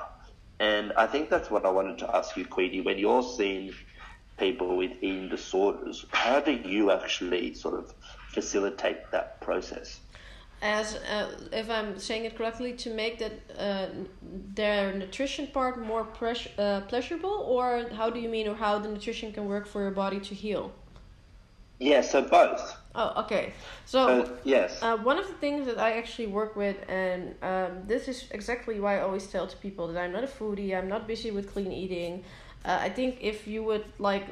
And 0.58 0.94
I 0.94 1.06
think 1.06 1.28
that's 1.28 1.50
what 1.50 1.66
I 1.66 1.70
wanted 1.70 1.98
to 1.98 2.16
ask 2.16 2.34
you, 2.38 2.46
Queenie, 2.46 2.80
when 2.80 2.96
you're 2.96 3.22
seeing 3.22 3.74
people 4.40 4.76
with 4.76 4.92
eating 5.02 5.28
disorders. 5.28 6.06
How 6.10 6.40
do 6.40 6.52
you 6.52 6.90
actually 6.90 7.54
sort 7.54 7.74
of 7.78 7.94
facilitate 8.28 9.00
that 9.12 9.40
process? 9.40 10.00
As 10.62 10.96
uh, 10.96 11.30
if 11.52 11.70
I'm 11.70 11.98
saying 11.98 12.24
it 12.24 12.36
correctly, 12.36 12.72
to 12.84 12.90
make 13.02 13.18
that 13.18 13.34
uh, 13.58 13.86
their 14.54 14.92
nutrition 14.92 15.46
part 15.46 15.74
more 15.80 16.04
pres- 16.04 16.48
uh, 16.58 16.80
pleasurable, 16.88 17.36
or 17.54 17.88
how 17.98 18.10
do 18.10 18.18
you 18.20 18.28
mean, 18.28 18.46
or 18.48 18.54
how 18.54 18.78
the 18.78 18.88
nutrition 18.88 19.32
can 19.32 19.46
work 19.46 19.66
for 19.66 19.80
your 19.80 19.96
body 20.04 20.20
to 20.20 20.34
heal? 20.34 20.72
Yeah, 21.78 22.02
so 22.02 22.20
both. 22.20 22.76
Oh, 22.94 23.22
okay. 23.22 23.54
So, 23.86 24.36
yes, 24.44 24.82
uh, 24.82 24.98
one 24.98 25.18
of 25.18 25.26
the 25.28 25.38
things 25.44 25.64
that 25.64 25.78
I 25.78 25.92
actually 25.92 26.26
work 26.26 26.56
with, 26.56 26.76
and 26.88 27.34
um, 27.42 27.70
this 27.86 28.06
is 28.06 28.26
exactly 28.32 28.80
why 28.80 28.98
I 28.98 29.00
always 29.00 29.26
tell 29.28 29.46
to 29.46 29.56
people 29.56 29.88
that 29.88 29.98
I'm 30.04 30.12
not 30.12 30.24
a 30.24 30.32
foodie. 30.38 30.76
I'm 30.76 30.88
not 30.88 31.08
busy 31.08 31.30
with 31.30 31.50
clean 31.54 31.72
eating. 31.72 32.22
Uh, 32.64 32.78
I 32.80 32.88
think 32.90 33.18
if 33.20 33.46
you 33.46 33.62
would 33.64 33.84
like 33.98 34.26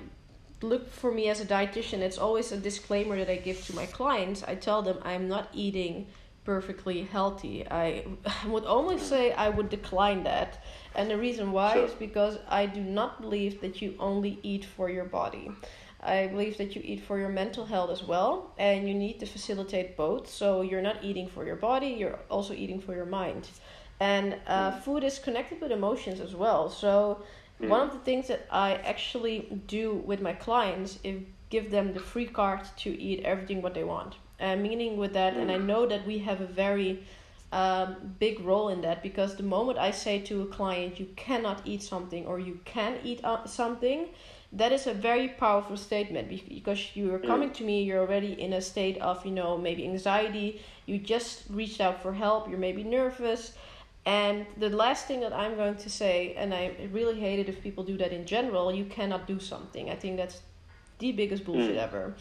look 0.61 0.91
for 0.91 1.13
me 1.13 1.29
as 1.29 1.41
a 1.41 1.47
dietitian, 1.47 2.01
it's 2.01 2.19
always 2.19 2.53
a 2.53 2.57
disclaimer 2.57 3.17
that 3.17 3.31
I 3.31 3.37
give 3.37 3.65
to 3.67 3.75
my 3.75 3.87
clients. 3.87 4.43
I 4.43 4.55
tell 4.55 4.83
them 4.83 4.99
I'm 5.03 5.29
not 5.29 5.49
eating 5.53 6.07
perfectly 6.45 7.03
healthy. 7.03 7.67
I 7.71 8.05
would 8.47 8.65
almost 8.65 9.09
say 9.09 9.33
I 9.33 9.49
would 9.49 9.69
decline 9.69 10.25
that. 10.25 10.65
And 10.95 11.11
the 11.11 11.17
reason 11.17 11.53
why 11.53 11.75
sure. 11.75 11.85
is 11.85 11.93
because 11.93 12.39
I 12.49 12.67
do 12.67 12.81
not 12.81 13.21
believe 13.21 13.61
that 13.61 13.81
you 13.83 13.95
only 13.99 14.39
eat 14.43 14.65
for 14.65 14.91
your 14.91 15.05
body. 15.05 15.51
I 16.01 16.29
believe 16.29 16.57
that 16.59 16.77
you 16.77 16.83
eat 16.85 17.01
for 17.03 17.19
your 17.19 17.29
mental 17.29 17.67
health 17.67 17.91
as 17.91 18.03
well, 18.05 18.53
and 18.57 18.89
you 18.89 18.95
need 18.95 19.19
to 19.21 19.27
facilitate 19.27 19.97
both. 19.97 20.29
So 20.29 20.63
you're 20.63 20.87
not 20.91 21.03
eating 21.03 21.29
for 21.29 21.45
your 21.45 21.57
body, 21.57 21.89
you're 21.89 22.19
also 22.31 22.55
eating 22.55 22.81
for 22.81 22.95
your 22.95 23.07
mind. 23.07 23.49
And 24.01 24.37
uh, 24.47 24.71
mm. 24.71 24.83
food 24.83 25.03
is 25.03 25.19
connected 25.19 25.61
with 25.61 25.73
emotions 25.73 26.21
as 26.21 26.35
well. 26.35 26.71
So 26.71 27.23
Mm. 27.61 27.69
One 27.69 27.81
of 27.81 27.93
the 27.93 27.99
things 28.01 28.29
that 28.29 28.47
I 28.51 28.75
actually 28.75 29.61
do 29.67 29.95
with 30.07 30.21
my 30.21 30.33
clients 30.33 30.99
is 31.03 31.23
give 31.51 31.71
them 31.71 31.95
the 31.95 32.01
free 32.01 32.27
card 32.27 32.61
to 32.79 32.91
eat 33.01 33.25
everything 33.25 33.63
what 33.63 33.75
they 33.75 33.85
want. 33.85 34.17
And 34.39 34.63
meaning 34.63 34.97
with 34.97 35.13
that, 35.15 35.35
mm. 35.35 35.43
and 35.43 35.51
I 35.51 35.57
mm. 35.57 35.65
know 35.65 35.87
that 35.87 36.07
we 36.07 36.19
have 36.19 36.41
a 36.41 36.47
very 36.47 37.03
um, 37.51 38.15
big 38.19 38.41
role 38.41 38.69
in 38.69 38.83
that 38.83 39.03
because 39.03 39.37
the 39.37 39.43
moment 39.43 39.79
I 39.79 39.91
say 39.91 40.21
to 40.21 40.43
a 40.43 40.47
client, 40.47 41.01
you 41.01 41.09
cannot 41.17 41.63
eat 41.65 41.83
something 41.83 42.27
or 42.27 42.39
you 42.39 42.61
can 42.65 42.99
eat 43.03 43.21
uh, 43.25 43.47
something, 43.47 44.09
that 44.53 44.73
is 44.73 44.87
a 44.87 44.95
very 44.95 45.29
powerful 45.29 45.77
statement 45.77 46.29
because 46.29 46.97
you 46.97 47.15
are 47.15 47.19
coming 47.19 47.51
mm. 47.51 47.55
to 47.55 47.65
me, 47.65 47.83
you're 47.83 48.01
already 48.01 48.41
in 48.41 48.55
a 48.55 48.61
state 48.61 48.99
of, 48.99 49.25
you 49.27 49.33
know, 49.33 49.59
maybe 49.59 49.85
anxiety, 49.85 50.61
you 50.87 50.99
just 50.99 51.45
reached 51.51 51.81
out 51.81 52.03
for 52.03 52.13
help, 52.15 52.49
you're 52.49 52.59
maybe 52.59 52.83
nervous 52.83 53.53
and 54.09 54.47
the 54.57 54.71
last 54.71 55.05
thing 55.07 55.21
that 55.21 55.35
I'm 55.35 55.55
going 55.55 55.77
to 55.77 55.91
say, 55.91 56.35
and 56.39 56.55
I 56.55 56.73
really 56.93 57.21
hate 57.21 57.41
it 57.41 57.49
if 57.51 57.63
people 57.63 57.85
do 57.85 57.99
that 57.99 58.11
in 58.11 58.25
general, 58.25 58.73
you 58.73 58.87
cannot 58.87 59.27
do 59.27 59.39
something. 59.39 59.91
I 59.91 59.97
think 59.97 60.17
that's 60.17 60.41
the 60.99 61.13
biggest 61.13 61.45
bullshit 61.45 61.77
mm. 61.77 61.87
ever. 61.87 62.15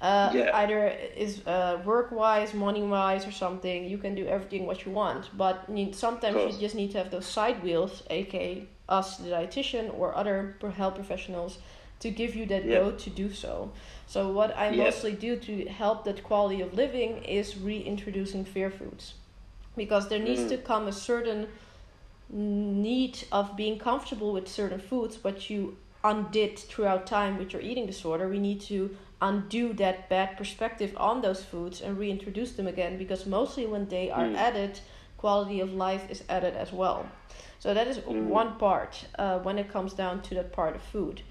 Uh, 0.00 0.30
yeah. 0.32 0.56
Either 0.56 0.88
is 1.14 1.46
uh, 1.46 1.82
work 1.84 2.10
wise, 2.10 2.54
money 2.54 2.82
wise, 2.82 3.26
or 3.26 3.30
something. 3.30 3.84
You 3.84 3.98
can 3.98 4.14
do 4.14 4.26
everything 4.26 4.64
what 4.64 4.86
you 4.86 4.92
want, 4.92 5.36
but 5.36 5.64
you, 5.68 5.92
sometimes 5.92 6.54
you 6.54 6.58
just 6.58 6.74
need 6.74 6.92
to 6.92 6.98
have 6.98 7.10
those 7.10 7.26
side 7.26 7.62
wheels, 7.62 8.02
aka 8.08 8.66
us, 8.88 9.18
the 9.18 9.28
dietitian, 9.28 9.86
or 9.98 10.14
other 10.14 10.56
health 10.78 10.94
professionals, 10.94 11.58
to 12.00 12.10
give 12.10 12.34
you 12.34 12.46
that 12.46 12.64
yeah. 12.64 12.78
go 12.78 12.90
to 12.92 13.10
do 13.10 13.30
so. 13.30 13.70
So 14.06 14.32
what 14.32 14.56
I 14.56 14.70
yeah. 14.70 14.84
mostly 14.84 15.12
do 15.12 15.36
to 15.36 15.66
help 15.66 16.04
that 16.04 16.22
quality 16.22 16.62
of 16.62 16.72
living 16.72 17.22
is 17.24 17.58
reintroducing 17.58 18.46
fear 18.46 18.70
foods 18.70 19.12
because 19.76 20.08
there 20.08 20.18
needs 20.18 20.42
mm. 20.42 20.48
to 20.50 20.58
come 20.58 20.86
a 20.86 20.92
certain 20.92 21.48
need 22.30 23.18
of 23.30 23.56
being 23.56 23.78
comfortable 23.78 24.32
with 24.32 24.48
certain 24.48 24.80
foods 24.80 25.22
what 25.22 25.50
you 25.50 25.76
undid 26.02 26.58
throughout 26.58 27.06
time 27.06 27.38
with 27.38 27.52
your 27.52 27.62
eating 27.62 27.86
disorder 27.86 28.28
we 28.28 28.38
need 28.38 28.60
to 28.60 28.96
undo 29.22 29.72
that 29.72 30.08
bad 30.08 30.36
perspective 30.36 30.92
on 30.96 31.22
those 31.22 31.42
foods 31.42 31.80
and 31.80 31.98
reintroduce 31.98 32.52
them 32.52 32.66
again 32.66 32.98
because 32.98 33.26
mostly 33.26 33.66
when 33.66 33.86
they 33.88 34.10
are 34.10 34.24
mm. 34.24 34.36
added 34.36 34.78
quality 35.16 35.60
of 35.60 35.72
life 35.72 36.10
is 36.10 36.22
added 36.28 36.54
as 36.54 36.72
well 36.72 37.06
so 37.58 37.72
that 37.72 37.86
is 37.86 37.98
mm. 37.98 38.24
one 38.24 38.56
part 38.56 39.06
uh, 39.18 39.38
when 39.38 39.58
it 39.58 39.70
comes 39.72 39.92
down 39.92 40.20
to 40.20 40.34
that 40.34 40.52
part 40.52 40.74
of 40.74 40.82
food 40.82 41.22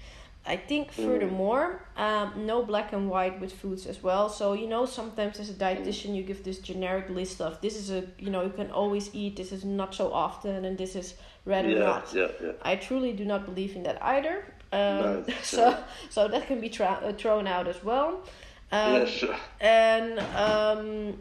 I 0.46 0.56
think 0.56 0.90
mm. 0.90 1.06
furthermore, 1.06 1.80
um, 1.96 2.46
no 2.46 2.62
black 2.62 2.92
and 2.92 3.08
white 3.08 3.40
with 3.40 3.52
foods 3.52 3.86
as 3.86 4.02
well. 4.02 4.28
So 4.28 4.52
you 4.52 4.66
know, 4.66 4.84
sometimes 4.84 5.40
as 5.40 5.48
a 5.48 5.54
dietitian, 5.54 6.14
you 6.14 6.22
give 6.22 6.44
this 6.44 6.58
generic 6.58 7.08
list 7.08 7.40
of 7.40 7.60
this 7.62 7.76
is 7.76 7.90
a 7.90 8.04
you 8.18 8.30
know 8.30 8.42
you 8.42 8.50
can 8.50 8.70
always 8.70 9.14
eat, 9.14 9.36
this 9.36 9.52
is 9.52 9.64
not 9.64 9.94
so 9.94 10.12
often, 10.12 10.64
and 10.64 10.76
this 10.76 10.96
is 10.96 11.14
rather 11.46 11.70
yeah, 11.70 11.78
not. 11.78 12.12
Yeah, 12.14 12.28
yeah. 12.42 12.52
I 12.62 12.76
truly 12.76 13.12
do 13.12 13.24
not 13.24 13.46
believe 13.46 13.74
in 13.74 13.82
that 13.84 14.02
either. 14.02 14.44
Um, 14.72 14.80
no, 14.80 15.24
so 15.42 15.82
so 16.10 16.28
that 16.28 16.46
can 16.46 16.60
be 16.60 16.68
tra- 16.68 17.00
uh, 17.02 17.12
thrown 17.12 17.46
out 17.46 17.66
as 17.66 17.82
well. 17.82 18.22
Um, 18.70 18.94
yeah, 18.94 19.04
sure. 19.06 19.36
And 19.60 20.18
um, 20.36 21.18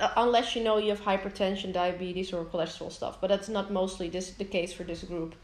uh, 0.00 0.12
unless 0.16 0.56
you 0.56 0.64
know 0.64 0.78
you 0.78 0.88
have 0.90 1.02
hypertension, 1.02 1.72
diabetes, 1.72 2.32
or 2.32 2.44
cholesterol 2.46 2.90
stuff, 2.90 3.20
but 3.20 3.28
that's 3.28 3.50
not 3.50 3.70
mostly 3.70 4.08
this 4.08 4.30
the 4.30 4.44
case 4.44 4.72
for 4.72 4.84
this 4.84 5.02
group. 5.02 5.34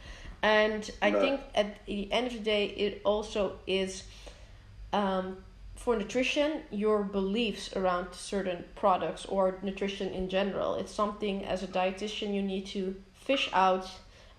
And 0.42 0.88
I 1.02 1.10
No. 1.10 1.20
think 1.20 1.40
at 1.54 1.84
the 1.86 2.10
end 2.12 2.28
of 2.28 2.32
the 2.32 2.38
day, 2.38 2.66
it 2.66 3.00
also 3.04 3.58
is 3.66 4.04
um, 4.92 5.38
for 5.74 5.96
nutrition, 5.96 6.62
your 6.70 7.02
beliefs 7.02 7.74
around 7.76 8.08
certain 8.12 8.64
products 8.74 9.24
or 9.26 9.58
nutrition 9.62 10.08
in 10.10 10.28
general. 10.28 10.74
It's 10.74 10.92
something 10.92 11.44
as 11.44 11.62
a 11.62 11.66
dietitian 11.66 12.34
you 12.34 12.42
need 12.42 12.66
to 12.66 12.94
fish 13.14 13.50
out 13.52 13.88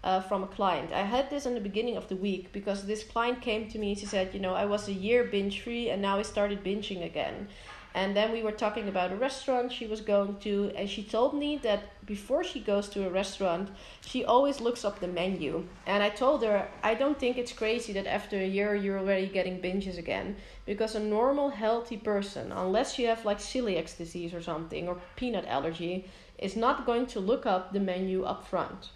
uh, 0.04 0.22
from 0.22 0.44
a 0.44 0.48
client. 0.48 0.92
I 0.94 1.02
had 1.02 1.30
this 1.30 1.46
in 1.46 1.54
the 1.54 1.60
beginning 1.60 1.98
of 1.98 2.08
the 2.08 2.16
week 2.16 2.52
because 2.54 2.86
this 2.86 3.04
client 3.04 3.42
came 3.42 3.68
to 3.70 3.78
me. 3.78 3.96
She 3.96 4.06
said, 4.06 4.34
You 4.34 4.40
know, 4.40 4.54
I 4.54 4.66
was 4.66 4.88
a 4.88 4.94
year 4.94 5.26
binge 5.26 5.62
free 5.62 5.90
and 5.90 6.02
now 6.02 6.18
I 6.18 6.22
started 6.24 6.64
binging 6.64 7.06
again. 7.06 7.48
And 7.96 8.16
then 8.16 8.32
we 8.32 8.44
were 8.44 8.52
talking 8.52 8.88
about 8.88 9.12
a 9.12 9.16
restaurant 9.16 9.72
she 9.72 9.88
was 9.88 10.02
going 10.02 10.38
to, 10.42 10.72
and 10.76 10.88
she 10.88 11.04
told 11.04 11.34
me 11.34 11.58
that 11.64 12.06
before 12.06 12.44
she 12.44 12.60
goes 12.60 12.88
to 12.90 13.08
a 13.08 13.10
restaurant, 13.10 13.70
she 14.06 14.24
always 14.24 14.62
looks 14.62 14.86
up 14.86 15.00
the 15.00 15.08
menu. 15.08 15.66
And 15.88 16.04
I 16.04 16.10
told 16.10 16.44
her, 16.44 16.68
I 16.84 16.94
don't 16.94 17.20
think 17.20 17.38
it's 17.38 17.52
crazy 17.52 17.92
that 17.94 18.06
after 18.06 18.38
a 18.38 18.48
year 18.48 18.76
you're 18.76 19.00
already 19.00 19.28
getting 19.28 19.60
binges 19.60 19.98
again. 19.98 20.36
Because 20.68 20.94
a 20.94 21.00
normal, 21.00 21.50
healthy 21.50 21.98
person, 21.98 22.52
unless 22.52 23.00
you 23.00 23.08
have 23.08 23.26
like 23.26 23.40
celiac 23.40 23.98
disease 23.98 24.36
or 24.36 24.42
something, 24.42 24.88
or 24.88 25.02
peanut 25.16 25.48
allergy, 25.48 26.06
is 26.38 26.56
not 26.56 26.86
going 26.86 27.08
to 27.08 27.20
look 27.20 27.48
up 27.48 27.74
the 27.74 27.80
menu 27.80 28.24
up 28.24 28.48
front. 28.48 28.92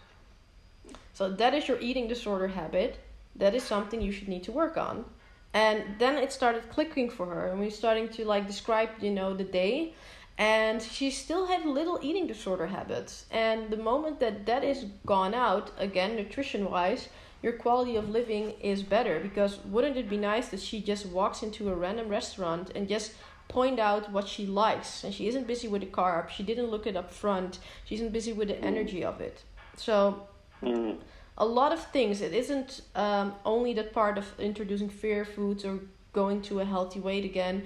So 1.14 1.32
that 1.32 1.56
is 1.56 1.68
your 1.68 1.80
eating 1.80 2.08
disorder 2.08 2.48
habit. 2.48 3.00
That 3.36 3.56
is 3.56 3.64
something 3.64 4.02
you 4.02 4.12
should 4.12 4.28
need 4.28 4.44
to 4.44 4.52
work 4.52 4.78
on. 4.78 5.06
And 5.54 5.84
then 6.00 6.18
it 6.18 6.32
started 6.32 6.70
clicking 6.70 7.10
for 7.10 7.28
her, 7.28 7.48
and 7.48 7.60
we 7.60 7.70
starting 7.70 8.10
to 8.10 8.26
like 8.26 8.48
describe, 8.48 8.90
you 9.02 9.12
know, 9.12 9.34
the 9.34 9.44
day. 9.44 9.94
And 10.38 10.82
she 10.82 11.12
still 11.12 11.46
had 11.46 11.64
little 11.64 12.00
eating 12.02 12.26
disorder 12.26 12.66
habits. 12.66 13.26
And 13.30 13.70
the 13.70 13.78
moment 13.78 14.20
that 14.20 14.48
that 14.48 14.64
is 14.64 14.86
gone 15.06 15.36
out, 15.36 15.70
again, 15.78 16.16
nutrition 16.16 16.72
wise, 16.72 17.10
your 17.44 17.54
quality 17.54 17.96
of 17.98 18.10
living 18.10 18.56
is 18.60 18.82
better. 18.82 19.20
Because 19.20 19.60
wouldn't 19.66 19.96
it 19.96 20.10
be 20.10 20.18
nice 20.18 20.48
that 20.50 20.60
she 20.60 20.82
just 20.82 21.06
walks 21.06 21.44
into 21.44 21.70
a 21.70 21.76
random 21.76 22.10
restaurant 22.10 22.72
and 22.74 22.88
just 22.88 23.14
point 23.48 23.80
out 23.80 24.12
what 24.12 24.28
she 24.28 24.48
likes 24.48 25.04
and 25.04 25.14
she 25.14 25.28
isn't 25.28 25.46
busy 25.46 25.68
with 25.68 25.82
the 25.82 25.88
carb 25.88 26.30
she 26.30 26.42
didn't 26.44 26.72
look 26.72 26.88
it 26.88 26.96
up 26.96 27.12
front 27.12 27.60
she 27.84 27.94
isn't 27.94 28.14
busy 28.14 28.32
with 28.32 28.48
the 28.48 28.58
energy 28.64 29.04
of 29.04 29.20
it 29.20 29.44
so 29.76 30.26
Mm. 30.64 30.98
A 31.38 31.46
lot 31.46 31.72
of 31.72 31.84
things. 31.92 32.22
It 32.22 32.34
isn't 32.34 32.82
um, 32.96 33.34
only 33.46 33.74
that 33.74 33.94
part 33.94 34.18
of 34.18 34.40
introducing 34.40 34.90
fear 34.90 35.26
foods 35.26 35.66
or 35.66 35.80
going 36.14 36.42
to 36.44 36.60
a 36.60 36.66
healthy 36.66 37.00
weight 37.00 37.26
again. 37.26 37.64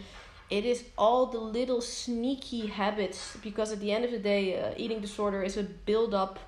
It 0.49 0.65
is 0.65 0.86
all 0.97 1.26
the 1.26 1.39
little 1.39 1.82
sneaky 1.82 2.68
habits 2.68 3.36
because 3.43 3.74
at 3.74 3.82
the 3.82 3.91
end 3.91 4.05
of 4.05 4.11
the 4.11 4.20
day, 4.20 4.59
uh, 4.59 4.74
eating 4.78 5.01
disorder 5.01 5.43
is 5.43 5.57
a 5.57 5.63
build 5.63 6.13
up 6.13 6.39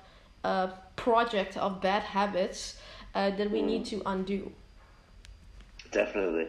uh, 0.42 0.68
project 0.96 1.58
of 1.58 1.82
bad 1.82 2.02
habits 2.02 2.76
uh, 3.14 3.30
that 3.30 3.50
we 3.50 3.60
need 3.60 3.84
to 3.86 4.02
undo. 4.06 4.52
Definitely. 5.92 6.48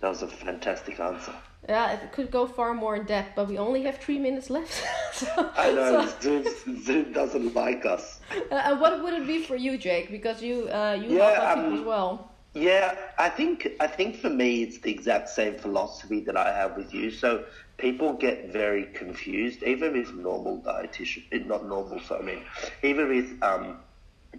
That 0.00 0.08
was 0.08 0.22
a 0.22 0.28
fantastic 0.28 1.00
answer. 1.00 1.34
Yeah, 1.68 1.92
it 1.92 2.12
could 2.12 2.30
go 2.30 2.46
far 2.46 2.74
more 2.74 2.94
in 2.96 3.04
depth, 3.06 3.32
but 3.34 3.48
we 3.48 3.58
only 3.58 3.82
have 3.82 3.98
three 3.98 4.18
minutes 4.18 4.50
left. 4.50 4.84
so, 5.12 5.50
I 5.56 5.72
know 5.72 6.06
so- 6.06 6.20
Zoom, 6.20 6.82
Zoom 6.84 7.12
doesn't 7.12 7.54
like 7.54 7.84
us. 7.84 8.20
uh, 8.52 8.54
and 8.54 8.80
what 8.80 9.02
would 9.02 9.14
it 9.14 9.26
be 9.26 9.42
for 9.42 9.56
you, 9.56 9.76
Jake? 9.76 10.10
Because 10.10 10.42
you 10.42 10.68
uh, 10.68 10.92
you 11.00 11.16
Yeah, 11.16 11.24
help 11.34 11.38
other 11.38 11.62
people 11.62 11.72
um, 11.72 11.78
as 11.80 11.84
well. 11.84 12.30
Yeah, 12.54 12.96
I 13.18 13.28
think 13.28 13.68
I 13.80 13.86
think 13.86 14.16
for 14.16 14.30
me 14.30 14.62
it's 14.62 14.78
the 14.78 14.90
exact 14.90 15.28
same 15.28 15.56
philosophy 15.56 16.20
that 16.20 16.36
I 16.36 16.52
have 16.56 16.76
with 16.76 16.94
you. 16.94 17.10
So 17.10 17.44
people 17.78 18.14
get 18.14 18.50
very 18.52 18.84
confused, 18.94 19.62
even 19.62 19.92
with 19.92 20.14
normal 20.14 20.62
dietitian, 20.62 21.24
eh, 21.32 21.38
not 21.44 21.66
normal. 21.68 22.00
So 22.00 22.18
I 22.18 22.22
mean, 22.22 22.42
even 22.82 23.08
with 23.08 23.42
um, 23.42 23.76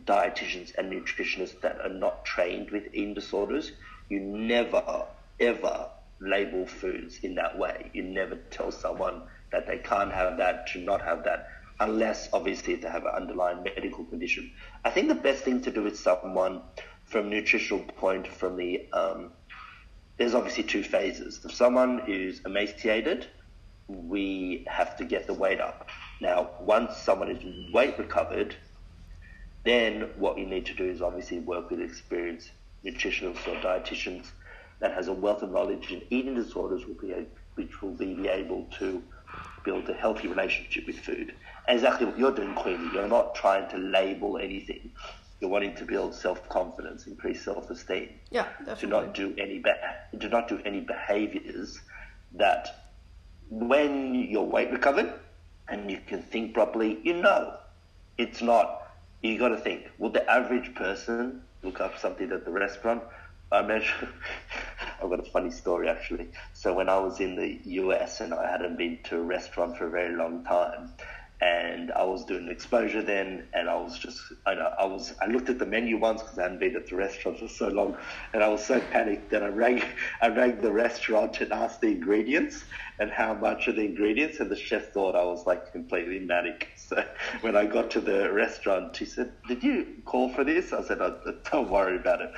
dietitians 0.06 0.74
and 0.78 0.92
nutritionists 0.92 1.60
that 1.62 1.80
are 1.82 1.90
not 1.94 2.26
trained 2.26 2.72
with 2.72 2.86
eating 2.94 3.14
disorders, 3.14 3.74
you 4.10 4.20
never 4.20 5.06
ever 5.40 5.90
label 6.20 6.66
foods 6.66 7.20
in 7.24 7.36
that 7.36 7.58
way. 7.58 7.92
You 7.94 8.04
never 8.04 8.36
tell 8.50 8.72
someone 8.72 9.24
that 9.52 9.68
they 9.68 9.78
can't 9.78 10.12
have 10.12 10.38
that, 10.38 10.68
should 10.68 10.84
not 10.84 11.02
have 11.02 11.24
that, 11.24 11.48
unless 11.80 12.30
obviously 12.34 12.76
they 12.76 12.90
have 12.90 13.06
an 13.06 13.14
underlying 13.16 13.64
medical 13.64 14.06
condition. 14.06 14.52
I 14.84 14.90
think 14.90 15.08
the 15.08 15.16
best 15.16 15.44
thing 15.44 15.62
to 15.62 15.72
do 15.72 15.84
with 15.84 15.98
someone 15.98 16.62
from 17.06 17.30
nutritional 17.30 17.84
point 17.84 18.28
from 18.28 18.58
the 18.58 18.88
um, 18.92 19.32
there's 20.18 20.34
obviously 20.34 20.64
two 20.64 20.84
phases. 20.84 21.40
If 21.46 21.54
someone 21.54 22.00
who's 22.00 22.42
emaciated, 22.46 23.28
we 23.88 24.66
have 24.68 24.98
to 24.98 25.06
get 25.06 25.28
the 25.28 25.34
weight 25.34 25.62
up. 25.62 25.90
Now, 26.20 26.50
once 26.60 26.98
someone 26.98 27.30
is 27.30 27.74
weight 27.74 27.98
recovered, 28.00 28.56
then 29.64 30.10
what 30.18 30.38
you 30.40 30.48
need 30.48 30.66
to 30.68 30.74
do 30.74 30.90
is 30.90 31.02
obviously 31.02 31.40
work 31.40 31.70
with 31.70 31.82
experienced 31.82 32.52
nutritionists 32.84 33.48
or 33.48 33.56
dietitians 33.62 34.32
that 34.80 34.94
has 34.94 35.08
a 35.08 35.14
wealth 35.14 35.42
of 35.42 35.52
knowledge 35.52 35.92
in 35.92 36.02
eating 36.10 36.36
disorders, 36.36 36.86
will 36.86 36.96
be 36.96 37.12
a, 37.12 37.26
which 37.56 37.82
will 37.82 37.92
be, 37.94 38.14
be 38.14 38.28
able 38.28 38.68
to 38.80 39.02
build 39.66 39.90
a 39.90 39.94
healthy 39.94 40.28
relationship 40.28 40.86
with 40.88 40.98
food. 41.00 41.34
And 41.68 41.76
exactly 41.78 42.06
what 42.06 42.18
you're 42.18 42.32
doing, 42.32 42.54
Queenie. 42.56 42.90
You're 42.94 43.08
not 43.08 43.36
trying 43.36 43.70
to 43.72 43.78
label 43.78 44.38
anything. 44.38 44.92
You're 45.42 45.50
wanting 45.50 45.76
to 45.76 45.86
build 45.86 46.14
self-confidence, 46.16 47.06
increase 47.08 47.44
self-esteem 47.44 48.10
Yeah, 48.32 48.48
do 48.60 48.66
definitely. 48.66 48.90
not 48.90 49.14
do 49.14 49.36
any 49.38 49.60
be- 49.60 50.18
do 50.18 50.30
not 50.30 50.48
do 50.48 50.60
any 50.66 50.80
behaviors 50.82 51.80
that 52.34 52.68
when 53.50 54.16
you're 54.16 54.44
weight 54.44 54.72
recovered 54.72 55.14
and 55.70 55.90
you 55.92 56.00
can 56.08 56.22
think 56.22 56.54
properly, 56.54 57.00
you 57.04 57.14
know 57.14 57.56
it's 58.18 58.42
not. 58.42 58.82
You 59.22 59.38
got 59.38 59.50
to 59.50 59.58
think. 59.58 59.90
Will 60.00 60.10
the 60.10 60.28
average 60.30 60.74
person 60.76 61.42
look 61.64 61.82
up 61.82 61.98
something 62.00 62.32
at 62.32 62.46
the 62.46 62.52
restaurant? 62.52 63.04
I 63.52 63.62
mentioned. 63.62 64.10
I've 65.02 65.10
got 65.10 65.20
a 65.20 65.32
funny 65.32 65.52
story 65.52 65.90
actually. 65.90 66.30
So 66.54 66.74
when 66.74 66.90
I 66.90 67.00
was 67.00 67.20
in 67.20 67.36
the 67.36 67.60
US 67.82 68.20
and 68.20 68.34
I 68.34 68.50
hadn't 68.50 68.78
been 68.78 69.00
to 69.06 69.18
a 69.18 69.22
restaurant 69.22 69.78
for 69.78 69.88
a 69.88 69.90
very 69.90 70.16
long 70.16 70.44
time, 70.44 70.92
and 71.40 71.92
I 71.92 72.04
was 72.04 72.26
doing 72.26 72.48
exposure 72.50 73.04
then, 73.04 73.48
and 73.54 73.70
I 73.70 73.76
was 73.76 74.00
just, 74.00 74.20
I 74.48 74.56
know, 74.56 74.72
I 74.80 74.86
was, 74.86 75.14
I 75.22 75.28
looked 75.28 75.50
at 75.50 75.60
the 75.60 75.68
menu 75.68 75.98
once 75.98 76.24
because 76.24 76.40
I 76.40 76.44
hadn't 76.44 76.60
been 76.60 76.76
at 76.76 76.88
the 76.88 76.96
restaurant 76.96 77.38
for 77.40 77.48
so 77.48 77.68
long, 77.68 77.96
and 78.34 78.44
I 78.44 78.48
was 78.48 78.66
so 78.66 78.80
panicked 78.80 79.30
that 79.32 79.44
I 79.44 79.48
rang, 79.48 79.84
I 80.22 80.30
rang 80.30 80.62
the 80.62 80.72
restaurant 80.72 81.40
and 81.42 81.52
asked 81.52 81.82
the 81.82 81.88
ingredients 81.88 82.64
and 83.00 83.12
how 83.12 83.36
much 83.36 83.68
of 83.68 83.76
the 83.76 83.84
ingredients, 83.84 84.40
and 84.40 84.50
the 84.50 84.56
chef 84.56 84.92
thought 84.94 85.16
I 85.16 85.24
was 85.24 85.46
like 85.46 85.72
completely 85.72 86.20
manic. 86.20 86.70
So 86.88 87.04
when 87.42 87.58
I 87.58 87.66
got 87.66 87.92
to 87.92 88.00
the 88.00 88.32
restaurant, 88.32 88.96
he 88.96 89.04
said, 89.04 89.34
"Did 89.46 89.62
you 89.62 89.88
call 90.06 90.30
for 90.30 90.46
this?" 90.46 90.72
I 90.72 90.82
said, 90.82 91.02
"Oh, 91.02 91.20
"Don't 91.52 91.70
worry 91.70 91.98
about 91.98 92.22
it." 92.22 92.32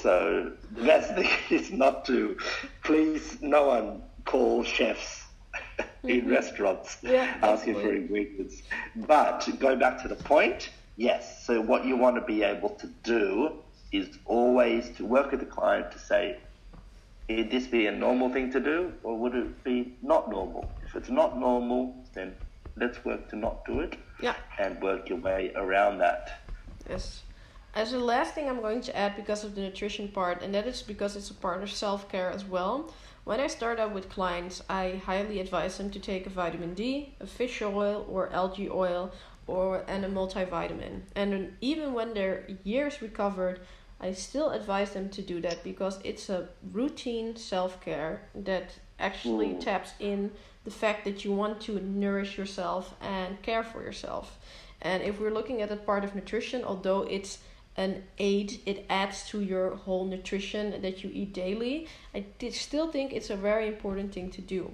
So 0.00 0.52
the 0.70 0.82
best 0.82 1.14
thing 1.14 1.28
is 1.50 1.70
not 1.70 2.06
to, 2.06 2.38
please, 2.82 3.36
no 3.42 3.66
one 3.66 4.02
call 4.24 4.64
chefs 4.64 5.22
in 6.04 6.22
mm-hmm. 6.22 6.30
restaurants 6.30 6.98
Yeah, 7.02 7.36
asking 7.42 7.74
for 7.74 7.92
ingredients. 7.94 8.62
But 8.96 9.48
going 9.58 9.78
back 9.78 10.02
to 10.02 10.08
the 10.08 10.16
point, 10.16 10.70
yes. 10.96 11.44
So 11.44 11.60
what 11.60 11.84
you 11.84 11.96
want 11.96 12.16
to 12.16 12.22
be 12.22 12.42
able 12.42 12.70
to 12.70 12.86
do 13.02 13.52
is 13.92 14.18
always 14.24 14.90
to 14.96 15.04
work 15.04 15.30
with 15.30 15.40
the 15.40 15.46
client 15.46 15.92
to 15.92 15.98
say, 15.98 16.38
would 17.28 17.50
this 17.50 17.66
be 17.66 17.86
a 17.86 17.92
normal 17.92 18.30
thing 18.30 18.50
to 18.52 18.60
do 18.60 18.92
or 19.02 19.16
would 19.16 19.34
it 19.34 19.64
be 19.64 19.96
not 20.02 20.30
normal? 20.30 20.70
If 20.84 20.96
it's 20.96 21.10
not 21.10 21.38
normal, 21.38 21.94
then 22.14 22.34
let's 22.76 23.04
work 23.04 23.28
to 23.30 23.36
not 23.36 23.64
do 23.64 23.80
it 23.80 23.96
Yeah. 24.20 24.34
and 24.58 24.80
work 24.82 25.08
your 25.08 25.18
way 25.18 25.52
around 25.54 25.98
that. 25.98 26.40
Yes. 26.88 27.22
As 27.74 27.92
the 27.92 27.98
last 27.98 28.34
thing, 28.34 28.48
I'm 28.48 28.60
going 28.60 28.82
to 28.82 28.96
add 28.96 29.16
because 29.16 29.44
of 29.44 29.54
the 29.54 29.62
nutrition 29.62 30.08
part, 30.08 30.42
and 30.42 30.54
that 30.54 30.66
is 30.66 30.82
because 30.82 31.16
it's 31.16 31.30
a 31.30 31.34
part 31.34 31.62
of 31.62 31.70
self 31.70 32.10
care 32.10 32.30
as 32.30 32.44
well. 32.44 32.92
When 33.24 33.38
I 33.40 33.46
start 33.46 33.78
out 33.78 33.92
with 33.94 34.08
clients, 34.08 34.62
I 34.68 35.00
highly 35.04 35.38
advise 35.40 35.78
them 35.78 35.90
to 35.90 36.00
take 36.00 36.26
a 36.26 36.30
vitamin 36.30 36.74
D, 36.74 37.14
a 37.20 37.26
fish 37.26 37.62
oil, 37.62 38.04
or 38.08 38.32
algae 38.32 38.68
oil, 38.68 39.12
or 39.46 39.84
and 39.86 40.04
a 40.04 40.08
multivitamin. 40.08 41.02
And 41.14 41.56
even 41.60 41.92
when 41.92 42.14
they're 42.14 42.48
years 42.64 43.00
recovered, 43.00 43.60
I 44.00 44.12
still 44.12 44.50
advise 44.50 44.90
them 44.92 45.08
to 45.10 45.22
do 45.22 45.40
that 45.42 45.62
because 45.62 46.00
it's 46.02 46.28
a 46.28 46.48
routine 46.72 47.36
self 47.36 47.80
care 47.80 48.28
that 48.34 48.78
actually 48.98 49.50
Mm. 49.54 49.60
taps 49.60 49.92
in 50.00 50.32
the 50.64 50.70
fact 50.70 51.04
that 51.04 51.24
you 51.24 51.32
want 51.32 51.60
to 51.62 51.78
nourish 51.80 52.36
yourself 52.36 52.94
and 53.00 53.40
care 53.42 53.62
for 53.62 53.82
yourself. 53.82 54.38
And 54.80 55.02
if 55.02 55.20
we're 55.20 55.30
looking 55.34 55.62
at 55.62 55.68
that 55.68 55.86
part 55.86 56.02
of 56.04 56.14
nutrition, 56.16 56.64
although 56.64 57.02
it's 57.02 57.38
an 57.76 58.02
aid, 58.18 58.60
it 58.66 58.84
adds 58.90 59.28
to 59.30 59.40
your 59.40 59.76
whole 59.76 60.04
nutrition 60.04 60.82
that 60.82 61.02
you 61.02 61.10
eat 61.12 61.32
daily. 61.32 61.86
I 62.14 62.24
still 62.50 62.90
think 62.90 63.12
it's 63.12 63.30
a 63.30 63.36
very 63.36 63.66
important 63.66 64.12
thing 64.12 64.30
to 64.32 64.40
do. 64.42 64.70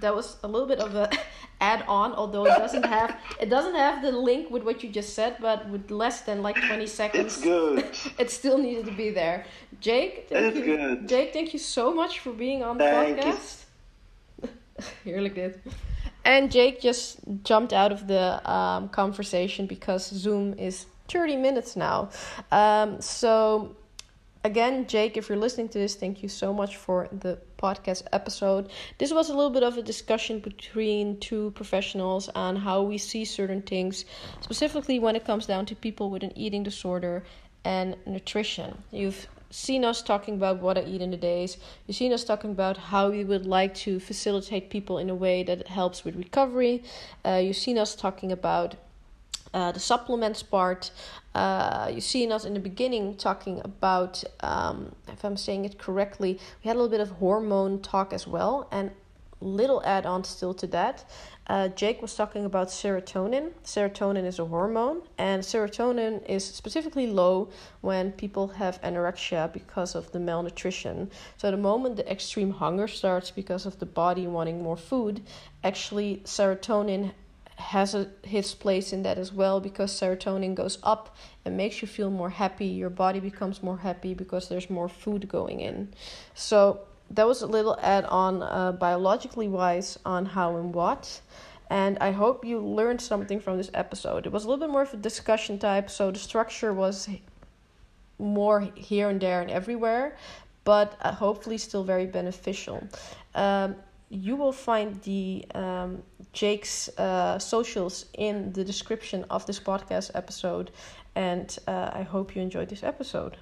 That 0.00 0.14
was 0.14 0.36
a 0.42 0.46
little 0.48 0.68
bit 0.68 0.78
of 0.80 0.94
a 0.94 1.08
add 1.60 1.82
on, 1.88 2.12
although 2.12 2.44
it 2.46 2.56
doesn't 2.58 2.84
have 2.98 3.16
it 3.40 3.48
doesn't 3.48 3.74
have 3.74 4.02
the 4.02 4.12
link 4.12 4.50
with 4.50 4.62
what 4.62 4.82
you 4.84 4.90
just 4.90 5.14
said, 5.14 5.36
but 5.40 5.68
with 5.70 5.90
less 5.90 6.20
than 6.20 6.42
like 6.42 6.56
twenty 6.66 6.86
seconds 6.86 7.34
It's 7.36 7.42
good. 7.42 7.84
it 8.18 8.30
still 8.30 8.58
needed 8.58 8.84
to 8.84 8.92
be 8.92 9.10
there. 9.10 9.44
Jake, 9.80 10.26
thank 10.28 10.54
It's 10.54 10.66
you. 10.66 10.76
good. 10.76 11.08
Jake, 11.08 11.32
thank 11.32 11.52
you 11.52 11.58
so 11.58 11.92
much 11.94 12.20
for 12.20 12.32
being 12.32 12.62
on 12.62 12.78
the 12.78 12.84
Thank 12.84 13.24
you. 13.24 13.32
podcast. 13.32 13.64
Heerlijk 15.04 15.34
dit. 15.34 15.56
And 16.22 16.52
Jake 16.52 16.80
just 16.80 17.18
jumped 17.42 17.72
out 17.72 17.90
of 17.92 18.06
the 18.06 18.40
um, 18.44 18.88
conversation 18.90 19.66
because 19.66 20.06
Zoom 20.14 20.52
is 20.58 20.86
30 21.08 21.36
minutes 21.36 21.76
now. 21.76 22.10
Um, 22.52 23.00
so, 23.00 23.76
again, 24.44 24.86
Jake, 24.86 25.16
if 25.16 25.28
you're 25.28 25.38
listening 25.38 25.68
to 25.70 25.78
this, 25.78 25.94
thank 25.94 26.22
you 26.22 26.28
so 26.28 26.52
much 26.52 26.76
for 26.76 27.08
the 27.12 27.38
podcast 27.58 28.04
episode. 28.12 28.70
This 28.98 29.12
was 29.12 29.30
a 29.30 29.34
little 29.34 29.50
bit 29.50 29.62
of 29.62 29.76
a 29.76 29.82
discussion 29.82 30.38
between 30.40 31.18
two 31.20 31.50
professionals 31.52 32.28
on 32.30 32.56
how 32.56 32.82
we 32.82 32.98
see 32.98 33.24
certain 33.24 33.62
things, 33.62 34.04
specifically 34.40 34.98
when 34.98 35.16
it 35.16 35.24
comes 35.24 35.46
down 35.46 35.66
to 35.66 35.74
people 35.74 36.10
with 36.10 36.22
an 36.22 36.32
eating 36.36 36.62
disorder 36.62 37.24
and 37.64 37.96
nutrition. 38.06 38.82
You've 38.92 39.26
seen 39.50 39.84
us 39.84 40.02
talking 40.02 40.34
about 40.34 40.60
what 40.60 40.76
I 40.76 40.82
eat 40.82 41.00
in 41.00 41.10
the 41.10 41.16
days. 41.16 41.56
You've 41.86 41.96
seen 41.96 42.12
us 42.12 42.22
talking 42.22 42.50
about 42.50 42.76
how 42.76 43.10
we 43.10 43.24
would 43.24 43.46
like 43.46 43.74
to 43.76 43.98
facilitate 43.98 44.70
people 44.70 44.98
in 44.98 45.08
a 45.10 45.14
way 45.14 45.42
that 45.42 45.68
helps 45.68 46.04
with 46.04 46.16
recovery. 46.16 46.84
Uh, 47.24 47.40
you've 47.42 47.56
seen 47.56 47.78
us 47.78 47.94
talking 47.94 48.30
about 48.30 48.76
uh, 49.54 49.72
the 49.72 49.80
supplements 49.80 50.42
part. 50.42 50.90
Uh, 51.34 51.90
you've 51.92 52.04
seen 52.04 52.32
us 52.32 52.44
in 52.44 52.54
the 52.54 52.60
beginning 52.60 53.16
talking 53.16 53.60
about, 53.64 54.22
um, 54.40 54.94
if 55.08 55.24
I'm 55.24 55.36
saying 55.36 55.64
it 55.64 55.78
correctly, 55.78 56.40
we 56.62 56.68
had 56.68 56.76
a 56.76 56.78
little 56.78 56.90
bit 56.90 57.00
of 57.00 57.10
hormone 57.10 57.80
talk 57.80 58.12
as 58.12 58.26
well, 58.26 58.68
and 58.72 58.90
little 59.40 59.82
add 59.84 60.04
on 60.04 60.24
still 60.24 60.52
to 60.54 60.66
that. 60.66 61.04
Uh, 61.46 61.68
Jake 61.68 62.02
was 62.02 62.14
talking 62.14 62.44
about 62.44 62.68
serotonin. 62.68 63.52
Serotonin 63.64 64.24
is 64.24 64.38
a 64.38 64.44
hormone, 64.44 65.02
and 65.16 65.42
serotonin 65.42 66.24
is 66.28 66.44
specifically 66.44 67.06
low 67.06 67.48
when 67.80 68.12
people 68.12 68.48
have 68.48 68.80
anorexia 68.82 69.50
because 69.52 69.94
of 69.94 70.10
the 70.12 70.20
malnutrition. 70.20 71.10
So, 71.38 71.50
the 71.50 71.56
moment 71.56 71.96
the 71.96 72.10
extreme 72.10 72.50
hunger 72.50 72.86
starts 72.86 73.30
because 73.30 73.64
of 73.64 73.78
the 73.78 73.86
body 73.86 74.26
wanting 74.26 74.62
more 74.62 74.76
food, 74.76 75.22
actually, 75.64 76.20
serotonin 76.24 77.12
has 77.58 77.94
a, 77.94 78.08
his 78.22 78.54
place 78.54 78.92
in 78.92 79.02
that 79.02 79.18
as 79.18 79.32
well 79.32 79.60
because 79.60 79.92
serotonin 79.92 80.54
goes 80.54 80.78
up 80.84 81.16
and 81.44 81.56
makes 81.56 81.82
you 81.82 81.88
feel 81.88 82.10
more 82.10 82.30
happy. 82.30 82.66
Your 82.66 82.90
body 82.90 83.18
becomes 83.18 83.62
more 83.62 83.78
happy 83.78 84.14
because 84.14 84.48
there's 84.48 84.70
more 84.70 84.88
food 84.88 85.28
going 85.28 85.60
in. 85.60 85.92
So 86.34 86.80
that 87.10 87.26
was 87.26 87.42
a 87.42 87.46
little 87.46 87.76
add 87.82 88.04
on 88.04 88.42
uh, 88.42 88.72
biologically 88.72 89.48
wise 89.48 89.98
on 90.04 90.24
how 90.26 90.56
and 90.56 90.72
what. 90.72 91.20
And 91.68 91.98
I 92.00 92.12
hope 92.12 92.44
you 92.44 92.60
learned 92.60 93.00
something 93.00 93.40
from 93.40 93.56
this 93.56 93.70
episode. 93.74 94.24
It 94.26 94.32
was 94.32 94.44
a 94.44 94.48
little 94.48 94.64
bit 94.64 94.70
more 94.70 94.82
of 94.82 94.94
a 94.94 94.96
discussion 94.96 95.58
type, 95.58 95.90
so 95.90 96.10
the 96.10 96.18
structure 96.18 96.72
was 96.72 97.08
more 98.18 98.68
here 98.74 99.08
and 99.10 99.20
there 99.20 99.42
and 99.42 99.50
everywhere, 99.50 100.16
but 100.64 100.96
uh, 101.02 101.12
hopefully 101.12 101.58
still 101.58 101.84
very 101.84 102.06
beneficial. 102.06 102.86
Um, 103.34 103.76
you 104.10 104.36
will 104.36 104.52
find 104.52 105.00
the 105.02 105.44
um, 105.54 106.02
Jake's 106.32 106.88
uh, 106.98 107.38
socials 107.38 108.06
in 108.14 108.52
the 108.52 108.64
description 108.64 109.24
of 109.30 109.46
this 109.46 109.60
podcast 109.60 110.10
episode, 110.14 110.70
and 111.14 111.58
uh, 111.66 111.90
I 111.92 112.02
hope 112.02 112.34
you 112.34 112.42
enjoyed 112.42 112.68
this 112.68 112.82
episode. 112.82 113.36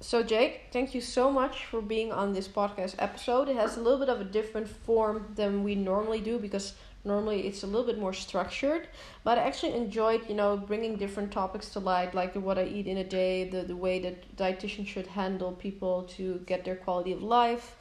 So, 0.00 0.24
Jake, 0.24 0.62
thank 0.72 0.96
you 0.96 1.00
so 1.00 1.30
much 1.30 1.64
for 1.66 1.80
being 1.80 2.10
on 2.12 2.32
this 2.32 2.48
podcast 2.48 2.96
episode. 2.98 3.48
It 3.48 3.54
has 3.54 3.76
a 3.76 3.80
little 3.80 4.00
bit 4.00 4.08
of 4.08 4.20
a 4.20 4.24
different 4.24 4.66
form 4.68 5.32
than 5.36 5.62
we 5.62 5.76
normally 5.76 6.20
do 6.20 6.40
because 6.40 6.74
normally 7.04 7.46
it's 7.46 7.62
a 7.62 7.66
little 7.66 7.86
bit 7.86 7.98
more 7.98 8.12
structured. 8.12 8.88
But 9.22 9.38
I 9.38 9.42
actually 9.42 9.74
enjoyed, 9.74 10.28
you 10.28 10.34
know, 10.34 10.56
bringing 10.56 10.96
different 10.96 11.30
topics 11.30 11.68
to 11.70 11.78
light, 11.78 12.14
like 12.14 12.34
what 12.34 12.58
I 12.58 12.64
eat 12.64 12.88
in 12.88 12.96
a 12.96 13.04
day, 13.04 13.48
the, 13.48 13.62
the 13.62 13.76
way 13.76 14.00
that 14.00 14.36
dietitians 14.36 14.88
should 14.88 15.06
handle 15.06 15.52
people 15.52 16.02
to 16.16 16.42
get 16.46 16.64
their 16.64 16.76
quality 16.76 17.12
of 17.12 17.22
life. 17.22 17.76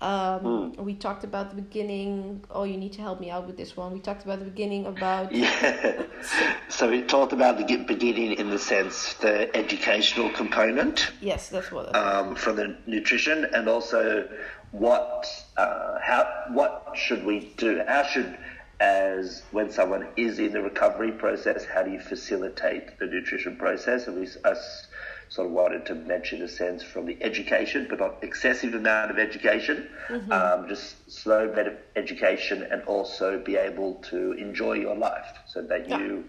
Um, 0.00 0.40
mm. 0.40 0.76
We 0.76 0.94
talked 0.94 1.24
about 1.24 1.48
the 1.48 1.56
beginning. 1.56 2.44
Oh, 2.50 2.64
you 2.64 2.76
need 2.76 2.92
to 2.94 3.00
help 3.00 3.18
me 3.18 3.30
out 3.30 3.46
with 3.46 3.56
this 3.56 3.76
one. 3.76 3.92
We 3.92 4.00
talked 4.00 4.24
about 4.24 4.40
the 4.40 4.44
beginning 4.44 4.86
about. 4.86 5.32
Yeah. 5.32 6.02
so 6.68 6.90
we 6.90 7.02
talked 7.02 7.32
about 7.32 7.56
the 7.56 7.64
beginning 7.78 8.34
in 8.34 8.50
the 8.50 8.58
sense 8.58 9.14
the 9.14 9.54
educational 9.56 10.30
component. 10.30 11.12
Yes, 11.20 11.48
that's 11.48 11.72
what. 11.72 11.94
Um, 11.96 12.34
from 12.34 12.56
the 12.56 12.76
nutrition 12.86 13.46
and 13.54 13.68
also 13.68 14.28
what 14.72 15.26
uh, 15.56 15.98
how 16.02 16.26
what 16.52 16.92
should 16.94 17.24
we 17.24 17.52
do? 17.56 17.82
How 17.86 18.02
should 18.02 18.36
as 18.80 19.42
when 19.52 19.70
someone 19.70 20.06
is 20.16 20.38
in 20.38 20.52
the 20.52 20.60
recovery 20.60 21.12
process, 21.12 21.64
how 21.64 21.82
do 21.82 21.90
you 21.90 22.00
facilitate 22.00 22.98
the 22.98 23.06
nutrition 23.06 23.56
process? 23.56 24.06
And 24.06 24.20
we 24.20 24.28
us 24.44 24.88
sort 25.28 25.46
of 25.48 25.52
wanted 25.52 25.86
to 25.86 25.94
mention 25.94 26.42
a 26.42 26.48
sense 26.48 26.82
from 26.82 27.06
the 27.06 27.16
education, 27.22 27.86
but 27.88 27.98
not 27.98 28.16
excessive 28.22 28.74
amount 28.74 29.10
of 29.10 29.18
education, 29.18 29.88
mm-hmm. 30.08 30.32
um, 30.32 30.68
just 30.68 31.10
slow 31.10 31.48
bit 31.48 31.66
of 31.66 31.74
education, 31.96 32.62
and 32.70 32.82
also 32.82 33.38
be 33.38 33.56
able 33.56 33.94
to 33.96 34.32
enjoy 34.32 34.74
your 34.74 34.96
life 34.96 35.26
so 35.46 35.62
that 35.62 35.88
yeah. 35.88 35.98
you 35.98 36.24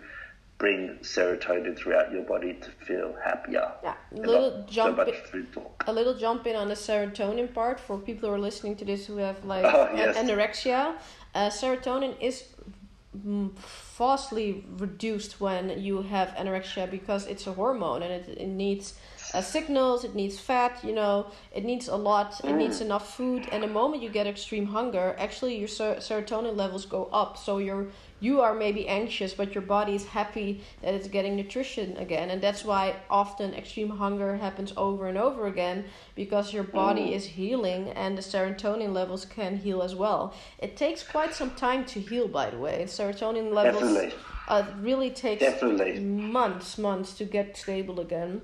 bring 0.57 0.97
serotonin 1.01 1.77
throughout 1.77 2.11
your 2.11 2.23
body 2.23 2.53
to 2.53 2.71
feel 2.85 3.15
happier. 3.23 3.71
Yeah, 3.83 3.93
a 4.11 4.15
little 4.15 4.65
jump. 4.67 4.99
So 5.53 5.71
a 5.85 5.93
little 5.93 6.15
jump 6.15 6.47
in 6.47 6.55
on 6.55 6.67
the 6.67 6.73
serotonin 6.73 7.53
part 7.53 7.79
for 7.79 7.97
people 7.97 8.29
who 8.29 8.35
are 8.35 8.39
listening 8.39 8.75
to 8.77 8.85
this 8.85 9.05
who 9.05 9.17
have 9.17 9.43
like 9.45 9.63
oh, 9.65 9.89
yes. 9.95 10.17
anorexia. 10.17 10.95
Uh, 11.35 11.49
serotonin 11.49 12.15
is 12.19 12.45
vastly 13.97 14.65
reduced 14.77 15.41
when 15.41 15.81
you 15.81 16.01
have 16.01 16.29
anorexia 16.29 16.89
because 16.89 17.25
it's 17.27 17.47
a 17.47 17.53
hormone 17.53 18.03
and 18.03 18.13
it, 18.13 18.37
it 18.37 18.47
needs 18.47 18.93
uh, 19.33 19.41
signals, 19.41 20.03
it 20.03 20.15
needs 20.15 20.39
fat, 20.39 20.79
you 20.83 20.93
know, 20.93 21.27
it 21.53 21.65
needs 21.65 21.87
a 21.87 21.95
lot, 21.95 22.39
it 22.45 22.53
needs 22.53 22.81
enough 22.81 23.15
food. 23.15 23.47
And 23.51 23.63
the 23.63 23.67
moment 23.67 24.01
you 24.01 24.09
get 24.09 24.27
extreme 24.27 24.67
hunger, 24.67 25.15
actually 25.17 25.57
your 25.57 25.67
ser- 25.67 25.97
serotonin 25.97 26.55
levels 26.55 26.85
go 26.85 27.09
up. 27.11 27.37
So 27.37 27.57
your 27.57 27.87
you 28.19 28.41
are 28.41 28.53
maybe 28.53 28.87
anxious, 28.87 29.33
but 29.33 29.53
your 29.53 29.61
body 29.61 29.93
is 29.93 30.05
happy 30.05 30.61
that 30.81 30.93
it's 30.93 31.07
getting 31.07 31.35
nutrition 31.35 31.95
again. 31.97 32.29
And 32.31 32.41
that's 32.41 32.65
why 32.65 32.95
often 33.09 33.53
extreme 33.53 33.89
hunger 33.89 34.37
happens 34.37 34.73
over 34.75 35.07
and 35.07 35.17
over 35.17 35.45
again 35.45 35.85
because 36.15 36.51
your 36.51 36.63
body 36.63 37.09
mm. 37.09 37.15
is 37.15 37.25
healing 37.25 37.89
and 37.89 38.17
the 38.17 38.21
serotonin 38.21 38.93
levels 38.93 39.25
can 39.25 39.57
heal 39.57 39.83
as 39.83 39.93
well. 39.93 40.33
It 40.57 40.75
takes 40.75 41.03
quite 41.03 41.35
some 41.35 41.51
time 41.51 41.85
to 41.85 41.99
heal, 41.99 42.27
by 42.27 42.49
the 42.49 42.57
way. 42.57 42.85
Serotonin 42.87 43.53
levels 43.53 44.13
uh, 44.47 44.63
really 44.79 45.11
takes 45.11 45.41
Definitely. 45.41 45.99
months, 45.99 46.77
months 46.77 47.13
to 47.15 47.25
get 47.25 47.55
stable 47.55 47.99
again. 47.99 48.41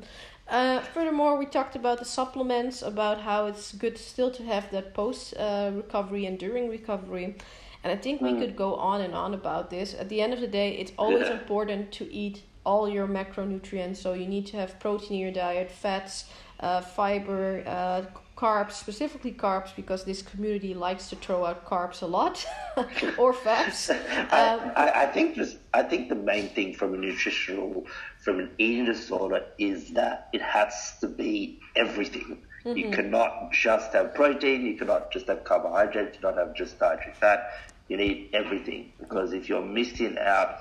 Uh, 0.48 0.82
furthermore, 0.82 1.38
we 1.38 1.46
talked 1.46 1.76
about 1.76 2.00
the 2.00 2.06
supplements, 2.06 2.82
about 2.82 3.22
how 3.22 3.48
it's 3.48 3.72
good 3.72 3.98
still 3.98 4.30
to 4.30 4.44
have 4.44 4.70
that 4.72 4.94
post 4.94 5.34
uh, 5.38 5.72
recovery 5.74 6.26
and 6.26 6.38
during 6.38 6.70
recovery. 6.70 7.36
And 7.84 7.92
I 7.92 7.98
think 7.98 8.22
we 8.22 8.32
mm. 8.32 8.40
could 8.40 8.56
go 8.56 8.76
on 8.76 9.02
and 9.02 9.14
on 9.14 9.34
about 9.34 9.70
this. 9.70 9.94
At 9.94 10.10
the 10.10 10.22
end 10.22 10.34
of 10.34 10.40
the 10.40 10.48
day, 10.48 10.78
it's 10.78 10.94
always 10.98 11.28
yeah. 11.28 11.34
important 11.34 11.92
to 11.94 12.14
eat 12.14 12.44
all 12.66 12.88
your 12.88 13.08
macronutrients. 13.08 13.98
So 13.98 14.14
you 14.14 14.28
need 14.28 14.46
to 14.48 14.58
have 14.58 14.80
protein 14.80 15.14
in 15.14 15.20
your 15.20 15.32
diet, 15.32 15.70
fats, 15.70 16.26
uh, 16.62 16.80
fiber, 16.80 17.64
uh, 17.68 18.04
carbs, 18.38 18.72
specifically 18.72 19.32
carbs, 19.32 19.76
because 19.76 20.06
this 20.06 20.22
community 20.22 20.74
likes 20.74 21.10
to 21.10 21.16
throw 21.18 21.46
out 21.46 21.66
carbs 21.66 22.02
a 22.02 22.06
lot, 22.06 22.46
or 23.18 23.34
fats. 23.34 23.90
Um, 24.34 24.72
I, 24.76 24.92
I, 25.04 25.06
think 25.08 25.36
this. 25.36 25.58
I 25.74 25.84
think 25.84 26.10
the 26.10 26.16
main 26.16 26.50
thing 26.50 26.74
from 26.74 26.94
a 26.94 26.98
nutritional, 26.98 27.86
from 28.20 28.40
an 28.40 28.50
eating 28.58 28.86
disorder, 28.86 29.46
is 29.60 29.92
that 29.92 30.30
it 30.34 30.42
has 30.42 30.96
to 31.02 31.08
be 31.08 31.60
everything. 31.76 32.40
Mm-hmm. 32.66 32.78
You 32.78 32.90
cannot 32.90 33.52
just 33.52 33.94
have 33.94 34.16
protein. 34.16 34.66
You 34.66 34.76
cannot 34.76 35.12
just 35.12 35.28
have 35.28 35.44
carbohydrates. 35.44 36.16
You 36.16 36.22
cannot 36.22 36.38
have 36.38 36.56
just 36.56 36.80
dietary 36.80 37.14
fat. 37.14 37.52
You 37.88 37.98
need 37.98 38.30
everything 38.34 38.94
because 39.00 39.34
if 39.34 39.50
you're 39.50 39.66
missing 39.66 40.18
out 40.18 40.60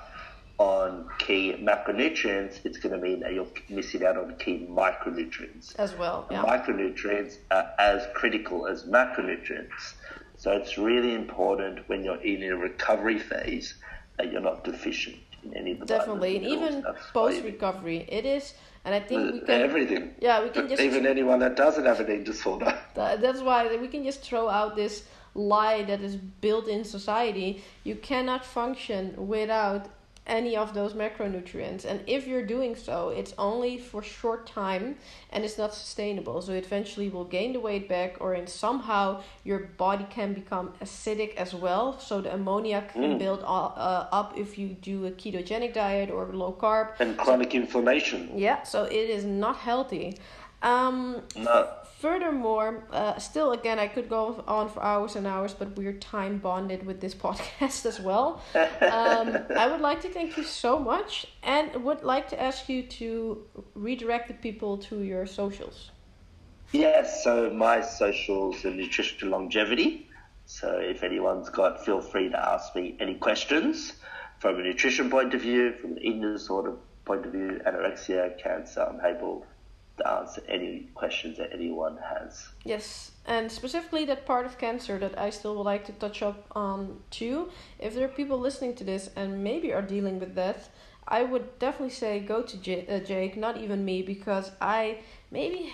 on 0.57 1.09
key 1.17 1.55
macronutrients, 1.59 2.59
it's 2.63 2.77
going 2.77 2.93
to 2.93 3.01
mean 3.01 3.21
that 3.21 3.33
you're 3.33 3.47
missing 3.69 4.03
out 4.05 4.17
on 4.17 4.35
key 4.35 4.67
micronutrients. 4.69 5.75
As 5.77 5.95
well. 5.95 6.27
Yeah. 6.29 6.43
Micronutrients 6.43 7.37
are 7.49 7.71
as 7.79 8.05
critical 8.13 8.67
as 8.67 8.83
macronutrients. 8.83 9.93
So 10.37 10.51
it's 10.51 10.77
really 10.77 11.15
important 11.15 11.87
when 11.87 12.03
you're 12.03 12.21
in 12.21 12.43
a 12.43 12.55
recovery 12.57 13.19
phase 13.19 13.75
that 14.17 14.31
you're 14.31 14.41
not 14.41 14.63
deficient 14.63 15.17
in 15.43 15.55
any 15.55 15.71
of 15.71 15.79
the 15.79 15.85
Definitely, 15.85 16.37
and 16.37 16.45
even 16.45 16.85
post 17.13 17.43
recovery, 17.43 18.05
it 18.09 18.25
is. 18.25 18.53
And 18.85 18.93
I 18.93 18.99
think 18.99 19.33
we 19.33 19.39
can 19.39 19.61
everything. 19.61 20.13
Yeah, 20.19 20.43
we 20.43 20.49
can 20.49 20.67
just 20.67 20.81
even 20.81 21.05
anyone 21.05 21.39
that 21.39 21.55
doesn't 21.55 21.85
have 21.85 22.01
an 22.01 22.07
eating 22.07 22.25
disorder. 22.25 22.77
That's 22.95 23.41
why 23.41 23.73
we 23.77 23.87
can 23.87 24.03
just 24.03 24.21
throw 24.21 24.49
out 24.49 24.75
this 24.75 25.03
lie 25.35 25.83
that 25.83 26.01
is 26.01 26.15
built 26.15 26.67
in 26.67 26.83
society, 26.83 27.63
you 27.83 27.95
cannot 27.95 28.45
function 28.45 29.27
without 29.27 29.89
any 30.25 30.55
of 30.55 30.73
those 30.73 30.93
macronutrients. 30.93 31.85
And 31.85 32.01
if 32.07 32.27
you're 32.27 32.45
doing 32.45 32.75
so 32.75 33.09
it's 33.09 33.33
only 33.37 33.77
for 33.77 34.01
short 34.01 34.47
time 34.47 34.95
and 35.31 35.43
it's 35.43 35.57
not 35.57 35.73
sustainable. 35.73 36.41
So 36.41 36.53
eventually 36.53 37.09
will 37.09 37.25
gain 37.25 37.53
the 37.53 37.59
weight 37.59 37.89
back 37.89 38.17
or 38.19 38.33
in 38.33 38.47
somehow 38.47 39.21
your 39.43 39.59
body 39.77 40.05
can 40.09 40.33
become 40.33 40.73
acidic 40.81 41.35
as 41.35 41.53
well. 41.53 41.99
So 41.99 42.21
the 42.21 42.33
ammonia 42.33 42.85
can 42.91 43.15
mm. 43.15 43.19
build 43.19 43.41
uh, 43.43 44.07
up 44.11 44.37
if 44.37 44.57
you 44.57 44.69
do 44.69 45.05
a 45.07 45.11
ketogenic 45.11 45.73
diet 45.73 46.09
or 46.09 46.25
low 46.27 46.53
carb. 46.53 46.91
And 46.99 47.17
chronic 47.17 47.51
so, 47.51 47.57
inflammation. 47.57 48.31
Yeah 48.35 48.63
so 48.63 48.83
it 48.83 49.09
is 49.09 49.25
not 49.25 49.57
healthy. 49.57 50.17
Um, 50.61 51.21
no 51.35 51.67
furthermore, 52.03 52.83
uh, 52.91 53.17
still 53.17 53.53
again, 53.53 53.79
I 53.79 53.87
could 53.87 54.09
go 54.09 54.43
on 54.45 54.67
for 54.67 54.83
hours 54.83 55.15
and 55.15 55.25
hours, 55.25 55.53
but 55.53 55.69
we're 55.77 55.93
time 55.93 56.37
bonded 56.37 56.85
with 56.85 56.99
this 56.99 57.15
podcast 57.27 57.85
as 57.85 57.97
well. 58.01 58.41
Um, 58.81 59.27
I 59.63 59.65
would 59.71 59.79
like 59.79 60.01
to 60.01 60.09
thank 60.09 60.35
you 60.35 60.43
so 60.43 60.77
much, 60.77 61.11
and 61.43 61.65
would 61.87 62.03
like 62.03 62.27
to 62.33 62.37
ask 62.49 62.67
you 62.67 62.83
to 62.99 63.07
redirect 63.73 64.27
the 64.27 64.33
people 64.47 64.77
to 64.89 64.95
your 65.11 65.25
socials. 65.25 65.91
Yes, 66.73 67.23
so 67.23 67.33
my 67.51 67.79
socials 67.81 68.65
are 68.65 68.71
nutrition 68.71 69.29
longevity. 69.31 70.09
So 70.45 70.67
if 70.93 71.03
anyone's 71.03 71.49
got, 71.49 71.85
feel 71.85 72.01
free 72.01 72.27
to 72.29 72.39
ask 72.53 72.75
me 72.75 72.97
any 72.99 73.15
questions 73.15 73.93
from 74.39 74.59
a 74.59 74.63
nutrition 74.63 75.09
point 75.09 75.33
of 75.33 75.41
view, 75.41 75.73
from 75.79 75.91
an 75.93 75.99
eating 75.99 76.21
disorder 76.21 76.73
point 77.05 77.25
of 77.25 77.31
view, 77.31 77.61
anorexia, 77.65 78.37
cancer. 78.43 78.81
I'm 78.81 78.99
able 79.05 79.45
answer 80.05 80.41
any 80.47 80.87
questions 80.95 81.37
that 81.37 81.53
anyone 81.53 81.97
has. 81.97 82.49
Yes, 82.63 83.11
and 83.25 83.51
specifically 83.51 84.05
that 84.05 84.25
part 84.25 84.45
of 84.45 84.57
cancer 84.57 84.97
that 84.99 85.17
I 85.17 85.29
still 85.29 85.55
would 85.55 85.63
like 85.63 85.85
to 85.85 85.91
touch 85.93 86.21
up 86.21 86.47
on 86.55 86.99
too. 87.11 87.49
If 87.79 87.93
there 87.93 88.05
are 88.05 88.15
people 88.19 88.39
listening 88.39 88.75
to 88.75 88.83
this 88.83 89.09
and 89.15 89.43
maybe 89.43 89.71
are 89.71 89.81
dealing 89.81 90.19
with 90.19 90.35
that, 90.35 90.69
I 91.07 91.23
would 91.23 91.59
definitely 91.59 91.93
say 91.93 92.19
go 92.19 92.41
to 92.41 92.57
J- 92.57 92.87
uh, 92.87 92.99
Jake, 92.99 93.37
not 93.37 93.57
even 93.57 93.85
me, 93.85 94.01
because 94.01 94.51
I 94.61 94.99
maybe 95.29 95.73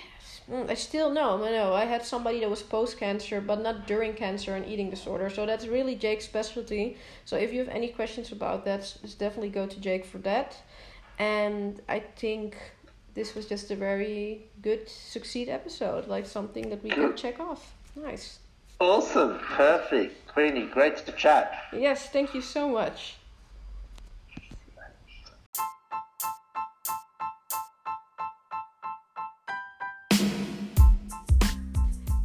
Mm, 0.50 0.70
I 0.70 0.74
still 0.74 1.12
know. 1.12 1.44
I 1.44 1.52
know. 1.52 1.74
I 1.74 1.86
had 1.86 2.04
somebody 2.04 2.40
that 2.40 2.50
was 2.50 2.64
post 2.64 2.98
cancer, 2.98 3.40
but 3.40 3.62
not 3.62 3.86
during 3.86 4.14
cancer 4.14 4.56
and 4.56 4.66
eating 4.66 4.90
disorder. 4.90 5.30
So 5.30 5.46
that's 5.46 5.68
really 5.68 5.96
Jake's 5.96 6.26
specialty. 6.26 6.98
So 7.26 7.36
if 7.36 7.54
you 7.54 7.60
have 7.60 7.70
any 7.70 7.90
questions 7.90 8.32
about 8.32 8.66
that, 8.66 8.98
definitely 9.20 9.50
go 9.50 9.68
to 9.68 9.80
Jake 9.80 10.06
for 10.06 10.18
that. 10.20 10.58
And 11.20 11.82
I 11.88 12.00
think 12.00 12.58
this 13.20 13.36
was 13.36 13.46
just 13.46 13.70
a 13.70 13.76
very 13.76 14.46
good 14.62 14.88
succeed 14.88 15.50
episode, 15.50 16.08
like 16.08 16.26
something 16.26 16.70
that 16.70 16.82
we 16.82 16.90
can 16.90 17.18
check 17.18 17.38
off. 17.38 17.74
Nice. 17.94 18.40
Awesome. 18.80 19.40
Perfect. 19.40 20.26
Queenie, 20.28 20.68
great 20.68 20.96
to 21.06 21.12
chat. 21.12 21.64
Yes, 21.74 22.08
thank 22.08 22.34
you 22.34 22.42
so 22.42 22.70
much. 22.70 23.19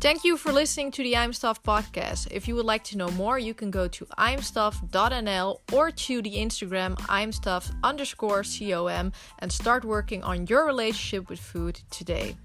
Thank 0.05 0.23
you 0.23 0.37
for 0.37 0.53
listening 0.53 0.91
to 0.91 1.03
the 1.03 1.17
I'm 1.17 1.33
Stuff 1.33 1.63
podcast. 1.63 2.29
If 2.31 2.47
you 2.47 2.55
would 2.57 2.67
like 2.67 2.85
to 2.85 2.99
know 2.99 3.09
more, 3.13 3.39
you 3.39 3.55
can 3.55 3.71
go 3.71 3.89
to 3.89 4.07
imstuff.nl 4.19 5.61
or 5.73 5.91
to 5.91 6.21
the 6.21 6.35
Instagram 6.37 6.95
imstuff 7.09 7.71
underscore 7.83 8.45
com 8.45 9.13
and 9.39 9.51
start 9.51 9.83
working 9.83 10.23
on 10.23 10.47
your 10.47 10.67
relationship 10.67 11.31
with 11.31 11.41
food 11.41 11.81
today. 11.91 12.37